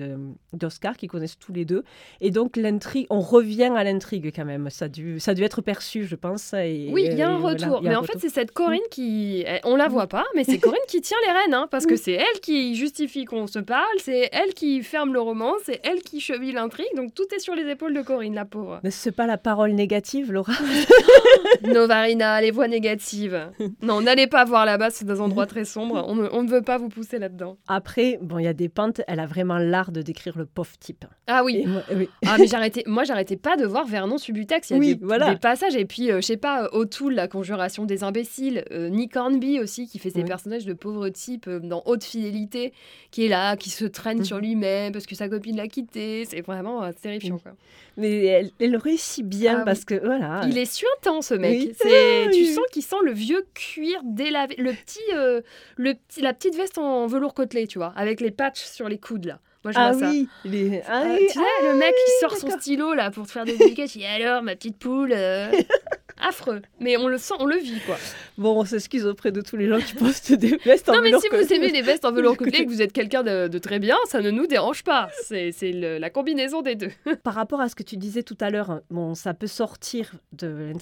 d'Oscar, 0.53 0.97
qui 0.97 1.07
connaissent 1.07 1.39
tous 1.39 1.53
les 1.53 1.65
deux. 1.65 1.85
Et 2.21 2.31
donc 2.31 2.57
l'intrigue, 2.57 3.07
on 3.11 3.21
revient 3.21 3.71
à 3.77 3.85
l'intrigue 3.85 4.33
quand 4.35 4.45
même. 4.45 4.71
Ça 4.71 4.87
a 4.87 4.89
dû, 4.89 5.21
ça 5.21 5.33
a 5.33 5.35
dû 5.35 5.43
être 5.45 5.61
perçu, 5.61 6.05
je 6.05 6.17
pense. 6.17 6.53
et- 6.55 6.89
Oui, 6.93 7.07
il 7.11 7.17
y 7.19 7.23
a 7.23 7.29
un 7.31 7.37
retour. 7.39 7.79
a 7.79 7.81
mais 7.83 7.95
un 7.95 7.99
en 7.99 8.03
fait, 8.03 8.19
c'est 8.19 8.29
cette 8.31 8.53
Corinne 8.53 8.81
qui. 8.91 9.45
eh, 9.47 9.61
On 9.65 9.77
la 9.77 9.89
voit 9.89 10.07
pas, 10.07 10.25
mais 10.35 10.45
c'est 10.45 10.59
Corinne 10.59 10.79
qui 10.89 11.01
tient 11.01 11.17
les 11.27 11.33
rênes, 11.33 11.55
hein, 11.55 11.69
parce 11.71 11.85
que 11.87 11.93
Oui. 11.93 11.99
c'est 12.03 12.13
elle 12.13 12.41
qui 12.41 12.75
justifie 12.75 13.25
qu'on 13.27 13.47
se 13.47 13.59
parle, 13.59 13.85
c'est 13.99 14.29
elle 14.33 14.55
qui 14.55 14.83
ferme 14.83 15.13
le 15.13 15.21
roman, 15.21 15.53
c'est 15.65 15.81
elle 15.85 16.01
qui 16.03 16.21
cheville 16.21 16.53
l'intrigue, 16.53 16.87
donc 16.97 17.15
tout 17.15 17.27
est 17.35 17.39
sur 17.41 17.55
les 17.55 17.69
épaules 17.71 17.95
de 17.95 18.03
Corinne, 18.03 18.35
la 18.35 18.45
pauvre. 18.45 18.81
Mais 18.83 18.91
c'est 18.91 19.13
pas 19.13 19.27
la 19.27 19.37
parole 19.39 19.73
négative, 19.73 20.33
Laura. 20.33 20.53
Novarina, 21.63 22.41
les 22.41 22.51
voix 22.51 22.69
négatives. 22.69 23.51
Non, 23.83 24.01
n'allez 24.01 24.27
pas 24.27 24.45
voir 24.45 24.65
là-bas, 24.79 24.91
c'est 24.91 25.05
des 25.05 25.21
endroits 25.21 25.47
très 25.55 25.65
sombres. 25.65 26.05
On 26.07 26.15
ne, 26.15 26.29
on 26.33 26.43
ne 26.43 26.49
veut 26.49 26.63
pas 26.63 26.79
vous 26.79 26.89
pousser 26.89 27.19
là-dedans. 27.19 27.59
Après, 27.67 28.19
bon, 28.23 28.39
il 28.39 28.45
y 28.45 28.49
a 28.49 28.53
des 28.53 28.69
pentes, 28.69 29.01
elle 29.09 29.21
a 29.21 29.27
vraiment 29.27 29.59
l'art 29.59 29.91
de 29.93 30.03
décrire 30.03 30.39
le 30.39 30.47
pauvre 30.47 30.71
type. 30.79 31.05
Ah 31.27 31.43
oui. 31.45 31.65
moi- 31.67 31.83
oui. 31.95 32.09
Ah 32.27 32.37
mais 32.39 32.47
j'arrêtais, 32.47 32.83
moi 32.87 33.05
j'arrêtais 33.05 33.37
pas 33.37 33.57
de 33.57 33.65
voir 33.65 33.87
Vernon 33.87 34.19
Subutex. 34.19 34.71
Il 34.71 34.73
y 34.75 34.77
a 34.77 34.79
Oui, 34.79 34.97
des, 34.97 35.05
voilà. 35.05 35.31
des 35.33 35.39
passages 35.39 35.77
et 35.77 35.85
puis 35.87 36.11
euh, 36.13 36.17
je 36.21 36.27
sais 36.27 36.37
pas, 36.37 36.65
euh, 36.65 36.69
O'Toole, 36.73 37.15
la 37.15 37.27
conjuration 37.29 37.85
des 37.85 38.05
imbéciles, 38.05 38.65
euh, 38.71 38.89
Nick 38.89 39.17
Hornby 39.17 39.61
aussi 39.61 39.87
qui 39.89 39.99
fait 39.99 40.11
ses 40.11 40.21
Oui. 40.21 40.25
personnages 40.25 40.67
de 40.67 40.75
pauvres 40.75 41.09
types 41.09 41.49
euh, 41.49 41.59
dans 41.61 41.83
Haute 41.87 42.05
Fidélité, 42.05 42.73
qui 43.11 43.25
est 43.25 43.29
là, 43.29 43.57
qui 43.57 43.71
se 43.71 43.85
traîne 43.87 44.19
Mhm. 44.19 44.25
sur 44.25 44.39
lui-même 44.39 44.93
parce 44.93 45.07
que 45.07 45.15
sa 45.15 45.29
copine 45.29 45.57
l'a 45.57 45.69
quitté. 45.69 46.25
C'est 46.27 46.41
vraiment 46.43 46.91
terrifiant 46.93 47.39
quoi. 47.39 47.53
Mais 47.97 48.25
elle, 48.27 48.51
elle 48.61 48.77
réussit 48.77 49.27
bien 49.27 49.59
Ah 49.61 49.65
parce 49.65 49.85
que 49.85 49.95
voilà. 50.05 50.43
Il 50.49 50.57
est 50.59 50.65
suintant 50.73 51.21
ce 51.23 51.35
mec. 51.35 51.71
Ah, 51.85 52.31
tu 52.33 52.45
sens 52.45 52.65
qu'il 52.73 52.83
sent 52.83 52.97
le 53.05 53.13
vieux 53.13 53.45
cuir 53.55 54.01
délavé, 54.05 54.55
le 54.59 54.68
petit, 54.73 55.01
euh, 55.15 55.41
le 55.77 55.95
petit, 55.95 56.21
la 56.23 56.33
petite 56.35 56.55
veste 56.57 56.79
en 56.79 57.07
velours 57.07 57.35
côtelé, 57.35 57.67
tu 57.67 57.79
vois, 57.79 57.93
avec 57.97 58.21
les 58.21 58.31
patchs 58.31 58.65
sur 58.65 58.89
les 58.89 58.99
coudes 58.99 59.27
là. 59.27 59.39
Moi 59.65 59.73
je 59.73 59.79
Ah 59.79 59.91
vois 59.93 60.01
ça. 60.01 60.11
oui, 60.11 60.29
est- 60.45 60.83
ah 60.89 61.03
Euh, 61.05 61.17
oui, 61.19 61.27
tu 61.27 61.33
sais, 61.35 61.45
le 61.69 61.75
mec 61.75 61.95
qui 61.95 62.11
sort 62.21 62.37
son 62.37 62.47
d'accord. 62.47 62.61
stylo 62.63 62.95
là 62.95 63.11
pour 63.11 63.27
te 63.27 63.33
faire 63.33 63.45
des 63.45 63.57
dédicaces, 63.57 63.95
il 63.97 63.99
dit 63.99 64.05
alors 64.07 64.43
ma 64.43 64.55
petite 64.55 64.79
poule. 64.79 65.13
euh, 66.21 66.29
Affreux. 66.29 66.63
Mais 66.81 66.97
on 66.97 67.09
le 67.09 67.19
sent, 67.19 67.35
on 67.39 67.47
le 67.47 67.57
vit 67.57 67.81
quoi. 67.87 67.97
Bon, 68.37 68.61
on 68.61 68.65
s'excuse 68.65 69.07
auprès 69.07 69.33
de 69.33 69.41
tous 69.41 69.57
les 69.57 69.69
gens 69.69 69.81
qui 69.81 69.95
postent 69.95 70.33
des 70.33 70.57
vestes 70.65 70.89
en 70.89 70.95
non 70.95 71.03
mais 71.03 71.09
velours 71.09 71.23
si 71.23 71.29
vous 71.29 71.53
aimez 71.53 71.71
les 71.71 71.83
vestes 71.83 72.05
en 72.05 72.13
velours 72.13 72.37
côtelé 72.37 72.59
et 72.61 72.65
que 72.65 72.71
vous 72.71 72.83
êtes 72.83 72.93
quelqu'un 72.93 73.23
de, 73.23 73.49
de 73.49 73.59
très 73.59 73.79
bien, 73.79 73.97
ça 74.07 74.21
ne 74.21 74.31
nous 74.31 74.47
dérange 74.47 74.85
pas. 74.85 75.09
C'est 75.29 75.73
la 75.73 76.11
combinaison 76.11 76.63
des 76.63 76.75
deux. 76.75 76.91
Par 77.23 77.35
rapport 77.35 77.61
à 77.61 77.69
ce 77.69 77.75
que 77.75 77.83
tu 77.83 77.97
disais 77.97 78.23
tout 78.23 78.37
à 78.41 78.51
l'heure, 78.51 78.81
bon, 78.91 79.15
ça 79.15 79.35
peut 79.35 79.47
sortir 79.47 80.15
de, 80.33 80.73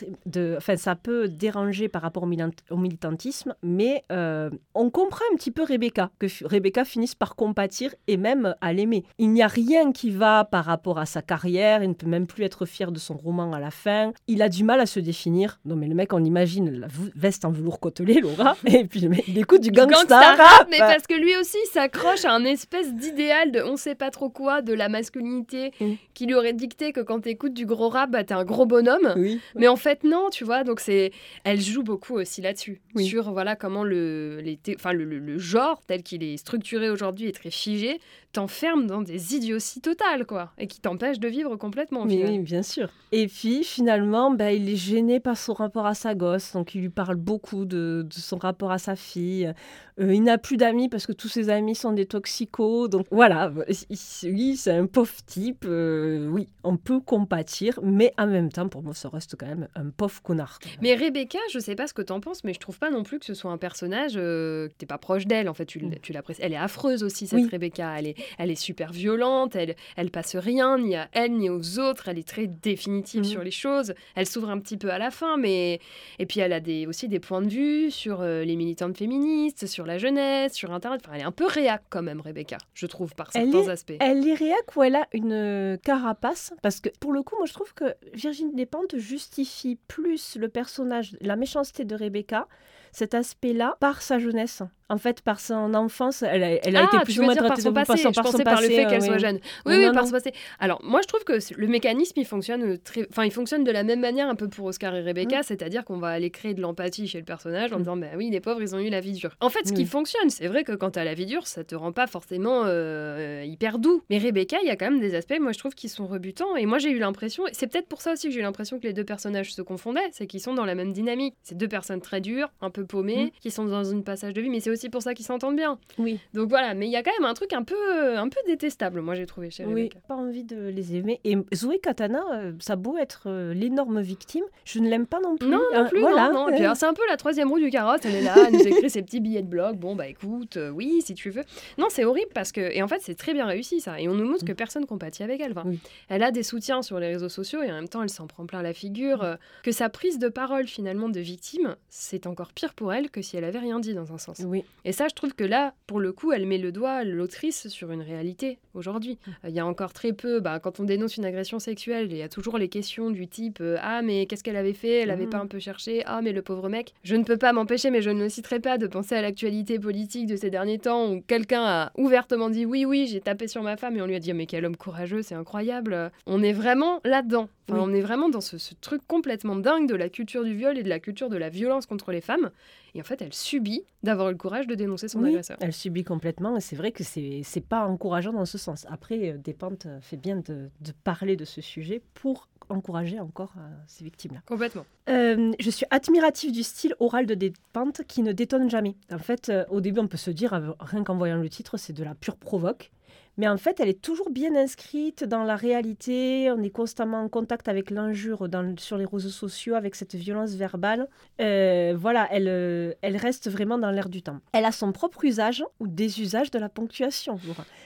enfin, 0.57 0.77
ça 0.77 0.95
peut 0.95 1.29
déranger 1.29 1.89
par 1.89 2.03
rapport 2.03 2.25
au, 2.25 2.77
militantisme, 2.77 3.55
mais 3.63 4.05
euh, 4.13 4.51
on 4.75 4.91
comprend 4.91 5.25
un 5.33 5.37
petit 5.37 5.51
peu 5.51 5.63
Rebecca, 5.63 6.11
que 6.19 6.27
Rebecca 6.45 6.85
finisse 6.85 7.15
par 7.15 7.37
compatir 7.37 7.95
et 8.07 8.17
même 8.17 8.55
à 8.61 8.73
l'aimer. 8.73 9.05
Il 9.19 9.33
n'y 9.33 9.43
a 9.43 9.49
rien 9.49 9.93
qui 9.93 10.11
va 10.11 10.45
par 10.45 10.65
rapport 10.65 10.99
à 10.99 11.07
sa 11.07 11.23
carrière, 11.23 11.83
il 11.83 11.89
ne 11.91 11.95
peut 11.95 12.07
même 12.07 12.27
plus 12.27 12.45
être 12.45 12.67
fier 12.67 12.93
de 12.93 12.99
son 12.99 13.17
roman 13.17 13.53
à 13.53 13.61
la 13.61 13.71
fin. 13.71 14.13
Il 14.27 14.43
a 14.43 14.49
du 14.49 14.65
mal 14.65 14.81
à 14.81 14.87
se 14.87 15.01
définir. 15.01 15.26
Finir. 15.27 15.59
Non, 15.65 15.75
mais 15.75 15.89
le 15.89 15.95
mec, 15.97 16.13
on 16.13 16.23
imagine 16.23 16.71
la 16.79 16.87
veste 17.17 17.45
en 17.45 17.51
velours 17.51 17.81
côtelé, 17.81 18.21
Laura, 18.21 18.57
et 18.67 18.85
puis 18.85 19.01
le 19.01 19.09
mec, 19.09 19.25
il 19.27 19.37
écoute 19.39 19.61
du 19.61 19.71
gangsta, 19.73 19.97
Gangsta 19.97 20.21
rap. 20.21 20.39
rap, 20.39 20.69
mais 20.71 20.79
parce 20.79 21.07
que 21.09 21.15
lui 21.15 21.37
aussi 21.37 21.57
il 21.65 21.69
s'accroche 21.73 22.25
à 22.25 22.33
un 22.33 22.45
espèce 22.45 22.95
d'idéal 22.95 23.51
de 23.51 23.61
on 23.61 23.77
sait 23.77 23.97
pas 23.97 24.11
trop 24.11 24.29
quoi, 24.31 24.63
de 24.63 24.73
la 24.73 24.89
masculinité, 24.89 25.73
Mm. 25.81 25.95
qui 26.15 26.27
lui 26.27 26.35
aurait 26.35 26.53
dicté 26.53 26.93
que 26.93 27.01
quand 27.01 27.21
t'écoutes 27.21 27.55
du 27.55 27.67
gros 27.67 27.89
rap, 27.89 28.11
bah, 28.11 28.23
t'es 28.23 28.35
un 28.35 28.45
gros 28.45 28.67
bonhomme. 28.67 29.15
Oui. 29.17 29.41
Mais 29.57 29.67
en 29.69 29.77
fait, 29.77 30.05
non, 30.05 30.29
tu 30.31 30.45
vois. 30.45 30.63
Donc, 30.65 30.79
c'est, 30.81 31.11
elle 31.45 31.61
joue 31.61 31.83
beaucoup 31.83 32.15
aussi 32.15 32.41
là-dessus. 32.43 32.81
Oui. 32.95 33.07
Sur, 33.07 33.33
voilà, 33.33 33.57
comment 33.57 33.83
le, 33.85 34.41
les 34.43 34.57
thé- 34.57 34.77
enfin, 34.79 34.93
le, 34.93 35.05
le- 35.05 35.19
le 35.19 35.39
genre, 35.39 35.81
tel 35.87 36.03
qu'il 36.03 36.23
est 36.23 36.37
structuré 36.37 36.89
aujourd'hui, 36.91 37.27
est 37.29 37.33
très 37.33 37.51
figé, 37.51 38.01
t'enferme 38.37 38.87
dans 38.87 39.03
des 39.03 39.35
idioties 39.35 39.81
totales, 39.81 40.27
quoi. 40.27 40.53
Et 40.59 40.67
qui 40.67 40.81
t'empêche 40.81 41.19
de 41.19 41.29
vivre 41.29 41.57
complètement. 41.57 42.05
Oui, 42.05 42.39
bien 42.39 42.63
sûr. 42.63 42.89
Et 43.13 43.27
puis 43.29 43.65
finalement, 43.65 44.31
bah, 44.31 44.53
il 44.53 44.69
est 44.69 44.77
gêné 44.77 45.21
par 45.21 45.37
son 45.37 45.55
rapport 45.55 45.87
à 45.87 45.95
sa 45.95 46.15
gosse, 46.15 46.53
donc 46.53 46.75
il 46.75 46.83
lui 46.83 46.89
parle 46.91 47.17
beaucoup 47.17 47.65
de, 47.65 48.07
de 48.09 48.15
son 48.15 48.37
rapport 48.37 48.71
à 48.71 48.79
sa 48.79 48.95
fille. 48.97 49.53
Euh, 49.99 50.13
il 50.13 50.23
n'a 50.23 50.37
plus 50.37 50.59
d'amis 50.59 50.89
parce 50.91 51.07
que 51.07 51.13
tous 51.13 51.29
ses 51.29 51.49
amis 51.49 51.75
sont 51.75 51.93
des 51.93 52.05
toxicos. 52.05 52.89
Donc 52.91 53.07
voilà, 53.11 53.51
il- 53.69 54.31
oui, 54.35 54.57
c'est 54.57 54.73
un 54.73 54.87
pauvre 54.87 55.15
type. 55.25 55.65
euh, 55.67 56.29
oui, 56.29 56.49
on 56.65 56.77
peut 56.77 57.01
compatir, 57.01 57.81
mais 57.83 58.13
en 58.19 58.27
même 58.27 58.51
temps, 58.53 58.69
pour 58.69 58.83
moi, 58.83 58.93
ça 58.93 59.09
reste 59.09 59.37
quand 59.39 59.47
même 59.47 59.69
un 59.75 59.89
pauvre 59.91 60.21
connard. 60.23 60.59
Mais 60.83 60.95
Rebecca, 60.95 61.39
je 61.51 61.59
sais 61.59 61.75
pas 61.75 61.87
ce 61.87 61.95
que 61.95 62.03
t'en 62.03 62.21
penses, 62.21 62.45
mais 62.45 62.53
je 62.53 62.61
trouve 62.61 62.79
pas 62.79 62.91
non 62.91 63.03
plus 63.05 63.19
que 63.19 63.25
ce 63.25 63.33
soit 63.35 63.51
un 63.51 63.57
personnage. 63.59 64.13
euh, 64.17 64.69
t'es 64.79 64.87
pas 64.87 64.99
proche 64.99 65.27
d'elle, 65.27 65.49
en 65.49 65.55
fait. 65.55 65.65
Tu, 65.67 65.79
Mm. 65.81 65.95
tu 66.03 66.13
l'apprécies. 66.13 66.41
Elle 66.43 66.53
est 66.53 66.57
affreuse 66.59 67.03
aussi, 67.03 67.27
cette 67.27 67.39
Oui. 67.39 67.49
Rebecca. 67.51 67.95
Elle 67.99 68.09
est, 68.09 68.17
elle 68.39 68.51
est 68.51 68.55
super 68.55 68.93
violente. 68.93 69.57
Elle, 69.57 69.75
elle 69.97 70.11
passe 70.11 70.37
rien, 70.37 70.79
ni 70.79 70.97
à 70.97 71.09
elle, 71.13 71.33
ni 71.33 71.51
aux 71.51 71.79
autres. 71.79 72.09
Elle 72.09 72.19
est 72.19 72.27
très 72.29 72.47
définitive 72.47 73.21
Mhm. 73.21 73.25
sur 73.25 73.43
les 73.43 73.51
choses. 73.51 73.95
Elle 74.15 74.27
s'ouvre 74.27 74.51
un 74.51 74.59
petit 74.59 74.77
peu 74.77 74.91
à 74.91 74.99
la 74.99 75.11
fin, 75.11 75.37
mais. 75.37 75.81
Et 76.19 76.27
puis, 76.27 76.41
elle 76.41 76.53
a 76.53 76.61
des, 76.61 76.87
aussi 76.87 77.09
des 77.09 77.21
points 77.21 77.43
de 77.43 77.49
vue 77.49 77.91
sur 77.91 78.21
euh, 78.21 78.45
les 78.45 78.57
militantes 78.57 78.97
féministes, 78.97 79.67
sur 79.67 79.87
la 79.87 79.99
jeunesse, 79.99 80.55
sur 80.55 80.73
Internet. 80.73 81.01
Enfin, 81.05 81.15
elle 81.15 81.21
est 81.23 81.25
un 81.25 81.33
peu 81.33 81.47
réac, 81.47 81.83
quand 81.91 82.03
même, 82.03 82.21
Rebecca, 82.21 82.59
je 82.75 82.87
trouve, 82.87 83.15
par 83.15 83.31
Elle 83.35 83.51
certains 83.53 83.69
est- 83.69 83.73
aspects. 83.73 83.93
Elle 84.01 84.27
est 84.27 84.35
réac 84.35 84.77
ou 84.77 84.83
elle 84.83 84.97
a 84.97 85.07
une 85.13 85.33
euh, 85.33 85.77
carapace? 85.77 86.53
Parce 86.63 86.81
que 86.81 86.89
pour 87.01 87.13
le 87.13 87.23
coup, 87.23 87.37
moi 87.37 87.47
je 87.47 87.53
trouve 87.53 87.73
que 87.75 87.85
Virginie 88.15 88.55
Despentes 88.55 88.97
justifie 88.97 89.79
plus 89.89 90.37
le 90.37 90.49
personnage, 90.49 91.17
la 91.21 91.37
méchanceté 91.37 91.85
de 91.85 91.95
Rebecca, 91.95 92.47
cet 92.93 93.15
aspect-là, 93.15 93.77
par 93.81 94.03
sa 94.03 94.19
jeunesse. 94.19 94.63
En 94.89 94.99
fait, 94.99 95.21
par 95.23 95.41
son 95.41 95.75
enfance, 95.75 96.23
elle 96.23 96.45
a, 96.45 96.51
elle 96.65 96.77
a 96.77 96.83
ah, 96.83 96.95
été 96.97 97.05
plus 97.05 97.19
ou 97.19 97.25
moins 97.25 97.33
dire 97.33 97.43
par 97.43 97.53
traitée 97.53 97.63
son 97.63 97.73
passé, 97.73 97.97
son- 98.03 98.13
par 98.45 98.61
le 98.61 98.69
fait 98.69 98.87
qu'elle 98.87 98.95
euh, 98.95 99.01
soit 99.01 99.15
oui. 99.15 99.21
jeune. 99.21 99.35
Non, 99.35 99.41
Oui, 99.67 99.75
oui, 99.79 99.87
non, 99.87 99.93
par 99.93 100.03
non. 100.03 100.07
son 100.07 100.13
passé. 100.13 100.33
Alors, 100.61 100.81
moi, 100.85 101.01
je 101.03 101.09
trouve 101.09 101.25
que 101.25 101.33
le 101.57 101.67
mécanisme, 101.67 102.13
il 102.21 102.25
fonctionne, 102.25 102.79
très... 102.79 103.07
enfin, 103.11 103.25
il 103.25 103.33
fonctionne 103.33 103.65
de 103.65 103.73
la 103.73 103.83
même 103.83 103.99
manière 104.01 104.29
un 104.29 104.37
peu 104.37 104.49
pour 104.49 104.67
Oscar 104.67 104.95
et 104.95 105.03
Rebecca, 105.03 105.43
c'est-à-dire 105.43 105.85
qu'on 105.85 105.99
va 105.99 106.09
aller 106.11 106.31
créer 106.31 106.55
de 106.55 106.61
l'empathie 106.61 107.09
chez 107.09 107.19
le 107.19 107.25
personnage 107.25 107.73
en 107.73 107.77
Mm. 107.77 107.79
disant, 107.81 107.97
bah 107.97 108.07
oui, 108.17 108.31
les 108.31 108.41
pauvres, 108.41 108.63
ils 108.63 108.75
ont 108.77 108.79
eu 108.79 108.89
la 108.89 109.01
vie 109.01 109.13
dure. 109.13 109.35
En 109.41 109.49
fait, 109.51 109.67
ce 109.67 109.73
qui 109.73 109.81
Oui. 109.83 109.87
fonctionne, 109.87 110.31
c'est 110.31 110.47
vrai 110.47 110.63
que 110.63 110.73
quand 110.73 110.91
t'as 110.91 111.05
la 111.05 111.15
vie 111.15 111.27
dure, 111.27 111.47
ça 111.49 111.65
te 111.65 111.75
rend 111.75 111.91
pas 111.93 112.07
forcément 112.07 112.63
euh, 112.67 113.43
hyper 113.45 113.79
doux. 113.81 114.03
Mais 114.09 114.19
Rebecca, 114.19 114.57
il 114.63 114.69
y 114.69 114.71
a 114.71 114.77
quand 114.77 114.91
même 114.91 115.01
des 115.01 115.15
aspects, 115.17 115.39
moi, 115.41 115.51
je 115.53 115.59
trouve, 115.59 115.75
qui 115.75 115.89
sont 115.89 116.07
rebutants. 116.07 116.55
Et 116.57 116.67
moi, 116.67 116.79
j'ai 116.79 116.91
eu 116.91 116.99
l'impression, 116.99 117.43
c'est 117.53 117.67
peut-être 117.67 117.89
pour 117.89 118.01
ça 118.01 118.13
aussi 118.13 118.29
que 118.29 118.35
j'ai 118.35 118.41
eu 118.41 118.45
l'impression 118.45 118.79
que 118.79 118.85
les 118.87 118.93
deux 118.93 119.05
personnages 119.05 119.53
se 119.53 119.63
confondaient, 119.63 120.09
c'est 120.13 120.27
qu'ils 120.29 120.41
sont 120.41 120.55
dans 120.55 120.65
la 120.65 120.75
même 120.77 120.93
dynamique. 120.93 121.35
C'est 121.43 121.57
deux 121.59 121.69
personnes 121.69 122.01
très 122.01 122.21
dures, 122.21 122.51
un 122.61 122.71
peu 122.71 122.85
paumées, 122.85 123.25
Mm. 123.27 123.31
qui 123.41 123.51
sont 123.51 123.65
dans 123.65 123.83
une 123.85 124.05
passage 124.05 124.33
de 124.33 124.41
vie, 124.41 124.49
mais 124.51 124.61
c'est 124.61 124.71
aussi 124.77 124.89
pour 124.91 125.03
ça 125.03 125.15
qu'ils 125.15 125.27
s'entendent 125.27 125.57
bien. 125.57 125.79
Oui, 125.99 126.19
Donc 126.35 126.49
voilà, 126.49 126.75
mais 126.75 126.87
il 126.87 126.91
y 126.93 126.97
a 126.97 127.03
quand 127.03 127.13
même 127.19 127.29
un 127.29 127.35
truc 127.35 127.53
un 127.53 127.63
peu, 127.65 128.17
un 128.17 128.29
peu 128.29 128.39
détestable, 128.47 129.01
moi 129.01 129.15
j'ai 129.15 129.27
trouvé 129.27 129.51
chez 129.51 129.65
oui, 129.65 129.73
Rebecca. 129.85 129.99
pas 130.07 130.15
envie 130.15 130.45
de 130.45 130.69
les 130.69 130.95
aimer. 130.97 131.21
Et 131.25 131.37
Zoé 131.55 131.79
Katana, 131.79 132.23
euh, 132.35 132.53
ça 132.61 132.75
a 132.75 132.77
beau 132.77 132.97
être 132.99 133.25
euh, 133.27 133.53
l'énorme 133.55 134.01
victime, 134.01 134.45
je 134.65 134.79
ne 134.79 134.89
l'aime 134.89 135.07
pas 135.07 135.21
non 135.21 135.37
plus. 135.37 135.49
Non, 135.49 135.61
Euh, 135.75 135.83
non 135.83 135.89
plus, 135.89 136.01
voilà. 136.01 136.29
non, 136.31 136.49
non. 136.51 136.57
Alors, 136.57 136.77
c'est 136.77 136.87
un 136.87 136.95
peu 136.95 137.03
la 137.09 137.17
troisième 137.17 137.49
roue 137.51 137.59
du 137.59 137.71
carrosse, 137.71 138.01
elle 138.05 138.15
est 138.15 138.23
là, 138.23 138.35
elle 138.47 138.55
nous 138.55 138.67
écrit 138.67 138.91
ses 138.91 139.03
petits 139.03 139.21
billets 139.21 139.43
de 139.43 139.49
blog, 139.49 139.77
bon 139.77 139.97
bah 139.97 140.07
écoute, 140.07 140.57
euh, 140.57 140.71
oui, 140.71 141.03
si 141.05 141.15
tu 141.15 141.31
veux. 141.31 141.43
Non, 141.79 141.87
c'est 141.91 142.05
horrible 142.05 142.31
parce 142.35 142.53
que, 142.53 142.61
et 142.61 142.83
en 142.83 142.89
fait 142.89 143.01
c'est 143.01 143.15
très 143.17 143.33
bien 143.33 143.47
réussi 143.47 143.81
ça, 143.81 144.01
et 144.01 144.09
on 144.09 144.15
nous 144.15 144.25
montre 144.29 144.45
que 144.45 144.53
personne 144.53 144.87
compatit 144.87 145.23
avec 145.23 145.41
elle. 145.41 145.53
Enfin, 145.53 145.65
Oui. 145.67 145.81
Elle 146.09 146.23
a 146.23 146.31
des 146.31 146.43
soutiens 146.43 146.83
sur 146.83 146.99
les 147.01 147.09
réseaux 147.09 147.29
sociaux 147.29 147.63
et 147.63 147.71
en 147.71 147.75
même 147.75 147.89
temps 147.89 148.03
elle 148.03 148.11
s'en 148.11 148.27
prend 148.27 148.47
plein 148.47 148.63
la 148.63 148.73
figure. 148.75 149.23
euh, 149.23 149.37
que 149.63 149.73
sa 149.73 149.89
prise 149.89 150.19
de 150.19 150.29
parole 150.29 150.67
finalement 150.67 151.09
de 151.09 151.21
victime, 151.21 151.77
c'est 151.89 152.27
encore 152.27 152.53
pire 152.53 152.75
pour 152.75 152.93
elle 152.93 153.11
que 153.11 153.23
si 153.23 153.37
elle 153.37 153.45
avait 153.45 153.59
rien 153.59 153.79
dit 153.81 153.95
dans 153.95 154.13
un 154.13 154.19
sens. 154.19 154.43
Oui, 154.45 154.65
Et 154.85 154.93
ça, 154.93 155.09
je 155.09 155.15
trouve 155.15 155.35
que 155.35 155.45
là, 155.45 155.75
pour 155.87 156.01
le 156.01 156.13
coup, 156.13 156.33
elle 156.33 156.47
met 156.47 156.59
le 156.59 156.73
doigt, 156.73 157.05
l'autrice, 157.05 157.69
sur 157.69 157.91
une 157.91 158.03
réalité 158.03 158.59
aujourd'hui. 158.77 159.19
Euh, 159.45 159.49
Il 159.49 159.55
y 159.55 159.61
a 159.61 159.67
encore 159.67 159.93
très 159.93 160.13
peu, 160.13 160.41
bah, 160.41 160.59
quand 160.61 160.81
on 160.81 160.85
dénonce 160.85 161.17
une 161.17 161.25
agression 161.25 161.59
sexuelle, 161.59 162.09
il 162.11 162.17
y 162.17 162.23
a 162.23 162.29
toujours 162.29 162.59
les 162.59 162.69
questions 162.69 163.11
du 163.11 163.27
type 163.29 163.59
euh, 163.61 163.77
Ah, 163.81 164.03
mais 164.03 164.27
qu'est-ce 164.27 164.45
qu'elle 164.45 164.57
avait 164.57 164.73
fait? 164.73 165.01
Elle 165.01 165.11
avait 165.11 165.27
Mm. 165.27 165.31
pas 165.31 165.39
un 165.39 165.47
peu 165.47 165.59
cherché? 165.59 166.03
Ah, 166.07 166.21
mais 166.23 166.33
le 166.33 166.43
pauvre 166.43 166.69
mec. 166.69 166.93
Je 167.03 167.17
ne 167.17 167.25
peux 167.25 167.37
pas 167.37 167.53
m'empêcher, 167.53 167.91
mais 167.91 168.03
je 168.03 168.11
ne 168.11 168.21
le 168.23 168.29
citerai 168.29 168.61
pas, 168.61 168.79
de 168.79 168.87
penser 168.87 169.15
à 169.15 169.23
l'actualité 169.23 169.79
politique 169.79 170.27
de 170.27 170.37
ces 170.37 170.51
derniers 170.51 170.79
temps 170.79 171.11
où 171.13 171.21
quelqu'un 171.27 171.63
a 171.65 171.93
ouvertement 171.97 172.51
dit 172.51 172.65
Oui, 172.67 172.85
oui, 172.85 173.07
j'ai 173.11 173.21
tapé 173.21 173.49
sur 173.49 173.63
ma 173.63 173.77
femme 173.77 173.97
et 173.97 174.03
on 174.03 174.07
lui 174.07 174.17
a 174.17 174.21
dit 174.21 174.33
Mais 174.35 174.47
quel 174.47 174.65
homme 174.65 174.77
courageux, 174.77 175.23
c'est 175.23 175.35
incroyable. 175.35 176.11
On 176.27 176.43
est 176.43 176.53
vraiment 176.53 177.01
là-dedans. 177.05 177.49
Enfin, 177.69 177.81
Oui. 177.81 177.85
On 177.91 177.95
est 177.95 178.01
vraiment 178.01 178.29
dans 178.29 178.41
ce, 178.41 178.59
ce 178.59 178.75
truc 178.81 179.03
complètement 179.09 179.57
dingue 179.57 179.89
de 179.89 179.95
la 179.97 180.09
culture 180.09 180.45
du 180.45 180.55
viol 180.55 180.79
et 180.79 180.83
de 180.85 180.89
la 180.89 181.01
culture 181.01 181.29
de 181.29 181.37
la 181.37 181.49
violence 181.49 181.87
contre 181.87 182.13
les 182.13 182.21
femmes. 182.21 182.51
Et 182.95 183.01
en 183.01 183.05
fait, 183.05 183.21
elle 183.21 183.35
subit 183.35 183.83
d'avoir 184.05 184.29
eu 184.29 184.33
le 184.33 184.39
courage 184.39 184.67
de 184.69 184.75
dénoncer 184.75 185.09
son 185.09 185.21
Oui, 185.23 185.31
agresseur. 185.31 185.57
elle 185.61 185.73
subit 185.73 186.05
complètement 186.05 186.57
et 186.57 186.61
c'est 186.61 186.77
vrai 186.77 186.93
que 186.93 187.03
c'est 187.05 187.61
pas 187.69 187.85
encourageant 187.87 188.33
dans 188.33 188.45
ce 188.45 188.57
sens. 188.57 188.66
Après, 188.89 189.31
euh, 189.31 189.39
Despentes 189.39 189.87
euh, 189.87 190.01
fait 190.01 190.17
bien 190.17 190.37
de, 190.37 190.71
de 190.81 190.93
parler 191.05 191.37
de 191.37 191.45
ce 191.45 191.61
sujet 191.61 192.03
pour 192.15 192.49
encourager 192.69 193.21
encore 193.21 193.53
euh, 193.59 193.71
ces 193.87 194.05
victimes-là. 194.05 194.41
Complètement. 194.47 194.85
Euh, 195.09 195.53
je 195.61 195.71
suis 195.71 195.87
admirative 195.91 196.53
du 196.53 196.63
style 196.63 196.95
oral 196.99 197.27
de 197.27 197.35
Despentes 197.35 198.03
qui 198.09 198.23
ne 198.23 198.33
détonne 198.33 198.69
jamais. 198.69 198.97
En 199.13 199.19
fait, 199.19 199.49
euh, 199.49 199.65
au 199.71 199.81
début, 199.81 200.01
on 200.01 200.09
peut 200.09 200.17
se 200.17 200.31
dire, 200.31 200.75
rien 200.81 201.05
qu'en 201.05 201.17
voyant 201.17 201.37
le 201.37 201.49
titre, 201.49 201.77
c'est 201.77 201.93
de 201.93 202.03
la 202.03 202.15
pure 202.15 202.37
provoque. 202.37 202.91
Mais 203.39 203.49
en 203.49 203.57
fait, 203.59 203.81
elle 203.81 203.89
est 203.89 204.01
toujours 204.01 204.31
bien 204.31 204.55
inscrite 204.57 205.25
dans 205.25 205.45
la 205.45 205.57
réalité. 205.57 206.51
On 206.51 206.63
est 206.63 206.71
constamment 206.71 207.21
en 207.23 207.29
contact 207.29 207.69
avec 207.69 207.91
l'injure 207.91 208.49
sur 208.79 208.97
les 208.97 209.05
réseaux 209.05 209.29
sociaux, 209.29 209.75
avec 209.75 209.95
cette 209.95 210.15
violence 210.15 210.55
verbale. 210.55 211.09
Euh, 211.41 211.95
voilà, 211.97 212.29
elle, 212.31 212.49
euh, 212.49 212.93
elle 213.03 213.17
reste 213.17 213.51
vraiment 213.51 213.77
dans 213.79 213.91
l'air 213.91 214.09
du 214.09 214.23
temps. 214.23 214.41
Elle 214.53 214.65
a 214.65 214.73
son 214.73 214.93
propre 214.93 215.25
usage 215.25 215.63
ou 215.81 215.87
désusage 215.87 216.51
de 216.51 216.59
la 216.59 216.69
ponctuation. 216.69 217.39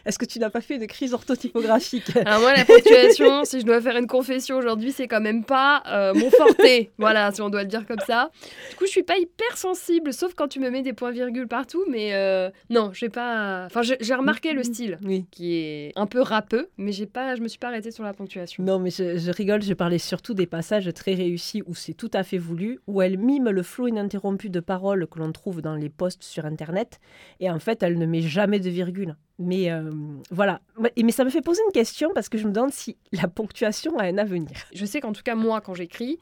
Est-ce 0.07 0.19
que 0.19 0.25
tu 0.25 0.39
n'as 0.39 0.51
pas 0.51 0.61
fait 0.61 0.79
de 0.79 0.87
crise 0.87 1.15
orthotypographique 1.15 2.17
Alors 2.25 2.41
moi, 2.41 2.55
la 2.55 2.65
ponctuation, 2.65 3.45
si 3.45 3.61
je 3.61 3.67
dois 3.67 3.81
faire 3.81 3.97
une 3.97 4.07
confession 4.07 4.57
aujourd'hui, 4.57 4.93
c'est 4.93 5.09
quand 5.09 5.21
même 5.21 5.45
pas 5.45 5.83
euh, 5.89 6.15
mon 6.15 6.31
forté. 6.31 6.91
voilà, 6.99 7.33
si 7.33 7.43
on 7.43 7.51
doit 7.51 7.63
le 7.63 7.69
dire 7.69 7.87
comme 7.87 8.01
ça. 8.07 8.31
Du 8.71 8.77
coup, 8.77 8.87
je 8.87 8.91
suis 8.91 9.03
pas 9.03 9.19
hyper 9.19 9.57
sensible, 9.57 10.13
sauf 10.13 10.35
quand 10.35 10.49
tu 10.49 10.61
me 10.61 10.71
mets 10.71 10.83
des 10.83 10.93
points-virgules 10.93 11.49
partout. 11.49 11.85
Mais 11.89 12.13
non, 12.69 12.93
j'ai 12.93 13.09
pas. 13.09 13.65
Enfin, 13.67 13.83
j'ai 13.83 13.97
j'ai 14.01 14.15
remarqué 14.15 14.53
le 14.53 14.63
style 14.63 14.99
Oui. 15.05 15.27
qui 15.31 15.40
est 15.55 15.93
un 15.97 16.07
peu 16.07 16.21
râpeux, 16.21 16.69
mais 16.77 16.93
j'ai 16.93 17.07
pas, 17.07 17.35
je 17.35 17.41
me 17.41 17.49
suis 17.49 17.59
pas 17.59 17.69
arrêtée 17.69 17.91
sur 17.91 18.05
la 18.05 18.13
ponctuation. 18.13 18.63
Non, 18.63 18.79
mais 18.79 18.91
je, 18.91 19.19
je 19.19 19.31
rigole, 19.31 19.63
je 19.63 19.75
parlais 19.75 19.99
surtout 19.99 20.35
des 20.35 20.47
passages 20.47 20.93
très 20.95 21.15
réussis 21.15 21.63
où 21.67 21.75
c'est 21.75 21.95
tout 21.95 22.11
à 22.13 22.23
fait 22.23 22.39
voulu, 22.39 22.79
où 22.87 23.03
elle 23.03 23.19
mime 23.19 23.51
le 23.51 23.63
flot 23.63 23.89
ininterrompu 23.89 24.51
de 24.51 24.61
paroles 24.61 25.07
que 25.07 25.19
l'on 25.19 25.33
trouve 25.33 25.63
dans 25.63 25.75
les 25.75 25.89
posts 25.89 26.23
sur 26.23 26.45
Internet, 26.45 27.01
et 27.41 27.51
en 27.51 27.59
fait, 27.59 27.83
elle 27.83 27.99
ne 27.99 28.07
met 28.07 28.23
jamais 28.23 28.61
de 28.61 28.71
virgule. 28.71 29.17
Mais 29.39 29.71
euh, 29.71 29.91
voilà. 30.31 30.61
Mais 31.03 31.13
ça 31.13 31.25
me 31.25 31.31
fait 31.31 31.41
poser 31.41 31.63
une 31.67 31.73
question 31.73 32.11
parce 32.15 32.29
que 32.29 32.37
je 32.37 32.47
me 32.47 32.53
demande 32.53 32.73
si 32.73 32.99
la 33.13 33.27
ponctuation 33.27 33.99
a 33.99 34.05
un 34.05 34.19
avenir. 34.19 34.53
Je 34.75 34.85
sais 34.85 35.01
qu'en 35.01 35.13
tout 35.13 35.23
cas, 35.23 35.35
moi, 35.35 35.63
quand 35.63 35.73
j'écris, 35.73 36.19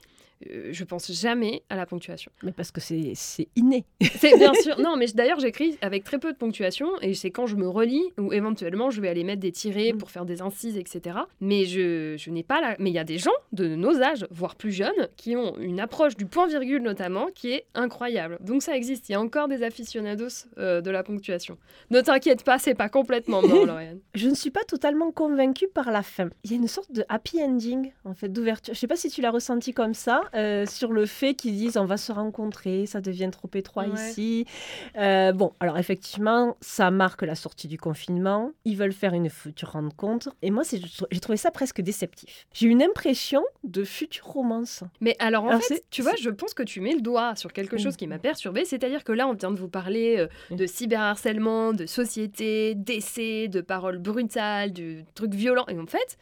euh, 0.50 0.68
je 0.72 0.84
pense 0.84 1.10
jamais 1.12 1.62
à 1.68 1.76
la 1.76 1.86
ponctuation. 1.86 2.30
Mais 2.42 2.52
parce 2.52 2.70
que 2.70 2.80
c'est 2.80 3.12
c'est 3.14 3.48
inné. 3.56 3.84
C'est 4.16 4.36
bien 4.36 4.54
sûr. 4.54 4.76
Non, 4.88 4.96
mais 4.96 5.06
d'ailleurs, 5.08 5.40
j'écris 5.40 5.76
avec 5.82 6.04
très 6.04 6.18
peu 6.18 6.32
de 6.32 6.38
ponctuation 6.38 6.88
et 7.00 7.14
c'est 7.14 7.30
quand 7.30 7.46
je 7.46 7.56
me 7.56 7.68
relis 7.68 8.04
ou 8.18 8.32
éventuellement 8.32 8.90
je 8.90 9.00
vais 9.00 9.08
aller 9.08 9.24
mettre 9.24 9.40
des 9.40 9.52
tirés 9.52 9.92
Mm. 9.92 9.98
pour 9.98 10.10
faire 10.10 10.24
des 10.24 10.42
incises, 10.42 10.76
etc. 10.76 11.18
Mais 11.40 11.64
je, 11.64 12.16
je 12.18 12.30
n'ai 12.30 12.42
pas 12.42 12.60
la. 12.60 12.76
Mais 12.78 12.90
il 12.90 12.94
y 12.94 12.98
a 12.98 13.04
des 13.04 13.18
gens 13.18 13.30
de 13.52 13.74
nos 13.74 14.02
âges, 14.02 14.26
voire 14.30 14.56
plus 14.56 14.72
jeunes, 14.72 15.08
qui 15.16 15.36
ont 15.36 15.56
une 15.58 15.80
approche 15.80 16.16
du 16.16 16.26
point-virgule 16.26 16.82
notamment 16.82 17.28
qui 17.34 17.52
est 17.52 17.66
incroyable. 17.74 18.38
Donc 18.40 18.62
ça 18.62 18.76
existe. 18.76 19.08
Il 19.08 19.12
y 19.12 19.14
a 19.14 19.20
encore 19.20 19.48
des 19.48 19.62
aficionados 19.62 20.46
euh, 20.58 20.80
de 20.80 20.90
la 20.90 21.02
ponctuation. 21.02 21.58
Ne 21.90 22.00
t'inquiète 22.00 22.44
pas, 22.44 22.58
c'est 22.58 22.74
pas 22.74 22.88
complètement 22.88 23.42
mort, 23.42 23.66
Lauriane. 23.66 24.00
Je 24.14 24.28
ne 24.28 24.34
suis 24.34 24.50
pas 24.50 24.64
totalement 24.64 25.10
convaincue 25.10 25.68
par 25.68 25.90
la 25.90 26.02
fin. 26.02 26.28
Il 26.44 26.50
y 26.50 26.54
a 26.54 26.56
une 26.56 26.68
sorte 26.68 26.92
de 26.92 27.04
happy 27.08 27.42
ending, 27.42 27.92
en 28.04 28.14
fait, 28.14 28.28
d'ouverture. 28.28 28.74
Je 28.74 28.78
sais 28.78 28.86
pas 28.86 28.96
si 28.96 29.08
tu 29.10 29.20
l'as 29.20 29.30
ressenti 29.30 29.72
comme 29.72 29.94
ça, 29.94 30.22
euh, 30.34 30.66
sur 30.66 30.92
le 30.92 31.06
fait 31.06 31.34
qu'ils 31.34 31.56
disent 31.56 31.76
on 31.76 31.84
va 31.84 31.96
se 31.96 32.12
rencontrer, 32.12 32.86
ça 32.86 33.00
devient 33.00 33.30
trop 33.32 33.48
étroit 33.54 33.84
Ouais. 33.86 34.10
ici. 34.10 34.44
Euh, 34.96 35.32
bon, 35.32 35.52
alors 35.60 35.78
effectivement, 35.78 36.56
ça 36.60 36.90
marque 36.90 37.22
la 37.22 37.34
sortie 37.34 37.68
du 37.68 37.78
confinement. 37.78 38.52
Ils 38.64 38.76
veulent 38.76 38.92
faire 38.92 39.14
une 39.14 39.30
future 39.30 39.72
rencontre. 39.72 40.34
Et 40.42 40.50
moi, 40.50 40.62
j'ai 41.10 41.20
trouvé 41.20 41.36
ça 41.36 41.50
presque 41.50 41.80
déceptif. 41.80 42.46
J'ai 42.52 42.66
une 42.68 42.82
impression 42.82 43.42
de 43.64 43.84
future 43.84 44.26
romance. 44.26 44.82
Mais 45.00 45.16
alors 45.18 45.44
en 45.44 45.48
Alors, 45.50 45.62
fait, 45.62 45.84
tu 45.90 46.02
vois, 46.02 46.12
je 46.20 46.30
pense 46.30 46.54
que 46.54 46.62
tu 46.62 46.80
mets 46.80 46.94
le 46.94 47.00
doigt 47.00 47.34
sur 47.36 47.52
quelque 47.52 47.78
chose 47.78 47.96
qui 47.96 48.06
m'a 48.06 48.18
perturbée, 48.18 48.64
c'est-à-dire 48.64 49.04
que 49.04 49.12
là, 49.12 49.28
on 49.28 49.34
vient 49.34 49.50
de 49.50 49.58
vous 49.58 49.68
parler 49.68 50.16
euh, 50.18 50.54
de 50.54 50.66
cyberharcèlement, 50.66 51.72
de 51.72 51.86
société, 51.86 52.74
d'essais, 52.74 53.48
de 53.48 53.60
paroles 53.60 53.98
brutales, 53.98 54.72
de 54.72 55.02
trucs 55.14 55.34
violents, 55.34 55.66
et 55.68 55.78
en 55.78 55.86
fait, 55.86 56.18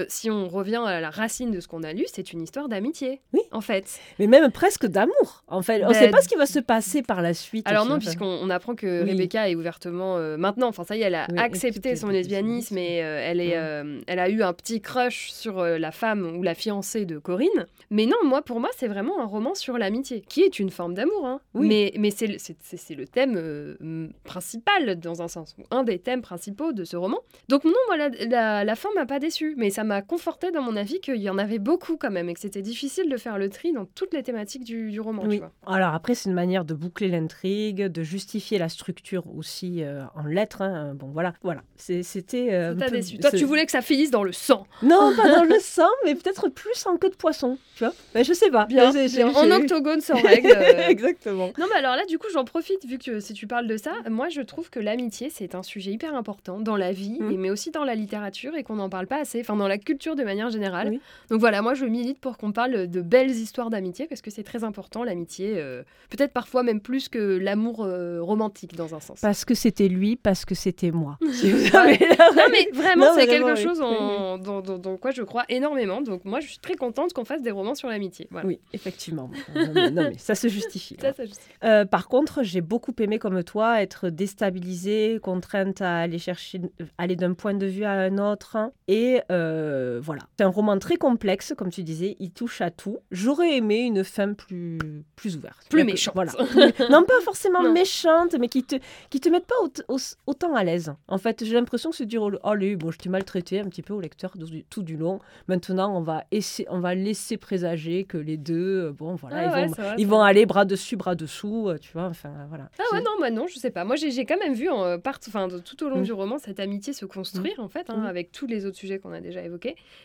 euh, 0.00 0.04
si 0.08 0.30
on 0.30 0.48
revient 0.48 0.82
à 0.84 1.00
la 1.00 1.10
racine 1.10 1.50
de 1.50 1.60
ce 1.60 1.68
qu'on 1.68 1.82
a 1.82 1.92
lu, 1.92 2.04
c'est 2.12 2.32
une 2.32 2.42
histoire 2.42 2.68
d'amitié. 2.68 3.20
Oui. 3.32 3.40
En 3.52 3.60
fait. 3.60 3.98
Mais 4.18 4.26
même 4.26 4.50
presque 4.50 4.86
d'amour, 4.86 5.42
en 5.48 5.62
fait. 5.62 5.82
On 5.84 5.88
ne 5.88 5.92
Ben, 5.92 5.98
sait 5.98 6.10
pas 6.10 6.20
ce 6.22 6.28
qui 6.28 6.36
va 6.36 6.46
se 6.46 6.58
passer 6.58 7.02
par 7.02 7.22
la 7.22 7.34
suite. 7.34 7.66
Alors 7.68 7.86
non, 7.86 7.98
puisqu'on 7.98 8.26
on 8.26 8.50
apprend 8.50 8.74
que 8.74 9.02
Oui. 9.02 9.10
Rebecca 9.10 9.48
est 9.48 9.54
ouvertement 9.54 10.16
euh, 10.16 10.36
maintenant, 10.36 10.68
enfin 10.68 10.84
ça 10.84 10.96
y 10.96 11.02
est, 11.02 11.04
elle 11.04 11.14
a 11.14 11.26
Oui, 11.30 11.38
accepté 11.38 11.96
son 11.96 12.08
le 12.08 12.14
lesbianisme 12.14 12.78
et 12.78 13.02
euh, 13.02 13.20
elle, 13.22 13.40
est, 13.40 13.56
Ouais. 13.58 14.00
elle 14.06 14.18
a 14.18 14.28
eu 14.28 14.42
un 14.42 14.52
petit 14.52 14.80
crush 14.80 15.30
sur 15.30 15.62
la 15.64 15.90
femme 15.92 16.36
ou 16.36 16.42
la 16.42 16.54
fiancée 16.54 17.04
de 17.04 17.18
Corinne. 17.18 17.66
Mais 17.90 18.06
non, 18.06 18.16
moi 18.24 18.42
pour 18.42 18.60
moi 18.60 18.70
c'est 18.76 18.88
vraiment 18.88 19.20
un 19.20 19.26
roman 19.26 19.54
sur 19.54 19.78
l'amitié, 19.78 20.22
qui 20.28 20.42
est 20.42 20.58
une 20.58 20.70
forme 20.70 20.94
d'amour. 20.94 21.26
hein. 21.26 21.40
Oui. 21.54 21.68
Mais, 21.68 21.92
mais 21.98 22.10
c'est 22.10 22.26
le- 22.26 23.06
thème 23.06 24.08
principal 24.24 24.98
dans 25.00 25.22
un 25.22 25.28
sens, 25.28 25.54
ou 25.58 25.62
un 25.70 25.82
des 25.82 25.98
thèmes 25.98 26.22
principaux 26.22 26.72
de 26.72 26.84
ce 26.84 26.96
roman. 26.96 27.18
Donc 27.48 27.64
non, 27.64 27.72
moi 27.88 27.96
la, 27.96 28.08
la, 28.26 28.64
la 28.64 28.74
fin 28.76 28.88
m'a 28.94 29.06
pas 29.06 29.18
déçue, 29.18 29.54
mais 29.56 29.70
ça 29.70 29.84
m'a 29.90 30.02
conforté 30.02 30.50
dans 30.52 30.62
mon 30.62 30.76
avis 30.76 31.00
qu'il 31.00 31.16
y 31.16 31.28
en 31.28 31.36
avait 31.38 31.58
beaucoup 31.58 31.96
quand 31.96 32.10
même 32.10 32.28
et 32.28 32.34
que 32.34 32.40
c'était 32.40 32.62
difficile 32.62 33.08
de 33.10 33.16
faire 33.16 33.38
le 33.38 33.48
tri 33.50 33.72
dans 33.72 33.84
toutes 33.86 34.14
les 34.14 34.22
thématiques 34.22 34.64
du, 34.64 34.90
du 34.90 35.00
roman. 35.00 35.22
tu 35.22 35.28
Oui. 35.28 35.38
vois. 35.38 35.50
Alors 35.66 35.92
après, 35.94 36.14
c'est 36.14 36.28
une 36.28 36.34
manière 36.34 36.64
de 36.64 36.74
boucler 36.74 37.08
l'intrigue, 37.08 37.82
de 37.86 38.02
justifier 38.02 38.58
la 38.58 38.68
structure 38.68 39.24
aussi 39.36 39.82
euh, 39.82 40.02
en 40.14 40.24
lettres. 40.24 40.62
hein. 40.62 40.94
Bon, 40.94 41.08
voilà, 41.08 41.34
voilà. 41.42 41.62
C'était. 41.76 42.48
euh, 42.52 42.74
peu- 42.74 42.90
déçu. 42.90 43.18
Toi, 43.18 43.30
tu 43.30 43.44
voulais 43.44 43.66
que 43.66 43.72
ça 43.72 43.82
finisse 43.82 44.10
dans 44.10 44.22
le 44.22 44.32
sang. 44.32 44.66
Non, 44.82 45.12
pas 45.16 45.28
dans 45.34 45.44
le 45.44 45.58
sang, 45.60 45.88
mais 46.04 46.14
peut-être 46.14 46.48
plus 46.48 46.86
en 46.86 46.96
queue 46.96 47.10
de 47.10 47.16
poisson. 47.16 47.58
Tu 47.76 47.84
vois 47.84 47.92
Ben, 48.14 48.24
Je 48.24 48.32
sais 48.32 48.50
pas. 48.50 48.66
Bien, 48.66 48.92
j'ai- 48.92 49.08
bien. 49.08 49.28
en 49.34 49.50
octogone 49.50 50.00
sans 50.00 50.14
règle. 50.22 50.52
euh. 50.56 50.88
Exactement. 50.88 51.48
Non, 51.58 51.66
mais 51.70 51.76
alors 51.78 51.96
là, 51.96 52.04
du 52.06 52.18
coup, 52.18 52.28
j'en 52.32 52.44
profite, 52.44 52.84
vu 52.86 52.98
que 52.98 53.20
si 53.20 53.32
tu 53.34 53.46
parles 53.46 53.66
de 53.66 53.76
ça, 53.76 53.92
moi, 54.08 54.28
je 54.28 54.40
trouve 54.42 54.70
que 54.70 54.78
l'amitié, 54.80 55.30
c'est 55.30 55.54
un 55.54 55.62
sujet 55.62 55.90
hyper 55.90 56.14
important 56.14 56.60
dans 56.60 56.76
la 56.76 56.92
vie, 56.92 57.16
Mm. 57.20 57.36
mais 57.36 57.50
aussi 57.50 57.70
dans 57.70 57.84
la 57.84 57.94
littérature, 57.94 58.54
et 58.56 58.62
qu'on 58.62 58.76
n'en 58.76 58.88
parle 58.88 59.06
pas 59.06 59.18
assez, 59.20 59.40
enfin, 59.40 59.56
dans 59.56 59.68
la 59.70 59.78
culture 59.78 60.14
de 60.16 60.22
manière 60.24 60.50
générale. 60.50 60.88
Oui. 60.90 61.00
Donc 61.30 61.40
voilà, 61.40 61.62
moi, 61.62 61.72
je 61.74 61.86
milite 61.86 62.20
pour 62.20 62.36
qu'on 62.36 62.52
parle 62.52 62.86
de 62.88 63.00
belles 63.00 63.30
histoires 63.30 63.70
d'amitié, 63.70 64.06
parce 64.06 64.20
que 64.20 64.30
c'est 64.30 64.42
très 64.42 64.62
important, 64.64 65.02
l'amitié, 65.04 65.54
euh, 65.56 65.82
peut-être 66.10 66.32
parfois 66.32 66.62
même 66.62 66.80
plus 66.80 67.08
que 67.08 67.38
l'amour 67.38 67.84
euh, 67.84 68.20
romantique, 68.20 68.76
dans 68.76 68.94
un 68.94 69.00
sens. 69.00 69.20
Parce 69.20 69.44
que 69.46 69.54
c'était 69.54 69.88
lui, 69.88 70.16
parce 70.16 70.44
que 70.44 70.54
c'était 70.54 70.90
moi. 70.90 71.16
Non, 71.70 72.42
mais 72.50 72.68
vraiment, 72.72 73.14
c'est 73.14 73.26
quelque 73.26 73.54
oui. 73.54 73.62
chose 73.62 73.80
Oui, 73.80 73.86
en- 73.86 74.38
dans, 74.38 74.60
dans- 74.60 74.78
dans 74.78 74.96
quoi 74.96 75.10
je 75.10 75.22
crois 75.22 75.44
énormément. 75.48 76.00
Donc, 76.02 76.24
moi, 76.24 76.40
je 76.40 76.48
suis 76.48 76.58
très 76.58 76.74
contente 76.74 77.12
qu'on 77.12 77.24
fasse 77.24 77.42
des 77.42 77.50
romans 77.50 77.74
sur 77.74 77.88
l'amitié. 77.88 78.26
Voilà. 78.30 78.46
Oui, 78.46 78.60
effectivement. 78.72 79.30
Non 79.54 79.70
mais, 79.74 79.90
non, 79.90 80.02
mais 80.10 80.14
ça 80.18 80.34
se 80.34 80.48
justifie. 80.48 80.96
Ça, 81.00 81.12
ça, 81.12 81.24
je 81.24 81.30
sais. 81.32 81.40
Euh, 81.64 81.84
par 81.84 82.08
contre, 82.08 82.42
j'ai 82.42 82.60
beaucoup 82.60 82.92
aimé, 82.98 83.18
comme 83.18 83.42
toi, 83.44 83.82
être 83.82 84.08
déstabilisée, 84.08 85.18
contrainte 85.22 85.80
à 85.80 85.98
aller 85.98 86.18
chercher, 86.18 86.60
aller 86.98 87.16
d'un 87.16 87.34
point 87.34 87.54
de 87.54 87.66
vue 87.66 87.84
à 87.84 87.92
un 87.92 88.18
autre. 88.18 88.56
Et 88.88 89.20
euh, 89.30 89.59
voilà. 90.02 90.22
C'est 90.38 90.44
un 90.44 90.48
roman 90.48 90.78
très 90.78 90.96
complexe, 90.96 91.54
comme 91.56 91.70
tu 91.70 91.82
disais. 91.82 92.16
Il 92.20 92.30
touche 92.30 92.60
à 92.60 92.70
tout. 92.70 92.98
J'aurais 93.10 93.56
aimé 93.56 93.78
une 93.80 94.04
fin 94.04 94.32
plus, 94.34 94.78
plus 95.16 95.36
ouverte. 95.36 95.66
Plus 95.68 95.84
méchante. 95.84 96.14
Voilà. 96.14 96.32
non, 96.90 97.04
pas 97.04 97.20
forcément 97.24 97.62
Non. 97.62 97.72
méchante, 97.72 98.34
mais 98.38 98.48
qui 98.48 98.64
te, 98.64 98.76
qui 99.10 99.20
te 99.20 99.28
mette 99.28 99.46
pas 99.46 99.54
au- 99.62 99.94
au- 99.94 99.98
autant 100.26 100.54
à 100.54 100.64
l'aise. 100.64 100.92
En 101.08 101.18
fait, 101.18 101.44
j'ai 101.44 101.54
l'impression 101.54 101.90
que 101.90 101.96
c'est 101.96 102.06
dire, 102.06 102.22
oh, 102.22 102.30
allez, 102.44 102.76
bon, 102.76 102.90
je 102.90 102.98
t'ai 102.98 103.08
maltraité 103.08 103.60
un 103.60 103.64
petit 103.64 103.82
peu 103.82 103.92
au 103.94 104.00
lecteur 104.00 104.32
tout 104.32 104.46
du, 104.46 104.64
tout 104.64 104.82
du 104.82 104.96
long. 104.96 105.18
Maintenant, 105.48 105.96
on 105.96 106.00
va, 106.02 106.24
essayer, 106.30 106.68
on 106.70 106.80
va 106.80 106.94
laisser 106.94 107.36
présager 107.36 108.04
que 108.04 108.16
les 108.18 108.36
deux, 108.36 108.86
euh, 108.88 108.92
bon, 108.92 109.14
voilà, 109.16 109.36
Ah 109.36 109.42
ils 109.44 109.52
ouais, 109.62 109.66
vont 109.66 109.72
vrai, 109.72 109.94
ils 109.98 110.06
vont 110.06 110.20
aller 110.22 110.46
bras 110.46 110.64
dessus, 110.64 110.96
bras 110.96 111.14
dessous, 111.14 111.68
euh, 111.68 111.78
tu 111.78 111.92
vois, 111.92 112.04
enfin 112.06 112.30
voilà. 112.48 112.68
Ah 112.78 112.82
ouais, 112.94 113.00
non, 113.02 113.10
moi 113.18 113.30
non, 113.30 113.46
je 113.46 113.58
sais 113.58 113.70
pas. 113.70 113.84
Moi, 113.84 113.96
j'ai 113.96 114.24
quand 114.24 114.38
même 114.38 114.54
vu 114.54 114.68
en, 114.68 114.84
euh, 114.84 114.98
part, 114.98 115.18
tout 115.20 115.84
au 115.84 115.88
long 115.88 116.00
Mm. 116.00 116.02
du 116.04 116.12
roman 116.12 116.38
cette 116.38 116.60
amitié 116.60 116.92
se 116.92 117.04
construire, 117.04 117.58
en 117.60 117.68
fait, 117.68 117.90
hein, 117.90 117.98
Mm. 117.98 118.06
avec 118.06 118.32
tous 118.32 118.46
les 118.46 118.64
autres 118.66 118.76
sujets 118.76 118.98
qu'on 118.98 119.12
a 119.12 119.20
déjà 119.20 119.42
évoqués. 119.42 119.49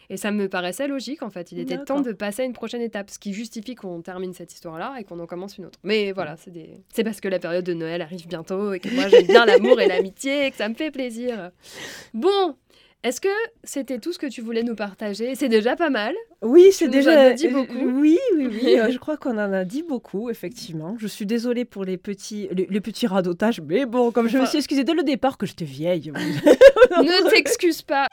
Et 0.09 0.17
ça 0.17 0.31
me 0.31 0.47
paraissait 0.49 0.87
logique, 0.87 1.23
en 1.23 1.29
fait. 1.29 1.51
Il 1.51 1.59
était 1.59 1.77
temps 1.77 2.01
de 2.01 2.11
passer 2.11 2.43
à 2.43 2.45
une 2.45 2.53
prochaine 2.53 2.81
étape, 2.81 3.09
ce 3.09 3.19
qui 3.19 3.33
justifie 3.33 3.75
qu'on 3.75 4.01
termine 4.01 4.33
cette 4.33 4.53
histoire-là 4.53 4.95
et 4.99 5.03
qu'on 5.03 5.19
en 5.19 5.27
commence 5.27 5.57
une 5.57 5.65
autre. 5.65 5.79
Mais 5.83 6.11
voilà, 6.11 6.35
c'est 6.37 6.51
des... 6.51 6.81
parce 7.03 7.21
que 7.21 7.27
la 7.27 7.39
période 7.39 7.65
de 7.65 7.73
Noël 7.73 8.01
arrive 8.01 8.27
bientôt 8.27 8.73
et 8.73 8.79
que 8.79 8.89
moi, 8.89 9.07
j'aime 9.07 9.27
bien 9.27 9.45
l'amour 9.45 9.79
et 9.81 9.87
l'amitié 9.87 10.45
et 10.47 10.51
que 10.51 10.57
ça 10.57 10.69
me 10.69 10.75
fait 10.75 10.91
plaisir. 10.91 11.51
Bon. 12.13 12.55
Est-ce 13.05 13.21
que 13.21 13.29
c'était 13.63 13.99
tout 13.99 14.13
ce 14.13 14.17
que 14.17 14.25
tu 14.25 14.41
voulais 14.41 14.63
nous 14.63 14.73
partager? 14.73 15.35
C'est 15.35 15.47
déjà 15.47 15.75
pas 15.75 15.91
mal. 15.91 16.15
Oui, 16.41 16.69
c'est 16.71 16.87
déjà. 16.87 17.33
dit 17.33 17.45
euh, 17.45 17.51
beaucoup. 17.51 17.77
Oui, 17.77 18.17
oui, 18.35 18.47
oui. 18.51 18.79
euh, 18.79 18.89
je 18.89 18.97
crois 18.97 19.15
qu'on 19.15 19.37
en 19.37 19.53
a 19.53 19.63
dit 19.63 19.83
beaucoup, 19.83 20.31
effectivement. 20.31 20.95
Je 20.97 21.05
suis 21.05 21.27
désolée 21.27 21.65
pour 21.65 21.85
les 21.85 21.97
petits, 21.97 22.47
les, 22.51 22.65
les 22.67 22.81
petits 22.81 23.05
radotages, 23.05 23.61
mais 23.61 23.85
bon, 23.85 24.09
comme 24.09 24.27
je 24.27 24.39
me 24.39 24.47
suis 24.47 24.57
excusée 24.57 24.83
dès 24.83 24.95
le 24.95 25.03
départ 25.03 25.37
que 25.37 25.45
j'étais 25.45 25.65
vieille. 25.65 26.11
ne 26.15 27.29
t'excuse 27.29 27.83
pas. 27.83 28.07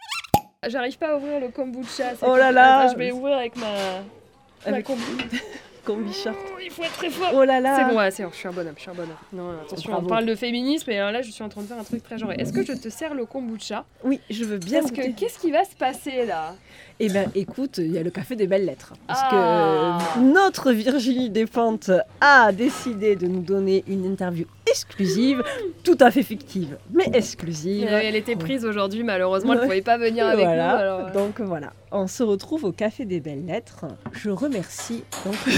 J'arrive 0.68 0.96
pas 0.96 1.12
à 1.12 1.16
ouvrir 1.16 1.40
le 1.40 1.48
kombucha. 1.48 2.12
Oh 2.22 2.36
là 2.36 2.52
là. 2.52 2.88
Je 2.92 2.96
vais 2.96 3.10
ouvrir 3.10 3.36
avec 3.38 3.56
ma. 3.56 3.66
ma 3.66 4.72
Avec- 4.72 4.86
kombu- 4.86 4.98
Combi 5.84 6.12
short. 6.12 6.36
Oh, 6.46 6.58
il 6.64 6.70
faut 6.70 6.84
être 6.84 6.92
très 6.92 7.10
fort. 7.10 7.30
Oh 7.34 7.42
là 7.42 7.58
là. 7.58 7.76
C'est 7.76 7.92
bon, 7.92 7.98
ouais, 7.98 8.12
c'est 8.12 8.22
bon, 8.22 8.28
je 8.30 8.36
suis 8.36 8.46
un 8.46 8.52
bonhomme, 8.52 8.74
je 8.76 8.82
suis 8.82 8.90
un 8.92 8.94
bonhomme. 8.94 9.16
Non, 9.32 9.50
attention, 9.66 9.92
on 9.98 10.04
parle 10.04 10.26
de 10.26 10.36
féminisme 10.36 10.88
et 10.92 11.00
euh, 11.00 11.10
là, 11.10 11.22
je 11.22 11.32
suis 11.32 11.42
en 11.42 11.48
train 11.48 11.60
de 11.62 11.66
faire 11.66 11.76
un 11.78 11.82
truc 11.82 12.04
très 12.04 12.18
genré. 12.18 12.36
Est-ce 12.38 12.52
que 12.52 12.64
je 12.64 12.74
te 12.74 12.88
sers 12.88 13.14
le 13.14 13.26
kombucha? 13.26 13.84
Oui, 14.04 14.20
je 14.30 14.44
veux 14.44 14.58
bien. 14.58 14.78
Parce 14.78 14.92
que 14.92 15.10
qu'est-ce 15.10 15.40
qui 15.40 15.50
va 15.50 15.64
se 15.64 15.74
passer 15.74 16.24
là? 16.24 16.54
Eh 17.00 17.08
bien, 17.08 17.24
écoute, 17.34 17.78
il 17.78 17.90
y 17.90 17.98
a 17.98 18.04
le 18.04 18.10
café 18.10 18.36
des 18.36 18.46
belles 18.46 18.64
lettres. 18.64 18.92
Parce 19.08 19.22
Ah. 19.24 19.98
que 20.14 20.20
notre 20.20 20.70
Virginie 20.70 21.30
Despentes 21.30 21.90
a 22.20 22.52
décidé 22.52 23.16
de 23.16 23.26
nous 23.26 23.40
donner 23.42 23.82
une 23.88 24.04
interview 24.04 24.46
exclusive, 24.72 25.42
tout 25.84 25.96
à 26.00 26.10
fait 26.10 26.22
fictive, 26.22 26.76
mais 26.92 27.08
exclusive. 27.12 27.86
Euh, 27.90 28.00
Elle 28.02 28.16
était 28.16 28.36
prise 28.36 28.64
aujourd'hui, 28.64 29.02
malheureusement, 29.04 29.52
elle 29.52 29.60
Ouais. 29.60 29.64
pouvait 29.66 29.82
pas 29.82 29.98
venir 29.98 30.26
avec 30.26 30.44
voilà. 30.44 30.72
nous. 30.72 30.78
Alors... 30.80 31.00
euh. 31.08 31.12
Donc 31.12 31.40
voilà, 31.40 31.72
on 31.92 32.06
se 32.06 32.22
retrouve 32.22 32.64
au 32.64 32.72
Café 32.72 33.04
des 33.04 33.20
Belles 33.20 33.44
Lettres. 33.46 33.84
Je 34.12 34.30
remercie 34.30 35.04
donc 35.24 35.36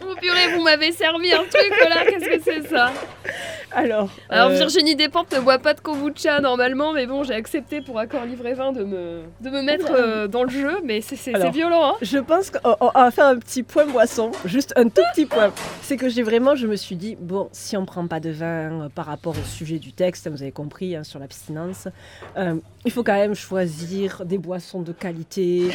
Oh 0.00 0.14
purée, 0.20 0.54
vous 0.54 0.62
m'avez 0.62 0.92
servi 0.92 1.32
un 1.32 1.38
truc 1.44 1.72
là, 1.88 2.04
qu'est-ce 2.06 2.28
que 2.28 2.40
c'est 2.42 2.68
ça 2.68 2.92
alors. 3.70 4.08
Alors 4.30 4.50
euh, 4.50 4.54
Virginie 4.56 4.96
Despentes 4.96 5.30
ne 5.34 5.40
boit 5.40 5.58
pas 5.58 5.74
de 5.74 5.80
kombucha 5.80 6.40
normalement, 6.40 6.94
mais 6.94 7.06
bon, 7.06 7.22
j'ai 7.22 7.34
accepté 7.34 7.82
pour 7.82 7.98
Accord 7.98 8.24
Livré 8.24 8.54
20 8.54 8.72
de 8.72 8.84
me, 8.84 9.22
de 9.42 9.50
me 9.50 9.60
mettre 9.60 9.92
euh, 9.92 10.26
dans 10.26 10.44
le 10.44 10.48
jeu, 10.48 10.78
mais 10.84 11.02
c'est- 11.02 11.18
violent, 11.50 11.90
hein 11.90 11.94
Je 12.00 12.18
pense 12.18 12.50
qu'on 12.50 12.76
on 12.80 12.88
va 12.90 13.10
faire 13.10 13.26
un 13.26 13.36
petit 13.38 13.62
point 13.62 13.84
boisson, 13.84 14.30
juste 14.46 14.72
un 14.76 14.84
tout 14.88 15.02
petit 15.14 15.26
point. 15.26 15.52
C'est 15.82 15.96
que 15.98 16.08
j'ai 16.08 16.22
vraiment, 16.22 16.54
je 16.54 16.66
me 16.66 16.76
suis 16.76 16.96
dit, 16.96 17.16
bon, 17.20 17.48
si 17.52 17.76
on 17.76 17.84
prend 17.84 18.06
pas 18.06 18.20
de 18.20 18.30
vin 18.30 18.46
euh, 18.84 18.88
par 18.94 19.04
rapport 19.06 19.34
au 19.34 19.46
sujet 19.46 19.78
du 19.78 19.92
texte, 19.92 20.28
vous 20.28 20.42
avez 20.42 20.52
compris, 20.52 20.96
hein, 20.96 21.04
sur 21.04 21.18
l'abstinence, 21.18 21.88
il 22.84 22.90
faut 22.92 23.02
quand 23.02 23.14
même 23.14 23.34
choisir 23.34 24.24
des 24.24 24.38
boissons 24.38 24.80
de 24.80 24.92
qualité, 24.92 25.68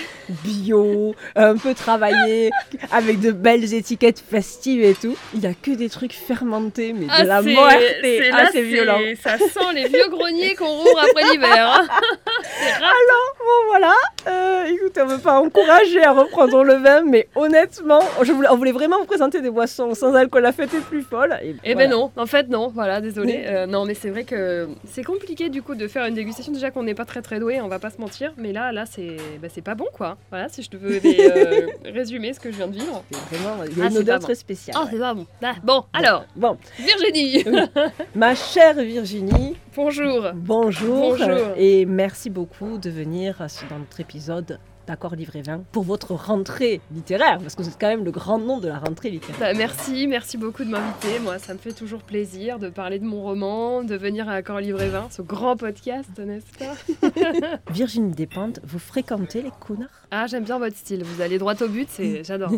bio, 0.44 1.14
un 1.36 1.58
peu 1.58 1.74
travaillées, 1.76 2.50
avec 2.92 3.20
de 3.20 3.32
belles 3.32 3.74
étiquettes 3.74 4.23
festives 4.30 4.84
et 4.84 4.94
tout. 4.96 5.16
Il 5.34 5.42
y 5.42 5.48
a 5.48 5.54
que 5.54 5.72
des 5.72 5.90
trucs 5.90 6.14
fermentés, 6.14 6.94
mais 6.94 7.06
de 7.06 7.28
la 7.28 7.42
c'est- 7.44 7.54
mort. 7.54 7.70
c'est 8.02 8.30
Ah, 8.34 8.50
violent. 8.62 9.00
Ça 9.22 9.38
sent 9.38 9.74
les 9.76 9.88
vieux 9.88 10.08
greniers 10.10 10.56
qu'on 10.56 10.68
rouvre 10.68 11.00
après 11.00 11.24
l'hiver. 11.32 11.68
hein. 11.82 11.88
Rare. 12.80 12.94
Bon 13.40 13.68
voilà, 13.70 13.94
euh, 14.28 14.66
écoute, 14.66 14.98
on 15.02 15.06
ne 15.06 15.12
veut 15.16 15.20
pas 15.20 15.40
encourager 15.40 16.02
à 16.04 16.14
reprendre 16.14 16.64
le 16.64 16.76
vin, 16.76 17.02
mais 17.04 17.28
honnêtement, 17.36 18.00
je 18.22 18.32
voulais, 18.32 18.48
on 18.50 18.56
voulait 18.56 18.72
vraiment 18.72 19.00
vous 19.00 19.06
présenter 19.06 19.42
des 19.42 19.50
boissons 19.50 19.94
sans 19.96 20.14
alcool. 20.16 20.44
La 20.44 20.54
fête 20.54 20.74
est 20.74 20.80
plus 20.80 21.02
folle. 21.02 21.38
Et, 21.44 21.56
Eh 21.66 21.74
voilà. 21.74 21.90
ben 21.90 21.94
non, 21.96 22.12
en 22.16 22.26
fait 22.26 22.48
non, 22.50 22.70
voilà, 22.74 23.02
désolé. 23.02 23.44
Euh, 23.46 23.66
non, 23.66 23.86
mais 23.86 23.94
c'est 23.96 24.10
vrai 24.10 24.24
que 24.24 24.70
c'est 24.90 25.04
compliqué 25.04 25.50
du 25.50 25.62
coup 25.62 25.76
de 25.76 25.88
faire 25.90 26.06
une 26.06 26.16
dégustation. 26.16 26.54
Déjà 26.54 26.72
qu'on 26.72 26.84
n'est 26.84 26.94
pas 26.94 27.06
très 27.06 27.22
très 27.22 27.40
doué, 27.40 27.60
on 27.62 27.68
va 27.68 27.80
pas 27.80 27.90
se 27.90 28.00
mentir. 28.00 28.32
Mais 28.38 28.54
là, 28.54 28.72
là, 28.72 28.86
c'est 28.86 29.18
bah, 29.42 29.50
c'est 29.54 29.62
pas 29.64 29.76
bon 29.76 29.88
quoi. 29.94 30.18
Voilà, 30.30 30.48
si 30.48 30.64
je 30.64 30.70
devais 30.70 31.02
euh, 31.20 31.68
résumer 31.86 32.34
ce 32.34 32.40
que 32.40 32.50
je 32.52 32.56
viens 32.58 32.68
de 32.68 32.76
vivre. 32.76 33.04
Vraiment, 33.32 33.64
il 33.70 33.78
y 33.78 33.82
a 33.82 33.86
Ah, 33.86 33.90
une 33.90 34.03
odeur 34.04 34.16
pas 34.16 34.20
bon. 34.20 34.26
très 34.26 34.36
spéciale. 34.36 34.78
Ah, 34.80 34.88
c'est 34.92 35.00
pas 35.00 35.14
bon. 35.14 35.26
Ah, 35.42 35.56
bon, 35.64 35.84
alors, 35.94 36.26
Bon, 36.36 36.58
Virginie, 36.80 37.44
ma 38.16 38.36
chère 38.36 38.76
Virginie, 38.76 39.56
bonjour. 39.76 40.32
bonjour, 40.36 41.18
Bonjour. 41.18 41.54
et 41.58 41.86
merci 41.86 42.30
beaucoup 42.30 42.78
de 42.78 42.90
venir 42.90 43.46
dans 43.70 43.80
notre 43.80 44.00
épisode 44.00 44.60
d'Accord 44.88 45.16
Livré 45.16 45.42
20 45.42 45.64
pour 45.72 45.84
votre 45.84 46.14
rentrée 46.14 46.82
littéraire, 46.92 47.40
parce 47.40 47.56
que 47.56 47.64
c'est 47.64 47.78
quand 47.80 47.88
même 47.88 48.04
le 48.04 48.12
grand 48.12 48.40
nom 48.40 48.60
de 48.60 48.68
la 48.68 48.80
rentrée 48.80 49.10
littéraire. 49.10 49.40
Bah, 49.40 49.54
merci, 49.54 50.08
merci 50.08 50.38
beaucoup 50.38 50.64
de 50.64 50.70
m'inviter. 50.70 51.20
Moi, 51.20 51.40
ça 51.40 51.54
me 51.54 51.60
fait 51.60 51.74
toujours 51.74 52.02
plaisir 52.02 52.60
de 52.60 52.70
parler 52.70 53.00
de 53.00 53.06
mon 53.06 53.22
roman, 53.22 53.84
de 53.84 53.96
venir 53.96 54.30
à 54.30 54.34
Accord 54.34 54.60
Livré 54.60 54.90
20, 54.90 55.12
ce 55.12 55.22
grand 55.22 55.56
podcast, 55.56 56.10
n'est-ce 56.18 56.58
pas? 56.58 57.60
Virginie 57.72 58.12
Despentes, 58.12 58.60
vous 58.64 58.80
fréquentez 58.80 59.42
les 59.42 59.52
connards? 59.60 59.90
Ah, 60.12 60.28
j'aime 60.28 60.44
bien 60.44 60.60
votre 60.60 60.76
style. 60.76 61.04
Vous 61.04 61.22
allez 61.22 61.38
droit 61.38 61.56
au 61.62 61.68
but, 61.68 61.88
c'est 61.90 62.24
j'adore. 62.34 62.52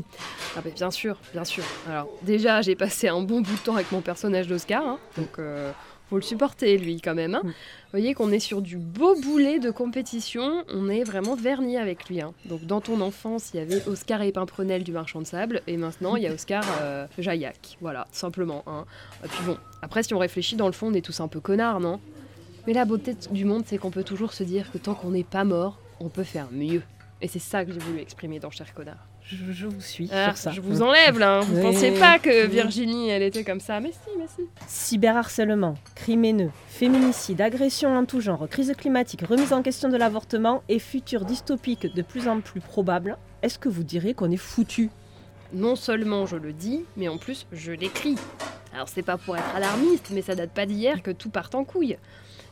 Ah 0.55 0.61
bah, 0.63 0.69
bien 0.75 0.91
sûr, 0.91 1.17
bien 1.33 1.43
sûr. 1.43 1.63
Alors 1.87 2.07
déjà, 2.23 2.61
j'ai 2.61 2.75
passé 2.75 3.07
un 3.07 3.21
bon 3.21 3.41
bout 3.41 3.53
de 3.53 3.59
temps 3.63 3.75
avec 3.75 3.91
mon 3.91 4.01
personnage 4.01 4.47
d'Oscar, 4.47 4.85
hein, 4.85 4.99
donc 5.17 5.39
euh, 5.39 5.71
faut 6.09 6.17
le 6.17 6.21
supporter 6.21 6.77
lui 6.77 7.01
quand 7.01 7.15
même. 7.15 7.35
hein. 7.35 7.41
Mm. 7.43 7.47
Vous 7.47 7.53
voyez 7.91 8.13
qu'on 8.13 8.31
est 8.31 8.39
sur 8.39 8.61
du 8.61 8.77
beau 8.77 9.15
boulet 9.21 9.59
de 9.59 9.71
compétition. 9.71 10.63
On 10.69 10.89
est 10.89 11.03
vraiment 11.03 11.35
verni 11.35 11.77
avec 11.77 12.09
lui. 12.09 12.21
hein. 12.21 12.33
Donc 12.45 12.65
dans 12.65 12.81
ton 12.81 13.01
enfance, 13.01 13.51
il 13.53 13.57
y 13.57 13.59
avait 13.59 13.87
Oscar 13.87 14.21
et 14.21 14.31
Pimprenel 14.31 14.83
du 14.83 14.91
Marchand 14.91 15.21
de 15.21 15.25
Sable, 15.27 15.61
et 15.67 15.77
maintenant 15.77 16.15
il 16.15 16.23
y 16.23 16.27
a 16.27 16.33
Oscar 16.33 16.63
euh, 16.81 17.07
Jaillac. 17.17 17.77
Voilà, 17.81 18.07
simplement. 18.11 18.63
Hein. 18.67 18.85
Et 19.23 19.27
puis 19.27 19.43
bon, 19.45 19.57
après 19.81 20.03
si 20.03 20.13
on 20.13 20.19
réfléchit 20.19 20.55
dans 20.55 20.67
le 20.67 20.73
fond, 20.73 20.87
on 20.87 20.93
est 20.93 21.05
tous 21.05 21.19
un 21.19 21.27
peu 21.27 21.39
connards, 21.39 21.79
non? 21.79 21.99
Mais 22.67 22.73
la 22.73 22.85
beauté 22.85 23.15
du 23.31 23.45
monde, 23.45 23.63
c'est 23.65 23.77
qu'on 23.77 23.91
peut 23.91 24.03
toujours 24.03 24.33
se 24.33 24.43
dire 24.43 24.71
que 24.71 24.77
tant 24.79 24.95
qu'on 24.95 25.11
n'est 25.11 25.23
pas 25.23 25.43
mort, 25.43 25.79
on 25.99 26.09
peut 26.09 26.23
faire 26.23 26.47
mieux. 26.51 26.81
Et 27.21 27.27
c'est 27.27 27.39
ça 27.39 27.63
que 27.63 27.71
j'ai 27.71 27.79
voulu 27.79 27.99
exprimer 27.99 28.39
dans 28.39 28.49
Cher 28.51 28.73
Connard. 28.73 29.07
Je, 29.27 29.51
je 29.51 29.65
vous 29.65 29.81
suis 29.81 30.07
Ah, 30.13 30.27
sur 30.27 30.37
ça. 30.37 30.51
je 30.51 30.61
vous 30.61 30.83
enlève 30.83 31.17
là, 31.17 31.37
hein. 31.37 31.39
vous 31.41 31.55
Oui. 31.55 31.61
pensiez 31.63 31.91
pas 31.99 32.19
que. 32.19 32.45
Virginie, 32.45 33.09
elle 33.09 33.23
était 33.23 33.43
comme 33.43 33.59
ça. 33.59 33.79
Mais 33.79 33.91
si, 33.91 34.09
mais 34.19 34.25
si. 34.35 34.43
Cyberharcèlement, 34.67 35.73
crime 35.95 36.25
haineux, 36.25 36.51
féminicide, 36.67 37.41
agression 37.41 37.97
en 37.97 38.05
tout 38.05 38.21
genre, 38.21 38.47
crise 38.47 38.71
climatique, 38.77 39.21
remise 39.27 39.51
en 39.51 39.63
question 39.63 39.89
de 39.89 39.97
l'avortement 39.97 40.61
et 40.69 40.77
futur 40.77 41.25
dystopique 41.25 41.91
de 41.93 42.01
plus 42.03 42.27
en 42.27 42.39
plus 42.39 42.61
probable, 42.61 43.17
est-ce 43.41 43.57
que 43.57 43.67
vous 43.69 43.83
direz 43.83 44.13
qu'on 44.13 44.29
est 44.29 44.37
foutu? 44.37 44.89
Non 45.53 45.75
seulement 45.75 46.25
je 46.27 46.37
le 46.37 46.53
dis, 46.53 46.83
mais 46.95 47.07
en 47.07 47.17
plus 47.17 47.47
je 47.51 47.71
l'écris. 47.71 48.15
Alors 48.73 48.89
c'est 48.89 49.01
pas 49.03 49.17
pour 49.17 49.35
être 49.37 49.55
alarmiste, 49.55 50.11
mais 50.13 50.21
ça 50.21 50.35
date 50.35 50.51
pas 50.51 50.65
d'hier 50.67 51.01
que 51.01 51.11
tout 51.11 51.29
part 51.29 51.49
en 51.53 51.63
couille. 51.63 51.97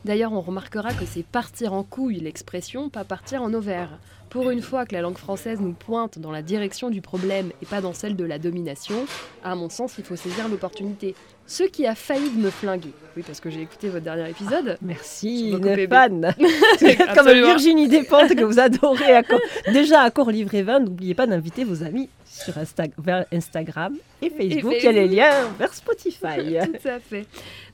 D'ailleurs, 0.04 0.32
on 0.34 0.40
remarquera 0.42 0.92
que 0.92 1.06
c'est 1.06 1.22
partir 1.24 1.72
en 1.72 1.82
couille 1.82 2.20
l'expression, 2.20 2.90
pas 2.90 3.04
partir 3.04 3.42
en 3.42 3.54
ovaire. 3.54 3.98
Pour 4.34 4.50
une 4.50 4.62
fois 4.62 4.84
que 4.84 4.92
la 4.94 5.00
langue 5.00 5.16
française 5.16 5.60
nous 5.60 5.72
pointe 5.74 6.18
dans 6.18 6.32
la 6.32 6.42
direction 6.42 6.90
du 6.90 7.00
problème 7.00 7.52
et 7.62 7.66
pas 7.66 7.80
dans 7.80 7.92
celle 7.94 8.16
de 8.16 8.24
la 8.24 8.38
domination, 8.40 9.06
à 9.44 9.54
mon 9.54 9.68
sens, 9.70 9.94
il 9.96 10.02
faut 10.04 10.16
saisir 10.16 10.48
l'opportunité. 10.48 11.14
Ce 11.46 11.62
qui 11.62 11.86
a 11.86 11.94
failli 11.94 12.30
de 12.30 12.40
me 12.40 12.50
flinguer, 12.50 12.90
oui, 13.16 13.22
parce 13.24 13.38
que 13.38 13.48
j'ai 13.48 13.62
écouté 13.62 13.88
votre 13.88 14.02
dernier 14.02 14.28
épisode, 14.28 14.76
Merci, 14.82 15.50
Sur 15.50 15.60
beaucoup 15.60 15.68
une 15.78 15.88
fan 15.88 16.34
Comme. 17.14 17.28
Virginie 17.30 17.86
Despentes 17.86 18.34
que 18.34 18.42
vous 18.42 18.58
adorez. 18.58 19.12
à 19.14 19.22
Cor- 19.22 19.38
Déjà 19.72 20.00
à 20.02 20.10
Corps 20.10 20.30
Livré 20.32 20.62
20, 20.62 20.80
n'oubliez 20.80 21.14
pas 21.14 21.26
d'inviter 21.28 21.62
vos 21.62 21.84
amis 21.84 22.08
sur 22.24 22.54
Insta- 22.54 22.90
vers 22.98 23.26
Instagram 23.32 23.94
et 24.20 24.30
Facebook. 24.30 24.74
Il 24.78 24.84
y 24.84 24.88
a 24.88 24.92
les 24.92 25.06
liens 25.06 25.48
vers 25.58 25.72
Spotify. 25.72 26.56
Tout 26.82 26.88
à 26.88 26.98
fait. 26.98 27.26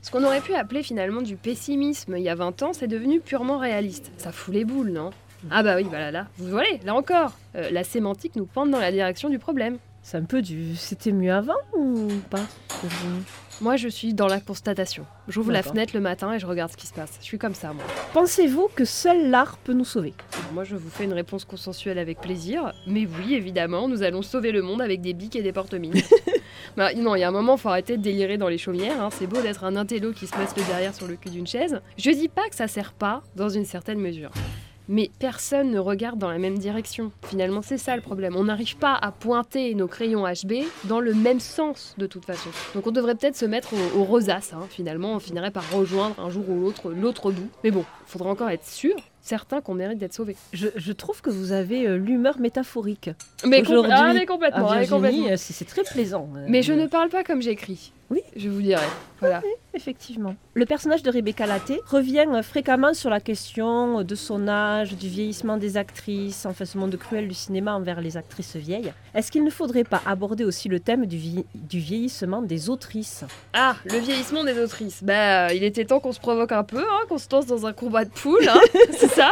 Ce 0.02 0.10
qu'on 0.10 0.24
aurait 0.24 0.40
pu 0.42 0.52
appeler 0.54 0.82
finalement 0.82 1.22
du 1.22 1.36
pessimisme 1.36 2.16
il 2.18 2.22
y 2.24 2.28
a 2.28 2.34
20 2.34 2.62
ans, 2.64 2.72
c'est 2.74 2.86
devenu 2.88 3.20
purement 3.20 3.56
réaliste. 3.56 4.10
Ça 4.18 4.30
fout 4.30 4.52
les 4.52 4.64
boules, 4.66 4.90
non? 4.90 5.10
Ah 5.50 5.62
bah 5.62 5.76
oui, 5.76 5.84
voilà, 5.88 6.10
là, 6.10 6.26
vous 6.38 6.48
voyez, 6.48 6.80
là 6.84 6.94
encore, 6.94 7.32
euh, 7.56 7.70
la 7.70 7.84
sémantique 7.84 8.36
nous 8.36 8.46
pointe 8.46 8.70
dans 8.70 8.80
la 8.80 8.92
direction 8.92 9.28
du 9.28 9.38
problème. 9.38 9.78
C'est 10.02 10.16
un 10.16 10.24
peu 10.24 10.40
du. 10.40 10.76
C'était 10.76 11.12
mieux 11.12 11.32
avant 11.32 11.52
ou 11.76 12.08
pas? 12.30 12.40
Moi, 13.60 13.76
je 13.76 13.88
suis 13.88 14.14
dans 14.14 14.28
la 14.28 14.40
constatation. 14.40 15.04
J'ouvre 15.28 15.52
la 15.52 15.58
D'accord. 15.58 15.72
fenêtre 15.72 15.92
le 15.94 16.00
matin 16.00 16.32
et 16.32 16.38
je 16.38 16.46
regarde 16.46 16.72
ce 16.72 16.78
qui 16.78 16.86
se 16.86 16.94
passe. 16.94 17.18
Je 17.20 17.26
suis 17.26 17.36
comme 17.38 17.54
ça, 17.54 17.74
moi. 17.74 17.84
Pensez-vous 18.14 18.70
que 18.74 18.86
seul 18.86 19.28
l'art 19.28 19.58
peut 19.58 19.74
nous 19.74 19.84
sauver? 19.84 20.14
Alors 20.38 20.52
moi, 20.54 20.64
je 20.64 20.76
vous 20.76 20.88
fais 20.88 21.04
une 21.04 21.12
réponse 21.12 21.44
consensuelle 21.44 21.98
avec 21.98 22.18
plaisir. 22.22 22.72
Mais 22.86 23.06
oui, 23.18 23.34
évidemment, 23.34 23.86
nous 23.88 24.02
allons 24.02 24.22
sauver 24.22 24.52
le 24.52 24.62
monde 24.62 24.80
avec 24.80 25.02
des 25.02 25.12
bics 25.12 25.36
et 25.36 25.42
des 25.42 25.52
porte-mines. 25.52 25.92
bah, 26.78 26.94
non, 26.94 27.14
il 27.14 27.20
y 27.20 27.24
a 27.24 27.28
un 27.28 27.32
moment, 27.32 27.58
faut 27.58 27.68
arrêter 27.68 27.98
de 27.98 28.02
délirer 28.02 28.38
dans 28.38 28.48
les 28.48 28.56
chaumières. 28.56 29.02
hein. 29.02 29.10
C'est 29.12 29.26
beau 29.26 29.42
d'être 29.42 29.64
un 29.64 29.76
intello 29.76 30.12
qui 30.12 30.26
se 30.26 30.32
passe 30.32 30.56
le 30.56 30.62
derrière 30.64 30.94
sur 30.94 31.06
le 31.06 31.16
cul 31.16 31.28
d'une 31.28 31.46
chaise. 31.46 31.82
Je 31.98 32.10
dis 32.10 32.28
pas 32.30 32.48
que 32.48 32.56
ça 32.56 32.66
sert 32.68 32.94
pas, 32.94 33.22
dans 33.36 33.50
une 33.50 33.66
certaine 33.66 33.98
mesure. 34.00 34.30
Mais 34.92 35.08
personne 35.20 35.70
ne 35.70 35.78
regarde 35.78 36.18
dans 36.18 36.28
la 36.30 36.38
même 36.38 36.58
direction. 36.58 37.12
Finalement, 37.24 37.62
c'est 37.62 37.78
ça 37.78 37.94
le 37.94 38.02
problème. 38.02 38.34
On 38.36 38.42
n'arrive 38.44 38.76
pas 38.76 38.94
à 39.00 39.12
pointer 39.12 39.72
nos 39.76 39.86
crayons 39.86 40.24
HB 40.26 40.64
dans 40.84 40.98
le 40.98 41.14
même 41.14 41.38
sens, 41.38 41.94
de 41.96 42.06
toute 42.06 42.24
façon. 42.24 42.50
Donc 42.74 42.88
on 42.88 42.90
devrait 42.90 43.14
peut-être 43.14 43.36
se 43.36 43.46
mettre 43.46 43.72
au, 43.72 44.00
au 44.00 44.04
rosace. 44.04 44.52
hein. 44.52 44.66
Finalement, 44.68 45.14
on 45.14 45.20
finirait 45.20 45.52
par 45.52 45.70
rejoindre 45.70 46.18
un 46.18 46.28
jour 46.28 46.48
ou 46.50 46.58
l'autre 46.60 46.90
l'autre 46.90 47.30
bout. 47.30 47.48
Mais 47.62 47.70
bon, 47.70 47.84
faudra 48.04 48.30
encore 48.30 48.50
être 48.50 48.66
sûr, 48.66 48.96
certain 49.20 49.60
qu'on 49.60 49.74
mérite 49.74 49.98
d'être 49.98 50.12
sauvé. 50.12 50.34
je, 50.52 50.66
je 50.74 50.92
trouve 50.92 51.22
que 51.22 51.30
vous 51.30 51.52
avez 51.52 51.86
euh, 51.86 51.96
l'humeur 51.96 52.40
métaphorique. 52.40 53.10
Mais, 53.46 53.62
compl- 53.62 53.88
ah, 53.92 54.12
mais 54.12 54.26
complètement, 54.26 54.66
ah, 54.70 54.84
complètement. 54.86 55.26
euh, 55.28 55.36
c'est 55.36 55.52
c'est 55.52 55.64
très 55.66 55.84
plaisant. 55.84 56.28
euh, 56.36 56.46
Mais 56.48 56.62
je 56.64 56.72
ne 56.72 56.86
parle 56.88 57.10
pas 57.10 57.22
comme 57.22 57.40
j'écris. 57.42 57.92
Oui. 58.10 58.22
Je 58.36 58.48
vous 58.48 58.60
dirai. 58.60 58.82
Voilà. 59.20 59.40
Effectivement. 59.72 60.34
Le 60.54 60.66
personnage 60.66 61.02
de 61.04 61.10
Rebecca 61.12 61.46
Laté 61.46 61.80
revient 61.86 62.26
euh, 62.28 62.42
fréquemment 62.42 62.92
sur 62.92 63.08
la 63.08 63.20
question 63.20 64.00
euh, 64.00 64.02
de 64.02 64.14
son 64.16 64.48
âge, 64.48 64.94
du 64.96 65.08
vieillissement 65.08 65.56
des 65.56 65.76
actrices, 65.76 66.44
enfin 66.44 66.64
ce 66.64 66.76
monde 66.76 66.96
cruel 66.96 67.28
du 67.28 67.34
cinéma 67.34 67.74
envers 67.76 68.00
les 68.00 68.16
actrices 68.16 68.56
vieilles. 68.56 68.92
Est-ce 69.14 69.30
qu'il 69.30 69.44
ne 69.44 69.50
faudrait 69.50 69.84
pas 69.84 70.02
aborder 70.06 70.44
aussi 70.44 70.68
le 70.68 70.80
thème 70.80 71.06
du, 71.06 71.16
vie- 71.18 71.44
du 71.54 71.78
vieillissement 71.78 72.42
des 72.42 72.68
autrices? 72.68 73.24
Ah, 73.52 73.76
le 73.84 73.98
vieillissement 73.98 74.42
des 74.42 74.58
autrices. 74.58 75.04
Bah, 75.04 75.52
il 75.54 75.62
était 75.62 75.84
temps 75.84 76.00
qu'on 76.00 76.12
se 76.12 76.20
provoque 76.20 76.50
un 76.52 76.64
peu, 76.64 76.80
hein, 76.82 77.04
qu'on 77.08 77.18
se 77.18 77.28
lance 77.30 77.46
dans 77.46 77.64
un 77.66 77.72
combat 77.72 78.04
de 78.04 78.10
poule, 78.10 78.48
hein, 78.48 78.60
c'est 78.98 79.10
ça? 79.10 79.30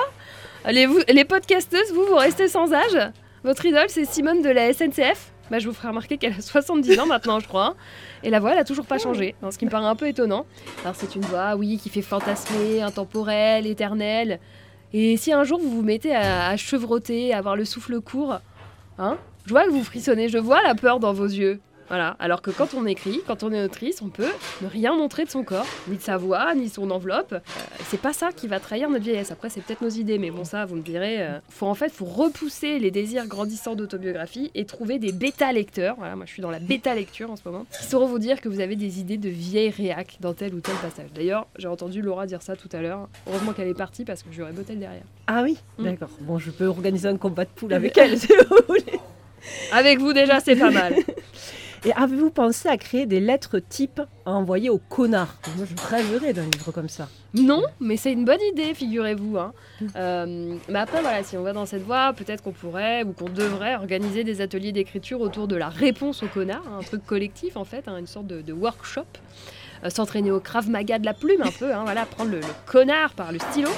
Allez, 0.64 0.86
vous, 0.86 1.00
les 1.08 1.24
podcasteuses, 1.24 1.92
vous, 1.92 2.04
vous 2.06 2.16
restez 2.16 2.46
sans 2.46 2.72
âge? 2.72 3.10
Votre 3.42 3.64
idole, 3.66 3.86
c'est 3.88 4.04
Simone 4.04 4.42
de 4.42 4.50
la 4.50 4.72
SNCF 4.72 5.32
bah, 5.50 5.58
je 5.58 5.68
vous 5.68 5.74
ferai 5.74 5.88
remarquer 5.88 6.18
qu'elle 6.18 6.34
a 6.34 6.40
70 6.40 6.98
ans 7.00 7.06
maintenant, 7.06 7.40
je 7.40 7.48
crois. 7.48 7.74
Et 8.22 8.30
la 8.30 8.40
voix, 8.40 8.52
elle 8.52 8.58
a 8.58 8.64
toujours 8.64 8.86
pas 8.86 8.98
changé, 8.98 9.34
hein, 9.42 9.50
ce 9.50 9.58
qui 9.58 9.64
me 9.64 9.70
paraît 9.70 9.86
un 9.86 9.96
peu 9.96 10.08
étonnant. 10.08 10.46
Alors, 10.84 10.94
c'est 10.94 11.14
une 11.14 11.22
voix, 11.22 11.56
oui, 11.56 11.78
qui 11.78 11.88
fait 11.88 12.02
fantasmer, 12.02 12.82
intemporelle, 12.82 13.66
éternelle. 13.66 14.40
Et 14.92 15.16
si 15.16 15.32
un 15.32 15.44
jour 15.44 15.60
vous 15.60 15.70
vous 15.70 15.82
mettez 15.82 16.14
à, 16.14 16.48
à 16.48 16.56
chevrotter, 16.56 17.34
à 17.34 17.38
avoir 17.38 17.56
le 17.56 17.64
souffle 17.64 18.00
court, 18.00 18.40
hein, 18.98 19.18
je 19.44 19.50
vois 19.50 19.64
que 19.64 19.70
vous 19.70 19.84
frissonnez, 19.84 20.28
je 20.28 20.38
vois 20.38 20.62
la 20.62 20.74
peur 20.74 21.00
dans 21.00 21.12
vos 21.12 21.26
yeux. 21.26 21.60
Voilà. 21.88 22.16
Alors 22.18 22.42
que 22.42 22.50
quand 22.50 22.74
on 22.74 22.86
écrit, 22.86 23.20
quand 23.26 23.42
on 23.42 23.52
est 23.52 23.64
autrice, 23.64 24.02
on 24.02 24.08
peut 24.08 24.28
ne 24.62 24.66
rien 24.68 24.94
montrer 24.94 25.24
de 25.24 25.30
son 25.30 25.42
corps, 25.42 25.66
ni 25.88 25.96
de 25.96 26.02
sa 26.02 26.16
voix, 26.16 26.54
ni 26.54 26.66
de 26.68 26.72
son 26.72 26.90
enveloppe. 26.90 27.32
Euh, 27.32 27.38
c'est 27.88 28.00
pas 28.00 28.12
ça 28.12 28.30
qui 28.32 28.46
va 28.46 28.60
trahir 28.60 28.90
notre 28.90 29.04
vieillesse. 29.04 29.30
Après, 29.30 29.48
c'est 29.48 29.60
peut-être 29.62 29.80
nos 29.82 29.88
idées, 29.88 30.18
mais 30.18 30.30
bon, 30.30 30.44
ça, 30.44 30.64
vous 30.66 30.76
me 30.76 30.82
direz. 30.82 31.22
euh, 31.22 31.38
faut 31.48 31.66
en 31.66 31.74
fait, 31.74 31.90
faut 31.90 32.04
repousser 32.04 32.78
les 32.78 32.90
désirs 32.90 33.26
grandissants 33.26 33.74
d'autobiographie 33.74 34.50
et 34.54 34.64
trouver 34.64 34.98
des 34.98 35.12
bêta 35.12 35.52
lecteurs. 35.52 35.94
Voilà, 35.98 36.14
moi, 36.16 36.26
je 36.26 36.32
suis 36.32 36.42
dans 36.42 36.50
la 36.50 36.58
bêta 36.58 36.94
lecture 36.94 37.30
en 37.30 37.36
ce 37.36 37.42
moment, 37.44 37.64
qui 37.76 37.84
sauront 37.84 38.06
vous 38.06 38.18
dire 38.18 38.40
que 38.40 38.48
vous 38.48 38.60
avez 38.60 38.76
des 38.76 39.00
idées 39.00 39.16
de 39.18 39.28
vieilles 39.28 39.70
réac 39.70 40.18
dans 40.20 40.34
tel 40.34 40.54
ou 40.54 40.60
tel 40.60 40.74
passage. 40.76 41.10
D'ailleurs, 41.14 41.46
j'ai 41.58 41.68
entendu 41.68 42.02
Laura 42.02 42.26
dire 42.26 42.42
ça 42.42 42.54
tout 42.56 42.68
à 42.72 42.82
l'heure. 42.82 43.08
Heureusement 43.26 43.52
qu'elle 43.52 43.68
est 43.68 43.74
partie 43.74 44.04
parce 44.04 44.22
que 44.22 44.28
j'aurais 44.30 44.52
botté 44.52 44.74
le 44.74 44.80
derrière. 44.80 45.04
Ah 45.26 45.42
oui 45.42 45.56
Mm. 45.78 45.84
D'accord. 45.84 46.10
Bon, 46.20 46.38
je 46.38 46.50
peux 46.50 46.66
organiser 46.66 47.08
un 47.08 47.16
combat 47.16 47.44
de 47.44 47.50
poule 47.50 47.72
avec 47.74 47.96
elle 47.96 48.18
si 48.18 48.26
vous 48.28 48.56
voulez. 48.68 48.98
Avec 49.72 49.98
vous 50.00 50.12
déjà, 50.12 50.40
c'est 50.40 50.56
pas 50.56 50.70
mal. 50.70 50.94
Et 51.84 51.92
avez-vous 51.92 52.30
pensé 52.30 52.68
à 52.68 52.76
créer 52.76 53.06
des 53.06 53.20
lettres 53.20 53.58
types 53.60 54.00
à 54.26 54.32
envoyer 54.32 54.68
aux 54.70 54.78
connards 54.78 55.34
Moi, 55.56 55.66
je 55.66 55.86
rêverais 55.88 56.32
d'un 56.32 56.44
livre 56.44 56.72
comme 56.72 56.88
ça. 56.88 57.08
Non, 57.34 57.62
mais 57.80 57.96
c'est 57.96 58.12
une 58.12 58.24
bonne 58.24 58.40
idée, 58.52 58.74
figurez-vous. 58.74 59.38
hein. 59.38 59.52
Euh, 59.96 60.56
mais 60.68 60.78
après, 60.78 61.00
voilà, 61.02 61.22
si 61.22 61.36
on 61.36 61.42
va 61.42 61.52
dans 61.52 61.66
cette 61.66 61.82
voie, 61.82 62.12
peut-être 62.14 62.42
qu'on 62.42 62.52
pourrait 62.52 63.04
ou 63.04 63.12
qu'on 63.12 63.28
devrait 63.28 63.76
organiser 63.76 64.24
des 64.24 64.40
ateliers 64.40 64.72
d'écriture 64.72 65.20
autour 65.20 65.46
de 65.46 65.56
la 65.56 65.68
réponse 65.68 66.22
au 66.22 66.26
connard, 66.26 66.62
hein, 66.66 66.78
un 66.80 66.82
truc 66.82 67.04
collectif 67.06 67.56
en 67.56 67.64
fait, 67.64 67.86
hein, 67.86 67.96
une 67.98 68.06
sorte 68.06 68.26
de, 68.26 68.52
workshop. 68.52 69.04
Euh, 69.84 69.90
S'entraîner 69.90 70.32
au 70.32 70.40
Krav 70.40 70.68
Maga 70.68 70.98
de 70.98 71.04
la 71.04 71.14
plume 71.14 71.42
un 71.42 71.52
peu, 71.52 71.72
hein, 71.72 71.82
voilà, 71.84 72.04
prendre 72.06 72.30
le 72.32 72.40
connard 72.66 73.12
par 73.12 73.30
le 73.30 73.38
stylo. 73.38 73.70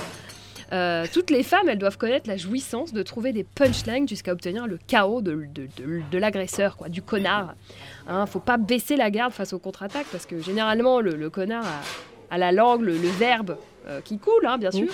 Euh, 0.72 1.04
toutes 1.12 1.30
les 1.30 1.42
femmes, 1.42 1.68
elles 1.68 1.78
doivent 1.78 1.98
connaître 1.98 2.28
la 2.28 2.36
jouissance 2.36 2.92
de 2.92 3.02
trouver 3.02 3.32
des 3.32 3.42
punchlines 3.44 4.08
jusqu'à 4.08 4.32
obtenir 4.32 4.66
le 4.66 4.78
chaos 4.86 5.20
de, 5.20 5.32
de- 5.52 5.68
de- 5.76 6.02
de 6.10 6.18
l'agresseur, 6.18 6.76
quoi, 6.76 6.88
du 6.88 7.02
connard. 7.02 7.54
Hein, 8.06 8.26
faut 8.26 8.38
pas 8.40 8.56
baisser 8.56 8.96
la 8.96 9.10
garde 9.10 9.32
face 9.32 9.52
aux 9.52 9.58
contre-attaques 9.58 10.06
parce 10.12 10.26
que 10.26 10.40
généralement 10.40 11.00
le, 11.00 11.16
le 11.16 11.28
connard 11.30 11.64
a, 12.30 12.34
a 12.34 12.38
la 12.38 12.52
langue, 12.52 12.82
le, 12.82 12.92
le 12.92 13.08
verbe 13.08 13.56
euh, 13.88 14.00
qui 14.00 14.18
coule, 14.18 14.46
hein, 14.46 14.58
bien 14.58 14.70
sûr. 14.70 14.86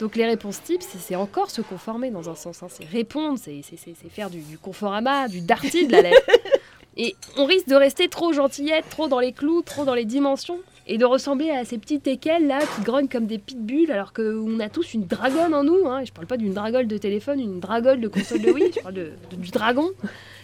Donc 0.00 0.16
les 0.16 0.26
réponses 0.26 0.62
types, 0.62 0.82
c'est 0.82 1.16
encore 1.16 1.50
se 1.50 1.62
conformer 1.62 2.10
dans 2.10 2.28
un 2.28 2.34
sens. 2.34 2.62
hein. 2.62 2.66
C'est 2.68 2.84
répondre, 2.84 3.38
c'est 3.42 3.62
faire 4.10 4.28
du, 4.28 4.40
du 4.40 4.58
conforama, 4.58 5.28
du 5.28 5.40
darty 5.40 5.86
de 5.86 5.92
la 5.92 6.02
lettre. 6.02 6.20
Et 6.96 7.16
on 7.36 7.44
risque 7.44 7.66
de 7.66 7.74
rester 7.74 8.08
trop 8.08 8.32
gentillette, 8.32 8.84
trop 8.90 9.08
dans 9.08 9.18
les 9.20 9.32
clous, 9.32 9.62
trop 9.62 9.84
dans 9.84 9.94
les 9.94 10.04
dimensions, 10.04 10.60
et 10.86 10.98
de 10.98 11.04
ressembler 11.04 11.50
à 11.50 11.64
ces 11.64 11.78
petits 11.78 12.00
teckels 12.00 12.46
là 12.46 12.58
qui 12.60 12.82
grognent 12.82 13.08
comme 13.08 13.26
des 13.26 13.38
pitbulls, 13.38 13.90
alors 13.90 14.12
qu'on 14.12 14.60
a 14.60 14.68
tous 14.68 14.94
une 14.94 15.06
dragonne 15.06 15.54
en 15.54 15.64
nous. 15.64 15.86
Hein. 15.86 16.04
Je 16.04 16.12
parle 16.12 16.26
pas 16.26 16.36
d'une 16.36 16.52
dragole 16.54 16.86
de 16.86 16.98
téléphone, 16.98 17.40
une 17.40 17.60
dragole 17.60 18.00
de 18.00 18.08
console 18.08 18.42
de 18.42 18.50
Wii, 18.50 18.70
je 18.76 18.80
parle 18.80 18.94
de- 18.94 19.12
de- 19.30 19.36
du 19.36 19.50
dragon. 19.50 19.90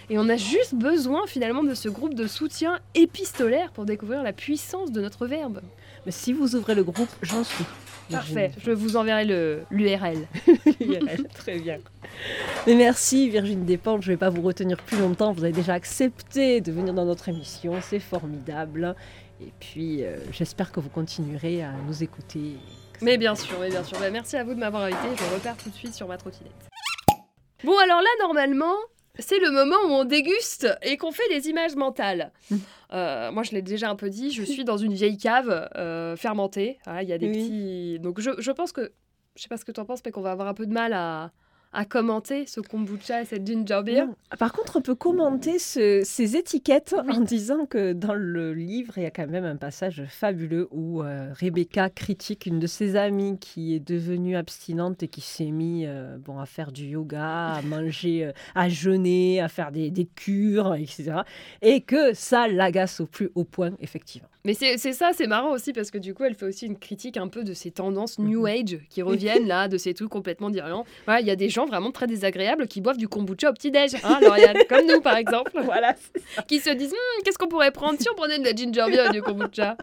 Et 0.09 0.19
on 0.19 0.29
a 0.29 0.37
juste 0.37 0.75
besoin 0.75 1.27
finalement 1.27 1.63
de 1.63 1.75
ce 1.75 1.89
groupe 1.89 2.15
de 2.15 2.27
soutien 2.27 2.81
épistolaire 2.95 3.71
pour 3.73 3.85
découvrir 3.85 4.23
la 4.23 4.33
puissance 4.33 4.91
de 4.91 5.01
notre 5.01 5.27
verbe. 5.27 5.61
Mais 6.07 6.13
si 6.13 6.33
vous 6.33 6.57
ouvrez 6.57 6.75
le 6.75 6.83
groupe, 6.83 7.11
j'en 7.23 7.45
suis. 7.45 7.65
Parfait, 8.11 8.51
je 8.61 8.73
vous 8.73 8.97
enverrai 8.97 9.25
l'URL. 9.71 10.27
Virginie. 10.81 11.29
Très 11.35 11.61
bien. 11.61 11.79
Mais 12.67 12.75
merci 12.75 13.29
Virginie 13.29 13.65
Despentes, 13.65 14.03
je 14.03 14.09
ne 14.11 14.15
vais 14.15 14.19
pas 14.19 14.31
vous 14.31 14.43
retenir 14.43 14.79
plus 14.79 14.99
longtemps. 14.99 15.31
Vous 15.33 15.45
avez 15.45 15.53
déjà 15.53 15.75
accepté 15.75 16.61
de 16.61 16.73
venir 16.73 16.93
dans 16.93 17.05
notre 17.05 17.29
émission, 17.29 17.75
c'est 17.81 18.01
formidable. 18.01 18.97
Et 19.43 19.53
puis 19.59 20.05
euh, 20.05 20.17
j'espère 20.33 20.71
que 20.73 20.81
vous 20.81 20.89
continuerez 20.91 21.63
à 21.63 21.73
nous 21.87 22.03
écouter. 22.03 22.57
Mais 23.01 23.17
bien 23.17 23.35
sûr, 23.35 23.59
mais 23.59 23.71
bien 23.71 23.83
sûr. 23.83 23.99
Bah, 23.99 24.11
merci 24.11 24.37
à 24.37 24.45
vous 24.45 24.55
de 24.55 24.59
m'avoir 24.61 24.83
invité. 24.83 25.09
Je 25.17 25.35
repars 25.35 25.57
tout 25.57 25.71
de 25.71 25.75
suite 25.75 25.95
sur 25.95 26.07
ma 26.07 26.19
trottinette. 26.19 26.53
Bon, 27.65 27.77
alors 27.79 28.01
là, 28.01 28.09
normalement, 28.21 28.75
c'est 29.19 29.39
le 29.39 29.51
moment 29.51 29.77
où 29.87 29.91
on 30.01 30.05
déguste 30.05 30.67
et 30.83 30.97
qu'on 30.99 31.13
fait 31.13 31.29
des 31.31 31.49
images 31.49 31.77
mentales. 31.77 32.33
Euh, 32.93 33.31
moi, 33.31 33.45
je 33.45 33.53
l'ai 33.53 33.63
déjà 33.63 33.89
un 33.89 33.95
peu 33.95 34.11
dit, 34.11 34.33
je 34.33 34.43
suis 34.43 34.65
dans 34.65 34.77
une 34.77 34.95
vieille 34.95 35.17
cave 35.17 35.69
euh, 35.77 36.17
fermentée. 36.17 36.81
Voilà, 36.85 37.05
Il 37.05 37.09
y 37.09 37.13
a 37.13 37.19
des 37.19 37.29
Oui. 37.29 37.33
petits. 37.35 37.99
Donc, 38.01 38.19
je, 38.19 38.33
je 38.39 38.51
pense 38.51 38.73
que. 38.73 38.91
Je 39.37 39.43
sais 39.43 39.49
pas 39.49 39.57
ce 39.59 39.65
que 39.65 39.71
tu 39.71 39.79
en 39.79 39.85
penses, 39.85 40.01
mais 40.05 40.11
qu'on 40.11 40.23
va 40.23 40.33
avoir 40.33 40.49
un 40.49 40.55
peu 40.55 40.67
de 40.67 40.73
mal 40.73 40.93
à, 40.93 41.31
à 41.73 41.85
commenter 41.85 42.47
ce 42.47 42.61
kombucha 42.61 43.23
et 43.23 43.25
cette 43.25 43.47
ginger 43.47 43.81
beer. 43.85 44.07
Non. 44.07 44.15
Par 44.39 44.53
contre, 44.53 44.77
on 44.77 44.81
peut 44.83 44.95
commenter 44.97 45.59
ce- 45.59 46.03
ces 46.05 46.37
étiquettes 46.37 46.95
en 47.09 47.21
disant 47.21 47.65
que 47.67 47.93
dans 47.93 48.15
le 48.15 48.53
livre, 48.55 48.95
il 48.97 49.05
y 49.05 49.07
a 49.07 49.11
quand 49.11 49.27
même 49.29 49.45
un 49.45 49.57
passage 49.57 50.03
fabuleux 50.09 50.67
où 50.73 51.03
euh, 51.03 51.33
Rebecca 51.39 51.89
critique 51.91 52.47
une 52.47 52.59
de 52.59 52.67
ses 52.67 52.97
amies 52.97 53.39
qui 53.39 53.75
est 53.75 53.81
devenue 53.81 54.37
abstinente 54.37 55.03
et 55.05 55.09
qui 55.09 55.21
s'est 55.21 55.51
mis 55.53 55.87
euh, 55.87 56.17
bon, 56.19 56.39
à 56.41 56.47
faire 56.47 56.73
du 56.73 56.87
yoga, 56.87 57.55
à 57.55 57.63
manger, 57.67 58.25
euh, 58.27 58.33
à 58.55 58.69
jeûner, 58.69 59.41
à 59.41 59.49
faire 59.49 59.71
des, 59.71 59.91
des 59.91 60.07
cures, 60.07 60.75
etc. 60.75 61.13
Et 61.63 61.83
que 61.83 62.15
ça 62.15 62.49
l'agace 62.49 63.01
au 63.01 63.07
plus 63.07 63.31
haut 63.37 63.45
point, 63.45 63.73
effectivement. 63.81 64.29
Mais 64.45 64.55
c'est 64.55 64.77
ça, 64.79 65.11
c'est 65.15 65.27
marrant 65.27 65.53
aussi 65.53 65.73
parce 65.73 65.91
que 65.91 65.99
du 65.99 66.15
coup, 66.15 66.25
elle 66.25 66.35
fait 66.35 66.47
aussi 66.47 66.67
une 66.67 66.79
critique 66.79 67.17
un 67.17 67.29
peu 67.29 67.45
de 67.45 67.53
ces 67.53 67.71
tendances 67.71 68.19
New 68.19 68.41
Mhm. 68.43 68.47
Age 68.47 68.79
qui 68.89 69.03
reviennent 69.03 69.47
là, 69.47 69.69
de 69.69 69.77
ces 69.77 69.93
trucs 69.95 70.09
complètement. 70.09 70.51
Voilà, 71.07 71.21
il 71.21 71.27
y 71.27 71.31
a 71.31 71.37
des 71.37 71.49
gens 71.51 71.67
vraiment 71.67 71.91
très 71.91 72.07
désagréables 72.07 72.67
qui 72.67 72.81
boivent 72.81 72.97
du 72.97 73.09
kombucha 73.09 73.51
au 73.51 73.53
petit-déj, 73.53 73.97
hein, 74.03 74.19
Lauriane, 74.23 74.57
comme 74.69 74.87
nous 74.87 75.01
par 75.01 75.17
exemple, 75.17 75.53
Voilà. 75.65 75.95
qui 76.49 76.59
se 76.61 76.71
disent 76.71 76.93
Hum, 76.93 77.23
qu'est-ce 77.25 77.39
qu'on 77.39 77.49
pourrait 77.49 77.71
prendre 77.71 77.99
si 78.01 78.09
on 78.11 78.15
prenait 78.15 78.39
de 78.39 78.45
la 78.45 78.55
ginger 78.55 78.87
beer 78.91 79.07
et 79.09 79.13
du 79.13 79.23
kombucha? 79.23 79.77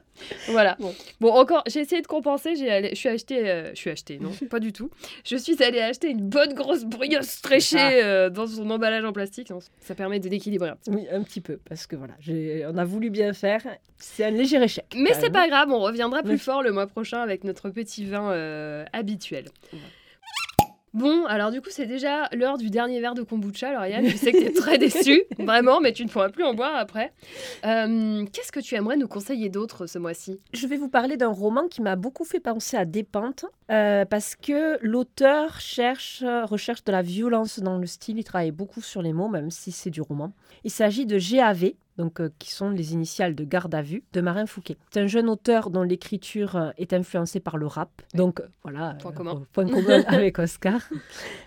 Voilà. 0.50 0.76
Bon. 0.80 0.94
Bon, 1.20 1.30
encore, 1.32 1.64
j'ai 1.68 1.82
essayé 1.82 2.02
de 2.02 2.08
compenser, 2.08 2.56
je 2.56 2.96
suis 2.96 3.10
acheté, 3.10 3.48
euh, 3.50 3.70
je 3.74 3.80
suis 3.80 3.90
acheté, 3.92 4.18
non, 4.20 4.32
pas 4.50 4.60
du 4.60 4.74
tout. 4.74 4.90
Je 5.24 5.36
suis 5.38 5.62
allée 5.64 5.80
acheter 5.82 6.10
une 6.10 6.22
bonne 6.22 6.54
grosse 6.54 6.84
brioche 6.86 7.26
stréchée 7.26 7.78
Ah. 7.80 7.92
euh, 7.92 8.30
dans 8.32 8.48
son 8.48 8.68
emballage 8.72 9.06
en 9.06 9.14
plastique. 9.14 9.52
Non, 9.52 9.60
Ça 9.82 9.94
permet 9.96 10.20
de 10.20 10.28
d'équilibrer 10.28 10.70
un 10.70 10.76
petit 10.76 10.90
peu. 10.90 10.96
Oui, 10.98 11.06
un 11.12 11.22
petit 11.24 11.42
peu, 11.42 11.60
parce 11.70 11.86
que 11.88 11.96
voilà, 11.96 12.14
on 12.72 12.78
a 12.78 12.84
voulu 12.86 13.10
bien 13.12 13.34
faire. 13.34 13.62
C'est 14.00 14.26
un 14.26 14.38
léger 14.56 14.64
échec. 14.64 14.86
Mais 14.96 15.14
c'est 15.14 15.30
pas 15.30 15.48
grave, 15.48 15.70
on 15.72 15.80
reviendra 15.80 16.22
plus 16.24 16.34
Oui. 16.34 16.38
fort 16.40 16.64
le 16.64 16.72
mois 16.72 16.88
prochain 16.88 17.22
avec 17.22 17.44
notre 17.44 17.70
petit 17.70 18.06
vin 18.06 18.32
euh, 18.32 18.86
habituel. 18.94 19.46
Ouais. 19.74 19.80
Bon, 20.94 21.26
alors 21.26 21.52
du 21.52 21.62
coup, 21.62 21.68
c'est 21.70 21.86
déjà 21.86 22.28
l'heure 22.34 22.58
du 22.58 22.72
dernier 22.72 23.00
verre 23.00 23.14
de 23.14 23.22
kombucha, 23.22 23.72
Lauriane. 23.72 24.08
Je 24.08 24.16
sais 24.18 24.32
que 24.32 24.38
tu 24.38 24.46
es 24.46 24.52
très 24.52 24.80
déçue, 24.80 25.26
vraiment, 25.38 25.80
mais 25.80 25.92
tu 25.92 26.04
ne 26.04 26.10
pourras 26.10 26.30
plus 26.30 26.44
en 26.44 26.56
boire 26.56 26.76
après. 26.76 27.14
Euh, 27.66 28.26
Qu'est-ce 28.34 28.52
que 28.52 28.62
tu 28.62 28.74
aimerais 28.74 28.98
nous 28.98 29.08
conseiller 29.08 29.50
d'autre 29.50 29.86
ce 29.86 30.00
mois-ci? 30.00 30.40
Je 30.54 30.66
vais 30.66 30.78
vous 30.78 30.90
parler 30.90 31.16
d'un 31.16 31.28
roman 31.28 31.68
qui 31.68 31.84
m'a 31.84 31.96
beaucoup 31.98 32.24
fait 32.24 32.40
penser 32.40 32.78
à 32.78 32.86
Dépente, 32.86 33.46
euh, 33.70 34.06
parce 34.06 34.36
que 34.36 34.80
l'auteur 34.82 35.60
cherche, 35.60 36.24
recherche 36.46 36.84
de 36.84 36.92
la 36.92 37.04
violence 37.04 37.60
dans 37.60 37.78
le 37.78 37.86
style. 37.86 38.18
Il 38.18 38.24
travaille 38.24 38.52
beaucoup 38.52 38.82
sur 38.82 39.04
les 39.04 39.14
mots, 39.14 39.28
même 39.30 39.52
si 39.52 39.72
c'est 39.72 39.92
du 39.92 40.02
roman. 40.02 40.34
Il 40.64 40.72
s'agit 40.72 41.06
de 41.06 41.20
GAV, 41.20 41.74
donc, 41.98 42.22
euh, 42.22 42.30
qui 42.40 42.52
sont 42.52 42.70
les 42.70 42.94
initiales 42.94 43.36
de 43.36 43.44
garde 43.44 43.74
à 43.74 43.82
vue, 43.82 44.04
de 44.14 44.22
Marin 44.22 44.46
Fouquet. 44.46 44.78
C'est 44.92 45.02
un 45.02 45.08
jeune 45.08 45.30
auteur 45.30 45.70
dont 45.70 45.84
l'écriture 45.84 46.56
euh, 46.56 46.70
est 46.78 46.94
influencée 46.94 47.40
par 47.40 47.58
le 47.58 47.66
rap. 47.66 48.02
Donc, 48.14 48.40
euh, 48.40 48.48
voilà. 48.64 48.96
Point 49.00 49.12
euh, 49.12 49.16
commun. 49.16 49.44
point 49.54 49.68
commun 49.68 50.04
avec 50.08 50.40
Oscar. 50.40 50.82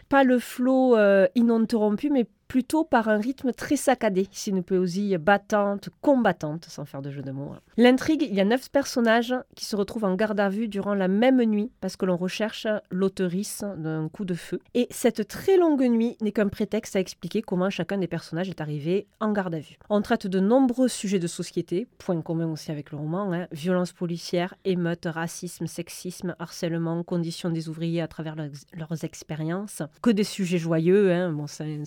Pas 0.09 0.25
le 0.25 0.39
flot 0.39 0.97
ininterrompu, 1.35 2.11
mais 2.11 2.27
plutôt 2.51 2.83
par 2.83 3.07
un 3.07 3.19
rythme 3.19 3.53
très 3.53 3.77
saccadé, 3.77 4.27
c'est 4.33 4.51
une 4.51 4.65
poésie 4.65 5.17
battante, 5.19 5.89
combattante, 6.01 6.65
sans 6.65 6.85
faire 6.85 7.01
de 7.01 7.13
jeu 7.13 7.23
de 7.23 7.31
mots. 7.31 7.53
hein. 7.55 7.61
L'intrigue, 7.77 8.27
il 8.29 8.35
y 8.35 8.41
a 8.41 8.45
neuf 8.45 8.73
personnages 8.73 9.37
qui 9.55 9.65
se 9.65 9.77
retrouvent 9.77 10.03
en 10.05 10.17
garde 10.17 10.41
à 10.41 10.49
vue 10.49 10.67
durant 10.67 10.95
la 10.95 11.07
même 11.07 11.41
nuit 11.45 11.71
parce 11.81 11.97
que 11.97 12.07
l'on 12.07 12.17
recherche 12.17 12.67
l'auteurice 12.91 13.65
d'un 13.77 14.09
coup 14.09 14.25
de 14.25 14.35
feu. 14.35 14.59
Et 14.75 14.89
cette 14.91 15.29
très 15.29 15.59
longue 15.59 15.85
nuit 15.85 16.17
n'est 16.21 16.33
qu'un 16.33 16.49
prétexte 16.49 16.97
à 16.97 16.99
expliquer 16.99 17.41
comment 17.41 17.71
chacun 17.71 17.99
des 17.99 18.09
personnages 18.09 18.49
est 18.49 18.61
arrivé 18.61 19.07
en 19.21 19.31
garde 19.31 19.55
à 19.55 19.61
vue. 19.61 19.79
On 19.89 20.03
traite 20.03 20.27
de 20.27 20.41
nombreux 20.41 20.89
sujets 20.89 21.21
de 21.21 21.29
société, 21.29 21.87
point 21.99 22.21
commun 22.21 22.51
aussi 22.51 22.73
avec 22.73 22.91
le 22.91 22.99
roman, 22.99 23.33
hein, 23.33 23.47
violence 23.53 23.93
policière, 23.93 24.57
émeutes, 24.65 25.07
racisme, 25.07 25.69
sexisme, 25.69 26.35
harcèlement, 26.41 27.05
conditions 27.05 27.51
des 27.51 27.69
ouvriers 27.69 28.03
à 28.03 28.09
travers 28.09 28.35
leurs, 28.35 28.51
leurs 28.75 29.05
expériences. 29.05 29.83
Que 30.03 30.11
des 30.11 30.25
sujets 30.25 30.59
joyeux, 30.59 31.13
hein. 31.13 31.31
bon, 31.31 31.47
c'est 31.47 31.79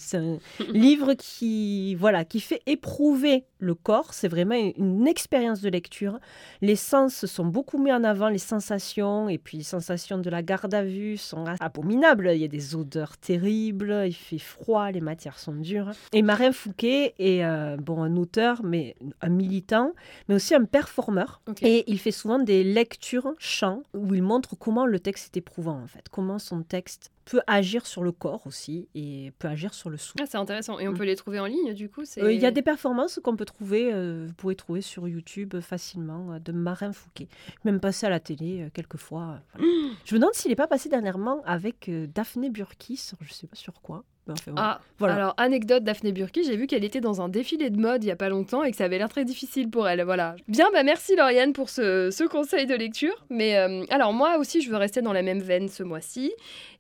livre 0.74 1.14
qui 1.14 1.95
voilà 1.95 2.26
qui 2.26 2.39
fait 2.39 2.62
éprouver 2.66 3.45
le 3.64 3.74
corps. 3.74 4.14
C'est 4.14 4.28
vraiment 4.28 4.56
une 4.56 5.08
expérience 5.08 5.62
de 5.62 5.70
lecture. 5.70 6.20
Les 6.62 6.76
sens 6.76 7.26
sont 7.26 7.45
beaucoup 7.45 7.78
mis 7.78 7.91
en 7.91 8.04
avant, 8.04 8.30
les 8.30 8.38
sensations 8.38 9.30
et 9.30 9.38
puis 9.38 9.58
les 9.58 9.64
sensations 9.64 10.18
de 10.18 10.30
la 10.30 10.43
garde 10.43 10.74
à 10.74 10.84
vue 10.84 11.18
sont 11.18 11.45
abominables. 11.60 12.32
Il 12.34 12.41
y 12.41 12.45
a 12.45 12.49
des 12.49 12.76
odeurs 12.76 13.18
terribles, 13.18 14.04
il 14.06 14.14
fait 14.14 14.38
froid, 14.38 14.91
les 14.91 15.01
matières 15.01 15.39
sont 15.39 15.54
dures. 15.54 15.91
Et 16.12 16.22
Marin 16.22 16.51
Fouquet 16.51 17.16
est 17.18 17.43
euh, 17.43 17.78
bon 17.78 18.04
un 18.04 18.16
auteur, 18.18 18.62
mais 18.64 18.95
un 19.22 19.30
militant, 19.30 19.93
mais 20.28 20.36
aussi 20.36 20.54
un 20.54 20.66
performeur. 20.66 21.41
Et 21.62 21.84
il 21.88 21.99
fait 21.99 22.12
souvent 22.12 22.39
des 22.39 22.64
lectures 22.64 23.34
chants 23.39 23.84
où 23.93 24.14
il 24.14 24.22
montre 24.22 24.56
comment 24.58 24.86
le 24.86 24.99
texte 24.99 25.36
est 25.36 25.39
éprouvant 25.39 25.82
en 25.82 25.88
fait, 25.88 26.06
comment 26.12 26.39
son 26.39 26.64
texte 26.64 27.12
peut 27.26 27.42
agir 27.48 27.86
sur 27.86 28.04
le 28.04 28.12
corps 28.12 28.46
aussi 28.48 28.88
et 28.96 29.32
peut 29.40 29.48
agir 29.48 29.74
sur 29.74 29.90
le 29.90 29.98
sou. 29.98 30.14
ah, 30.22 30.26
C'est 30.28 30.38
intéressant. 30.38 30.80
Et 30.80 30.88
on 30.88 30.92
Mm. 30.92 30.98
peut 30.98 31.04
les 31.06 31.16
trouver 31.16 31.40
en 31.40 31.46
ligne 31.46 31.74
du 31.74 31.90
coup 31.90 32.02
Euh, 32.18 32.32
Il 32.34 32.40
y 32.42 32.46
a 32.46 32.52
des 32.52 32.62
performances 32.62 33.20
qu'on 33.24 33.36
peut 33.36 33.46
trouver, 33.46 33.94
euh, 33.94 34.26
vous 34.28 34.34
pouvez 34.34 34.56
trouver 34.56 34.82
sur 34.82 35.08
YouTube 35.08 35.60
facilement, 35.62 36.34
euh, 36.34 36.40
de 36.40 36.52
Marin 36.52 36.92
Fouquet. 36.92 37.28
Même 37.66 37.80
passé 37.80 38.06
à 38.06 38.10
la 38.10 38.20
télé 38.20 38.64
euh, 38.64 38.70
quelquefois. 38.74 39.40
voilà. 39.54 39.68
Je 40.06 40.16
me 40.16 40.20
demande 40.20 40.34
s'il 40.34 40.50
n'est 40.50 40.56
pas 40.56 40.68
passé 40.68 40.90
dernièrement 40.90 41.42
avec 41.46 41.90
Daphné 42.14 42.50
Burki, 42.50 42.98
sur- 42.98 43.18
je 43.22 43.30
ne 43.30 43.34
sais 43.34 43.48
pas 43.48 43.56
sur 43.56 43.82
quoi. 43.82 44.04
Enfin, 44.32 44.52
voilà. 44.52 44.62
Ah, 44.70 44.82
Voilà. 45.00 45.16
alors 45.16 45.34
anecdote 45.38 45.84
Daphné 45.84 46.12
Burki, 46.12 46.44
j'ai 46.44 46.56
vu 46.56 46.68
qu'elle 46.68 46.84
était 46.84 47.02
dans 47.02 47.22
un 47.22 47.30
défilé 47.30 47.70
de 47.70 47.78
mode 47.80 48.04
il 48.04 48.08
y 48.08 48.12
a 48.12 48.16
pas 48.16 48.30
longtemps 48.30 48.64
et 48.64 48.72
que 48.72 48.78
ça 48.78 48.86
avait 48.86 48.98
l'air 48.98 49.10
très 49.10 49.26
difficile 49.26 49.70
pour 49.70 49.88
elle. 49.88 50.02
Voilà. 50.04 50.36
Bien, 50.48 50.68
bah 50.74 50.84
merci 50.84 51.16
Lauriane 51.16 51.54
pour 51.54 51.70
ce, 51.70 52.10
ce 52.12 52.24
conseil 52.24 52.66
de 52.66 52.76
lecture. 52.76 53.14
Mais 53.30 53.58
euh, 53.58 53.84
alors 53.90 54.14
moi 54.14 54.38
aussi, 54.38 54.62
je 54.62 54.70
veux 54.70 54.78
rester 54.78 55.02
dans 55.02 55.14
la 55.14 55.22
même 55.22 55.40
veine 55.40 55.68
ce 55.70 55.84
mois-ci 55.84 56.32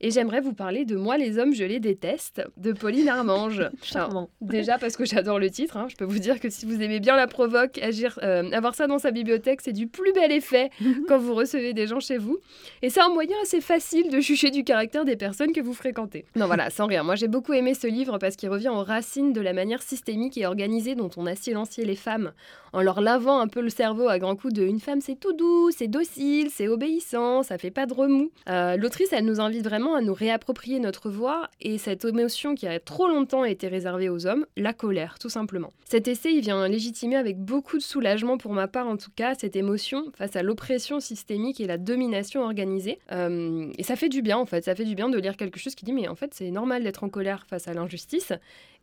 et 0.01 0.11
j'aimerais 0.11 0.41
vous 0.41 0.53
parler 0.53 0.85
de 0.85 0.95
Moi 0.95 1.17
les 1.17 1.37
hommes, 1.37 1.53
je 1.53 1.63
les 1.63 1.79
déteste 1.79 2.41
de 2.57 2.71
Pauline 2.71 3.09
Armange. 3.09 3.59
Alors, 3.59 3.71
Charmant. 3.81 4.29
Déjà 4.41 4.77
parce 4.77 4.97
que 4.97 5.05
j'adore 5.05 5.39
le 5.39 5.49
titre, 5.49 5.77
hein. 5.77 5.87
je 5.89 5.95
peux 5.95 6.05
vous 6.05 6.19
dire 6.19 6.39
que 6.39 6.49
si 6.49 6.65
vous 6.65 6.81
aimez 6.81 6.99
bien 6.99 7.15
la 7.15 7.27
provoque, 7.27 7.77
agir, 7.79 8.19
euh, 8.23 8.49
avoir 8.51 8.75
ça 8.75 8.87
dans 8.87 8.99
sa 8.99 9.11
bibliothèque, 9.11 9.61
c'est 9.61 9.73
du 9.73 9.87
plus 9.87 10.13
bel 10.13 10.31
effet 10.31 10.69
quand 11.07 11.17
vous 11.17 11.33
recevez 11.35 11.73
des 11.73 11.87
gens 11.87 11.99
chez 11.99 12.17
vous. 12.17 12.37
Et 12.81 12.89
c'est 12.89 13.01
un 13.01 13.09
moyen 13.09 13.35
assez 13.41 13.61
facile 13.61 14.09
de 14.09 14.19
juger 14.19 14.51
du 14.51 14.63
caractère 14.63 15.05
des 15.05 15.15
personnes 15.15 15.51
que 15.53 15.61
vous 15.61 15.73
fréquentez. 15.73 16.25
Non 16.35 16.47
voilà, 16.47 16.69
sans 16.69 16.85
rire, 16.87 17.03
moi 17.03 17.15
j'ai 17.15 17.27
beaucoup 17.33 17.53
aimé 17.53 17.73
ce 17.73 17.87
livre 17.87 18.19
parce 18.19 18.35
qu'il 18.35 18.49
revient 18.49 18.69
aux 18.69 18.83
racines 18.83 19.33
de 19.33 19.41
la 19.41 19.53
manière 19.53 19.81
systémique 19.81 20.37
et 20.37 20.45
organisée 20.45 20.93
dont 20.93 21.09
on 21.17 21.25
a 21.25 21.33
silencié 21.33 21.83
les 21.83 21.95
femmes, 21.95 22.31
en 22.73 22.83
leur 22.83 23.01
lavant 23.01 23.39
un 23.39 23.47
peu 23.47 23.59
le 23.59 23.71
cerveau 23.71 24.07
à 24.07 24.19
grands 24.19 24.35
coups 24.35 24.53
de 24.53 24.63
une 24.63 24.79
femme 24.79 25.01
c'est 25.01 25.19
tout 25.19 25.33
doux, 25.33 25.71
c'est 25.71 25.87
docile, 25.87 26.49
c'est 26.51 26.67
obéissant, 26.67 27.41
ça 27.41 27.57
fait 27.57 27.71
pas 27.71 27.87
de 27.87 27.93
remous. 27.93 28.29
Euh, 28.49 28.77
L'autrice, 28.77 29.11
elle 29.13 29.25
nous 29.25 29.41
invite 29.41 29.63
vraiment 29.63 29.95
à 29.95 30.01
nous 30.01 30.13
réapproprier 30.13 30.79
notre 30.79 31.09
voix 31.09 31.49
et 31.59 31.79
cette 31.79 32.05
émotion 32.05 32.53
qui 32.53 32.67
a 32.67 32.79
trop 32.79 33.07
longtemps 33.07 33.45
été 33.45 33.67
réservée 33.67 34.09
aux 34.09 34.27
hommes, 34.27 34.45
la 34.55 34.73
colère, 34.73 35.17
tout 35.19 35.29
simplement. 35.29 35.71
Cet 35.85 36.07
essai, 36.07 36.33
il 36.33 36.41
vient 36.41 36.67
légitimer 36.67 37.15
avec 37.15 37.39
beaucoup 37.39 37.77
de 37.77 37.83
soulagement 37.83 38.37
pour 38.37 38.53
ma 38.53 38.67
part 38.67 38.87
en 38.87 38.97
tout 38.97 39.11
cas 39.15 39.33
cette 39.33 39.55
émotion 39.55 40.05
face 40.15 40.35
à 40.35 40.43
l'oppression 40.43 40.99
systémique 40.99 41.59
et 41.59 41.65
la 41.65 41.79
domination 41.79 42.43
organisée. 42.43 42.99
Euh, 43.11 43.71
et 43.79 43.83
ça 43.83 43.95
fait 43.95 44.09
du 44.09 44.21
bien 44.21 44.37
en 44.37 44.45
fait, 44.45 44.65
ça 44.65 44.75
fait 44.75 44.85
du 44.85 44.93
bien 44.93 45.09
de 45.09 45.17
lire 45.17 45.35
quelque 45.35 45.59
chose 45.59 45.73
qui 45.73 45.83
dit 45.83 45.93
mais 45.93 46.07
en 46.07 46.15
fait 46.15 46.31
c'est 46.35 46.51
normal 46.51 46.83
d'être 46.83 47.03
en 47.03 47.09
colère 47.09 47.22
face 47.49 47.67
à 47.67 47.73
l'injustice 47.73 48.33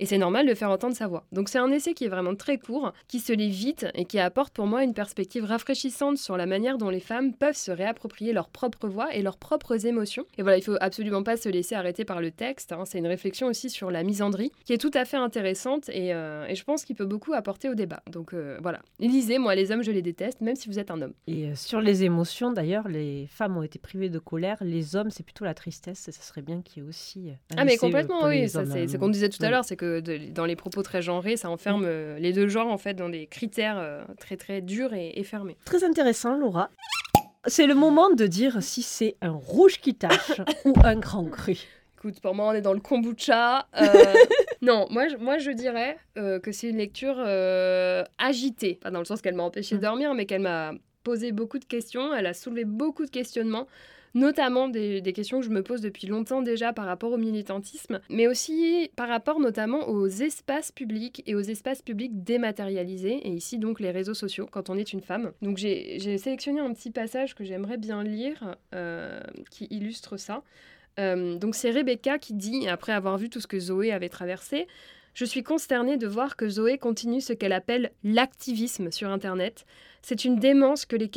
et 0.00 0.06
c'est 0.06 0.18
normal 0.18 0.46
de 0.48 0.54
faire 0.54 0.70
entendre 0.70 0.96
sa 0.96 1.06
voix. 1.06 1.26
Donc 1.30 1.48
c'est 1.50 1.58
un 1.58 1.70
essai 1.70 1.92
qui 1.92 2.06
est 2.06 2.08
vraiment 2.08 2.34
très 2.34 2.58
court, 2.58 2.92
qui 3.06 3.20
se 3.20 3.32
lit 3.32 3.50
vite 3.50 3.86
et 3.94 4.06
qui 4.06 4.18
apporte 4.18 4.54
pour 4.54 4.66
moi 4.66 4.82
une 4.82 4.94
perspective 4.94 5.44
rafraîchissante 5.44 6.16
sur 6.16 6.38
la 6.38 6.46
manière 6.46 6.78
dont 6.78 6.88
les 6.88 7.00
femmes 7.00 7.34
peuvent 7.34 7.56
se 7.56 7.70
réapproprier 7.70 8.32
leur 8.32 8.48
propre 8.48 8.88
voix 8.88 9.14
et 9.14 9.20
leurs 9.20 9.36
propres 9.36 9.86
émotions. 9.86 10.24
Et 10.38 10.42
voilà, 10.42 10.56
il 10.56 10.62
faut 10.62 10.76
absolument 10.80 11.22
pas 11.22 11.36
se 11.36 11.50
laisser 11.50 11.74
arrêter 11.74 12.06
par 12.06 12.22
le 12.22 12.30
texte. 12.30 12.72
hein. 12.72 12.84
C'est 12.86 12.98
une 12.98 13.06
réflexion 13.06 13.46
aussi 13.46 13.68
sur 13.68 13.90
la 13.90 14.02
misandrie 14.02 14.50
qui 14.64 14.72
est 14.72 14.78
tout 14.78 14.90
à 14.94 15.04
fait 15.04 15.18
intéressante 15.18 15.90
et, 15.90 16.14
euh, 16.14 16.46
et 16.48 16.54
je 16.54 16.64
pense 16.64 16.86
qu'il 16.86 16.96
peut 16.96 17.04
beaucoup 17.04 17.34
apporter 17.34 17.68
au 17.68 17.74
débat. 17.74 18.02
Donc 18.10 18.32
euh, 18.32 18.58
voilà, 18.62 18.80
lisez, 19.00 19.38
moi 19.38 19.54
les 19.54 19.70
hommes 19.70 19.82
je 19.82 19.90
les 19.90 20.02
déteste, 20.02 20.40
même 20.40 20.56
si 20.56 20.68
vous 20.68 20.78
êtes 20.78 20.90
un 20.90 21.02
homme. 21.02 21.12
Et 21.26 21.48
euh, 21.48 21.54
sur 21.54 21.82
les 21.82 22.04
émotions, 22.04 22.52
d'ailleurs, 22.52 22.88
les 22.88 23.26
femmes 23.26 23.58
ont 23.58 23.62
été 23.62 23.78
privées 23.78 24.08
de 24.08 24.18
colère, 24.18 24.56
les 24.62 24.96
hommes, 24.96 25.10
c'est 25.10 25.24
plutôt 25.24 25.44
la 25.44 25.52
tristesse, 25.54 26.08
et 26.08 26.12
ça 26.12 26.22
serait 26.22 26.42
bien 26.42 26.62
qu'il 26.62 26.82
y 26.82 26.86
ait 26.86 26.88
aussi. 26.88 27.30
un 27.50 27.56
Ah 27.58 27.64
mais 27.64 27.76
complètement 27.76 28.29
oui, 28.30 28.48
ça, 28.48 28.64
c'est 28.66 28.82
hein. 28.82 28.86
c'est 28.88 28.98
qu'on 28.98 29.08
disait 29.08 29.28
tout 29.28 29.42
à 29.44 29.50
l'heure, 29.50 29.64
c'est 29.64 29.76
que 29.76 30.00
de- 30.00 30.30
dans 30.32 30.44
les 30.46 30.56
propos 30.56 30.82
très 30.82 31.02
genrés, 31.02 31.36
ça 31.36 31.50
enferme 31.50 31.84
euh, 31.86 32.18
les 32.18 32.32
deux 32.32 32.48
genres 32.48 32.68
en 32.68 32.78
fait 32.78 32.94
dans 32.94 33.08
des 33.08 33.26
critères 33.26 33.78
euh, 33.78 34.02
très 34.18 34.36
très 34.36 34.60
durs 34.60 34.94
et, 34.94 35.12
et 35.18 35.24
fermés. 35.24 35.56
Très 35.64 35.84
intéressant, 35.84 36.36
Laura. 36.36 36.70
C'est 37.46 37.66
le 37.66 37.74
moment 37.74 38.10
de 38.10 38.26
dire 38.26 38.62
si 38.62 38.82
c'est 38.82 39.16
un 39.22 39.30
rouge 39.30 39.78
qui 39.80 39.94
tache 39.94 40.40
ou 40.64 40.74
un 40.84 40.96
grand 40.96 41.24
cru. 41.24 41.56
Écoute, 41.96 42.20
pour 42.20 42.34
moi, 42.34 42.48
on 42.48 42.52
est 42.52 42.60
dans 42.62 42.72
le 42.72 42.80
kombucha. 42.80 43.66
Euh, 43.80 44.14
non, 44.62 44.86
moi, 44.90 45.08
je- 45.08 45.16
moi, 45.16 45.38
je 45.38 45.50
dirais 45.50 45.98
euh, 46.16 46.38
que 46.38 46.50
c'est 46.52 46.68
une 46.70 46.78
lecture 46.78 47.16
euh, 47.18 48.04
agitée. 48.18 48.74
Pas 48.82 48.90
dans 48.90 48.98
le 49.00 49.04
sens 49.04 49.20
qu'elle 49.20 49.34
m'a 49.34 49.42
empêché 49.42 49.74
de 49.74 49.80
Mm. 49.80 49.82
dormir, 49.82 50.14
mais 50.14 50.24
qu'elle 50.26 50.40
m'a 50.42 50.72
posé 51.04 51.32
beaucoup 51.32 51.58
de 51.58 51.64
questions. 51.64 52.14
Elle 52.14 52.26
a 52.26 52.34
soulevé 52.34 52.64
beaucoup 52.64 53.04
de 53.04 53.10
questionnements, 53.10 53.66
notamment 54.14 54.68
des, 54.68 55.02
questions 55.14 55.40
que 55.40 55.46
je 55.46 55.50
me 55.50 55.62
pose 55.62 55.80
depuis 55.80 56.06
longtemps 56.06 56.42
déjà 56.42 56.72
par 56.72 56.86
rapport 56.86 57.12
au 57.12 57.16
militantisme, 57.16 58.00
mais 58.08 58.26
aussi 58.26 58.90
par 58.96 59.08
rapport 59.08 59.40
notamment 59.40 59.88
aux 59.88 60.06
espaces 60.06 60.72
publics 60.72 61.22
et 61.26 61.34
aux 61.34 61.40
espaces 61.40 61.82
publics 61.82 62.22
dématérialisés, 62.22 63.26
et 63.26 63.30
ici 63.30 63.58
donc 63.58 63.80
les 63.80 63.90
réseaux 63.90 64.14
sociaux, 64.14 64.48
quand 64.50 64.70
on 64.70 64.76
est 64.76 64.92
une 64.92 65.00
femme. 65.00 65.32
Donc 65.42 65.58
j'ai 65.58 65.98
j'ai 65.98 66.18
sélectionné 66.18 66.60
un 66.60 66.72
petit 66.72 66.90
passage 66.90 67.34
que 67.34 67.44
j'aimerais 67.44 67.76
bien 67.76 68.02
lire, 68.02 68.56
euh, 68.74 69.20
qui 69.50 69.66
illustre 69.70 70.16
ça. 70.16 70.42
Euh, 70.98 71.38
donc 71.38 71.54
c'est 71.54 71.70
Rebecca 71.70 72.18
qui 72.18 72.34
dit, 72.34 72.68
après 72.68 72.92
avoir 72.92 73.16
vu 73.16 73.30
tout 73.30 73.40
ce 73.40 73.46
que 73.46 73.58
Zoé 73.58 73.92
avait 73.92 74.08
traversé, 74.08 74.66
je 75.14 75.24
suis 75.24 75.42
consternée 75.42 75.96
de 75.96 76.06
voir 76.06 76.36
que 76.36 76.48
Zoé 76.48 76.78
continue 76.78 77.20
ce 77.20 77.32
qu'elle 77.32 77.52
appelle 77.52 77.90
l'activisme 78.04 78.90
sur 78.90 79.10
Internet. 79.10 79.66
C'est 80.02 80.24
une 80.24 80.36
démence 80.36 80.86
que 80.86 80.96
les, 80.96 81.08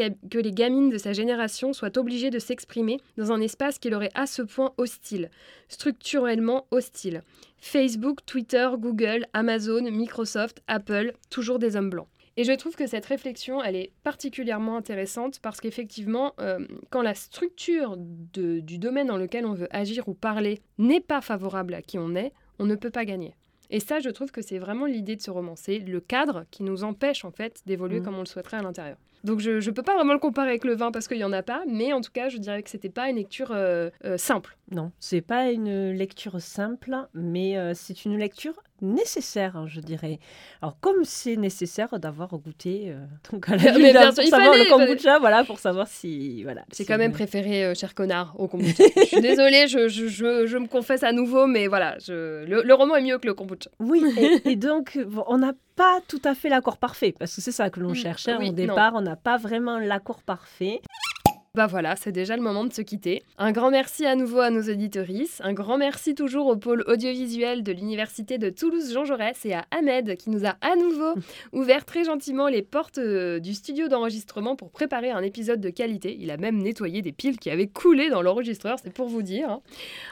gamines 0.51 0.89
de 0.89 0.97
sa 0.97 1.13
génération 1.13 1.73
soient 1.73 1.97
obligées 1.97 2.29
de 2.29 2.39
s'exprimer 2.39 2.99
dans 3.17 3.31
un 3.31 3.41
espace 3.41 3.79
qui 3.79 3.89
leur 3.89 4.03
est 4.03 4.11
à 4.13 4.25
ce 4.25 4.41
point 4.41 4.73
hostile, 4.77 5.29
structurellement 5.69 6.67
hostile. 6.71 7.21
Facebook, 7.59 8.25
Twitter, 8.25 8.69
Google, 8.77 9.25
Amazon, 9.33 9.89
Microsoft, 9.89 10.61
Apple, 10.67 11.13
toujours 11.29 11.59
des 11.59 11.75
hommes 11.75 11.89
blancs. 11.89 12.07
Et 12.35 12.43
je 12.43 12.51
trouve 12.51 12.75
que 12.75 12.87
cette 12.87 13.05
réflexion, 13.05 13.63
elle 13.63 13.75
est 13.75 13.91
particulièrement 14.03 14.75
intéressante 14.75 15.39
parce 15.39 15.61
qu'effectivement, 15.61 16.33
euh, 16.39 16.65
quand 16.89 17.03
la 17.03 17.13
structure 17.13 17.95
du 17.97 18.79
domaine 18.79 19.07
dans 19.07 19.17
lequel 19.17 19.45
on 19.45 19.53
veut 19.53 19.67
agir 19.69 20.07
ou 20.09 20.15
parler 20.15 20.59
n'est 20.79 20.99
pas 20.99 21.21
favorable 21.21 21.75
à 21.75 21.83
qui 21.83 21.99
on 21.99 22.15
est, 22.15 22.33
on 22.57 22.65
ne 22.65 22.75
peut 22.75 22.89
pas 22.89 23.05
gagner. 23.05 23.35
Et 23.73 23.79
ça, 23.79 23.99
je 23.99 24.09
trouve 24.09 24.31
que 24.31 24.43
c'est 24.43 24.59
vraiment 24.59 24.85
l'idée 24.85 25.15
de 25.15 25.21
ce 25.23 25.31
roman. 25.31 25.55
C'est 25.55 25.79
le 25.79 25.99
cadre 25.99 26.45
qui 26.51 26.61
nous 26.61 26.83
empêche 26.83 27.25
en 27.25 27.31
fait 27.31 27.63
d'évoluer 27.65 27.99
mmh. 27.99 28.03
comme 28.03 28.15
on 28.15 28.19
le 28.19 28.27
souhaiterait 28.27 28.57
à 28.57 28.61
l'intérieur. 28.61 28.97
Donc 29.23 29.39
je 29.39 29.51
ne 29.51 29.71
peux 29.73 29.83
pas 29.83 29.95
vraiment 29.95 30.13
le 30.13 30.19
comparer 30.19 30.49
avec 30.49 30.65
le 30.65 30.75
vin 30.75 30.91
parce 30.91 31.07
qu'il 31.07 31.17
n'y 31.17 31.23
en 31.23 31.31
a 31.31 31.43
pas, 31.43 31.63
mais 31.67 31.93
en 31.93 32.01
tout 32.01 32.11
cas, 32.11 32.27
je 32.27 32.37
dirais 32.37 32.61
que 32.61 32.69
c'était 32.69 32.89
pas 32.89 33.09
une 33.09 33.15
lecture 33.15 33.51
euh, 33.51 33.89
euh, 34.03 34.17
simple. 34.17 34.57
Non, 34.71 34.91
c'est 34.99 35.21
pas 35.21 35.51
une 35.51 35.91
lecture 35.91 36.41
simple, 36.41 36.95
mais 37.13 37.57
euh, 37.57 37.73
c'est 37.73 38.05
une 38.05 38.17
lecture 38.17 38.53
nécessaire, 38.81 39.55
hein, 39.55 39.65
je 39.67 39.79
dirais. 39.79 40.19
Alors 40.61 40.77
comme 40.81 41.05
c'est 41.05 41.37
nécessaire 41.37 41.99
d'avoir 41.99 42.29
goûté 42.29 42.93
donc 43.31 43.47
à 43.47 43.55
la 43.55 43.71
mais 43.77 43.91
bien 43.93 44.11
sûr, 44.11 44.23
pour 44.23 44.29
savoir 44.29 44.55
le 44.55 44.69
kombucha, 44.69 45.19
voilà, 45.19 45.43
pour 45.45 45.59
savoir 45.59 45.87
si 45.87 46.43
voilà. 46.43 46.65
C'est 46.71 46.83
quand 46.83 46.97
même 46.97 47.13
préféré 47.13 47.73
cher 47.75 47.95
connard 47.95 48.35
au 48.37 48.49
kombucha. 48.49 48.83
je 48.97 49.05
suis 49.05 49.21
désolée, 49.21 49.67
je, 49.67 49.87
je, 49.87 50.07
je, 50.07 50.57
me 50.57 50.67
confesse 50.67 51.03
à 51.03 51.13
nouveau, 51.13 51.47
mais 51.47 51.67
voilà, 51.67 51.95
le, 52.09 52.45
le, 52.45 52.73
roman 52.73 52.97
est 52.97 53.03
mieux 53.03 53.19
que 53.19 53.27
le 53.27 53.33
kombucha. 53.33 53.69
Oui, 53.79 54.03
et, 54.43 54.55
donc 54.57 54.99
on 55.27 55.37
n'a 55.37 55.53
pas 55.75 55.99
tout 56.07 56.21
à 56.23 56.35
fait 56.35 56.49
l'accord 56.49 56.77
parfait, 56.77 57.15
parce 57.17 57.35
que 57.35 57.41
c'est 57.41 57.51
ça 57.51 57.69
que 57.69 57.79
l'on 57.79 57.91
mm, 57.91 57.95
cherchait 57.95 58.35
au 58.35 58.51
départ, 58.51 58.93
on 58.95 59.05
pas 59.15 59.37
vraiment 59.37 59.79
l'accord 59.79 60.23
parfait. 60.23 60.81
Bah 61.55 61.67
voilà, 61.67 61.95
c'est 61.95 62.11
déjà 62.11 62.35
le 62.35 62.41
moment 62.41 62.63
de 62.63 62.73
se 62.73 62.81
quitter. 62.81 63.21
Un 63.37 63.51
grand 63.51 63.69
merci 63.69 64.07
à 64.07 64.15
nouveau 64.15 64.39
à 64.39 64.49
nos 64.49 64.63
auditorices. 64.63 65.39
Un 65.43 65.53
grand 65.53 65.77
merci 65.77 66.15
toujours 66.15 66.47
au 66.47 66.57
pôle 66.57 66.83
audiovisuel 66.87 67.61
de 67.61 67.71
l'Université 67.71 68.39
de 68.39 68.49
Toulouse-Jean 68.49 69.05
Jaurès 69.05 69.45
et 69.45 69.53
à 69.53 69.63
Ahmed 69.69 70.17
qui 70.17 70.31
nous 70.31 70.47
a 70.47 70.55
à 70.61 70.75
nouveau 70.75 71.13
ouvert 71.53 71.85
très 71.85 72.05
gentiment 72.05 72.47
les 72.47 72.63
portes 72.63 72.97
euh, 72.97 73.37
du 73.37 73.53
studio 73.53 73.87
d'enregistrement 73.87 74.55
pour 74.55 74.71
préparer 74.71 75.11
un 75.11 75.21
épisode 75.21 75.61
de 75.61 75.69
qualité. 75.69 76.17
Il 76.19 76.31
a 76.31 76.37
même 76.37 76.57
nettoyé 76.57 77.03
des 77.03 77.11
piles 77.11 77.37
qui 77.37 77.51
avaient 77.51 77.67
coulé 77.67 78.09
dans 78.09 78.23
l'enregistreur, 78.23 78.79
c'est 78.83 78.91
pour 78.91 79.07
vous 79.07 79.21
dire. 79.21 79.59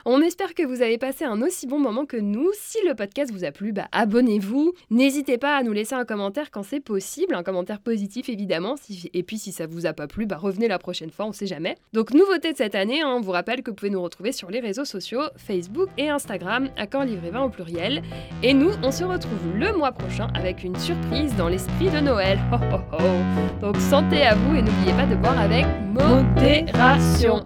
On 0.05 0.21
espère 0.21 0.53
que 0.53 0.61
vous 0.61 0.83
avez 0.83 0.99
passé 0.99 1.25
un 1.25 1.41
aussi 1.41 1.65
bon 1.65 1.79
moment 1.79 2.05
que 2.05 2.17
nous. 2.17 2.51
Si 2.53 2.77
le 2.85 2.93
podcast 2.93 3.31
vous 3.31 3.45
a 3.45 3.51
plu, 3.51 3.71
bah 3.73 3.87
abonnez-vous. 3.93 4.73
N'hésitez 4.91 5.39
pas 5.39 5.55
à 5.55 5.63
nous 5.63 5.73
laisser 5.73 5.95
un 5.95 6.05
commentaire 6.05 6.51
quand 6.51 6.61
c'est 6.61 6.81
possible, 6.81 7.33
un 7.33 7.41
commentaire 7.41 7.79
positif 7.79 8.29
évidemment. 8.29 8.75
Et 9.15 9.23
puis 9.23 9.39
si 9.39 9.51
ça 9.51 9.65
vous 9.65 9.87
a 9.87 9.93
pas 9.93 10.05
plu, 10.05 10.27
bah 10.27 10.37
revenez 10.37 10.67
la 10.67 10.77
prochaine 10.77 11.09
fois 11.09 11.30
on 11.31 11.33
sait 11.33 11.47
jamais. 11.47 11.77
Donc 11.93 12.13
nouveauté 12.13 12.51
de 12.51 12.57
cette 12.57 12.75
année, 12.75 13.01
hein, 13.01 13.13
on 13.15 13.21
vous 13.21 13.31
rappelle 13.31 13.63
que 13.63 13.71
vous 13.71 13.75
pouvez 13.75 13.89
nous 13.89 14.01
retrouver 14.01 14.33
sur 14.33 14.51
les 14.51 14.59
réseaux 14.59 14.83
sociaux, 14.83 15.21
Facebook 15.37 15.87
et 15.97 16.09
Instagram, 16.09 16.67
Accord 16.75 17.05
Livré 17.05 17.29
20 17.29 17.43
au 17.43 17.49
pluriel. 17.49 18.01
Et 18.43 18.53
nous, 18.53 18.71
on 18.83 18.91
se 18.91 19.05
retrouve 19.05 19.39
le 19.55 19.71
mois 19.71 19.93
prochain 19.93 20.27
avec 20.33 20.65
une 20.65 20.75
surprise 20.75 21.33
dans 21.37 21.47
l'esprit 21.47 21.89
de 21.89 22.01
Noël. 22.01 22.37
Donc 23.61 23.77
santé 23.77 24.23
à 24.23 24.35
vous 24.35 24.55
et 24.55 24.61
n'oubliez 24.61 24.93
pas 24.93 25.05
de 25.05 25.15
boire 25.15 25.39
avec 25.39 25.65
modération. 25.93 27.45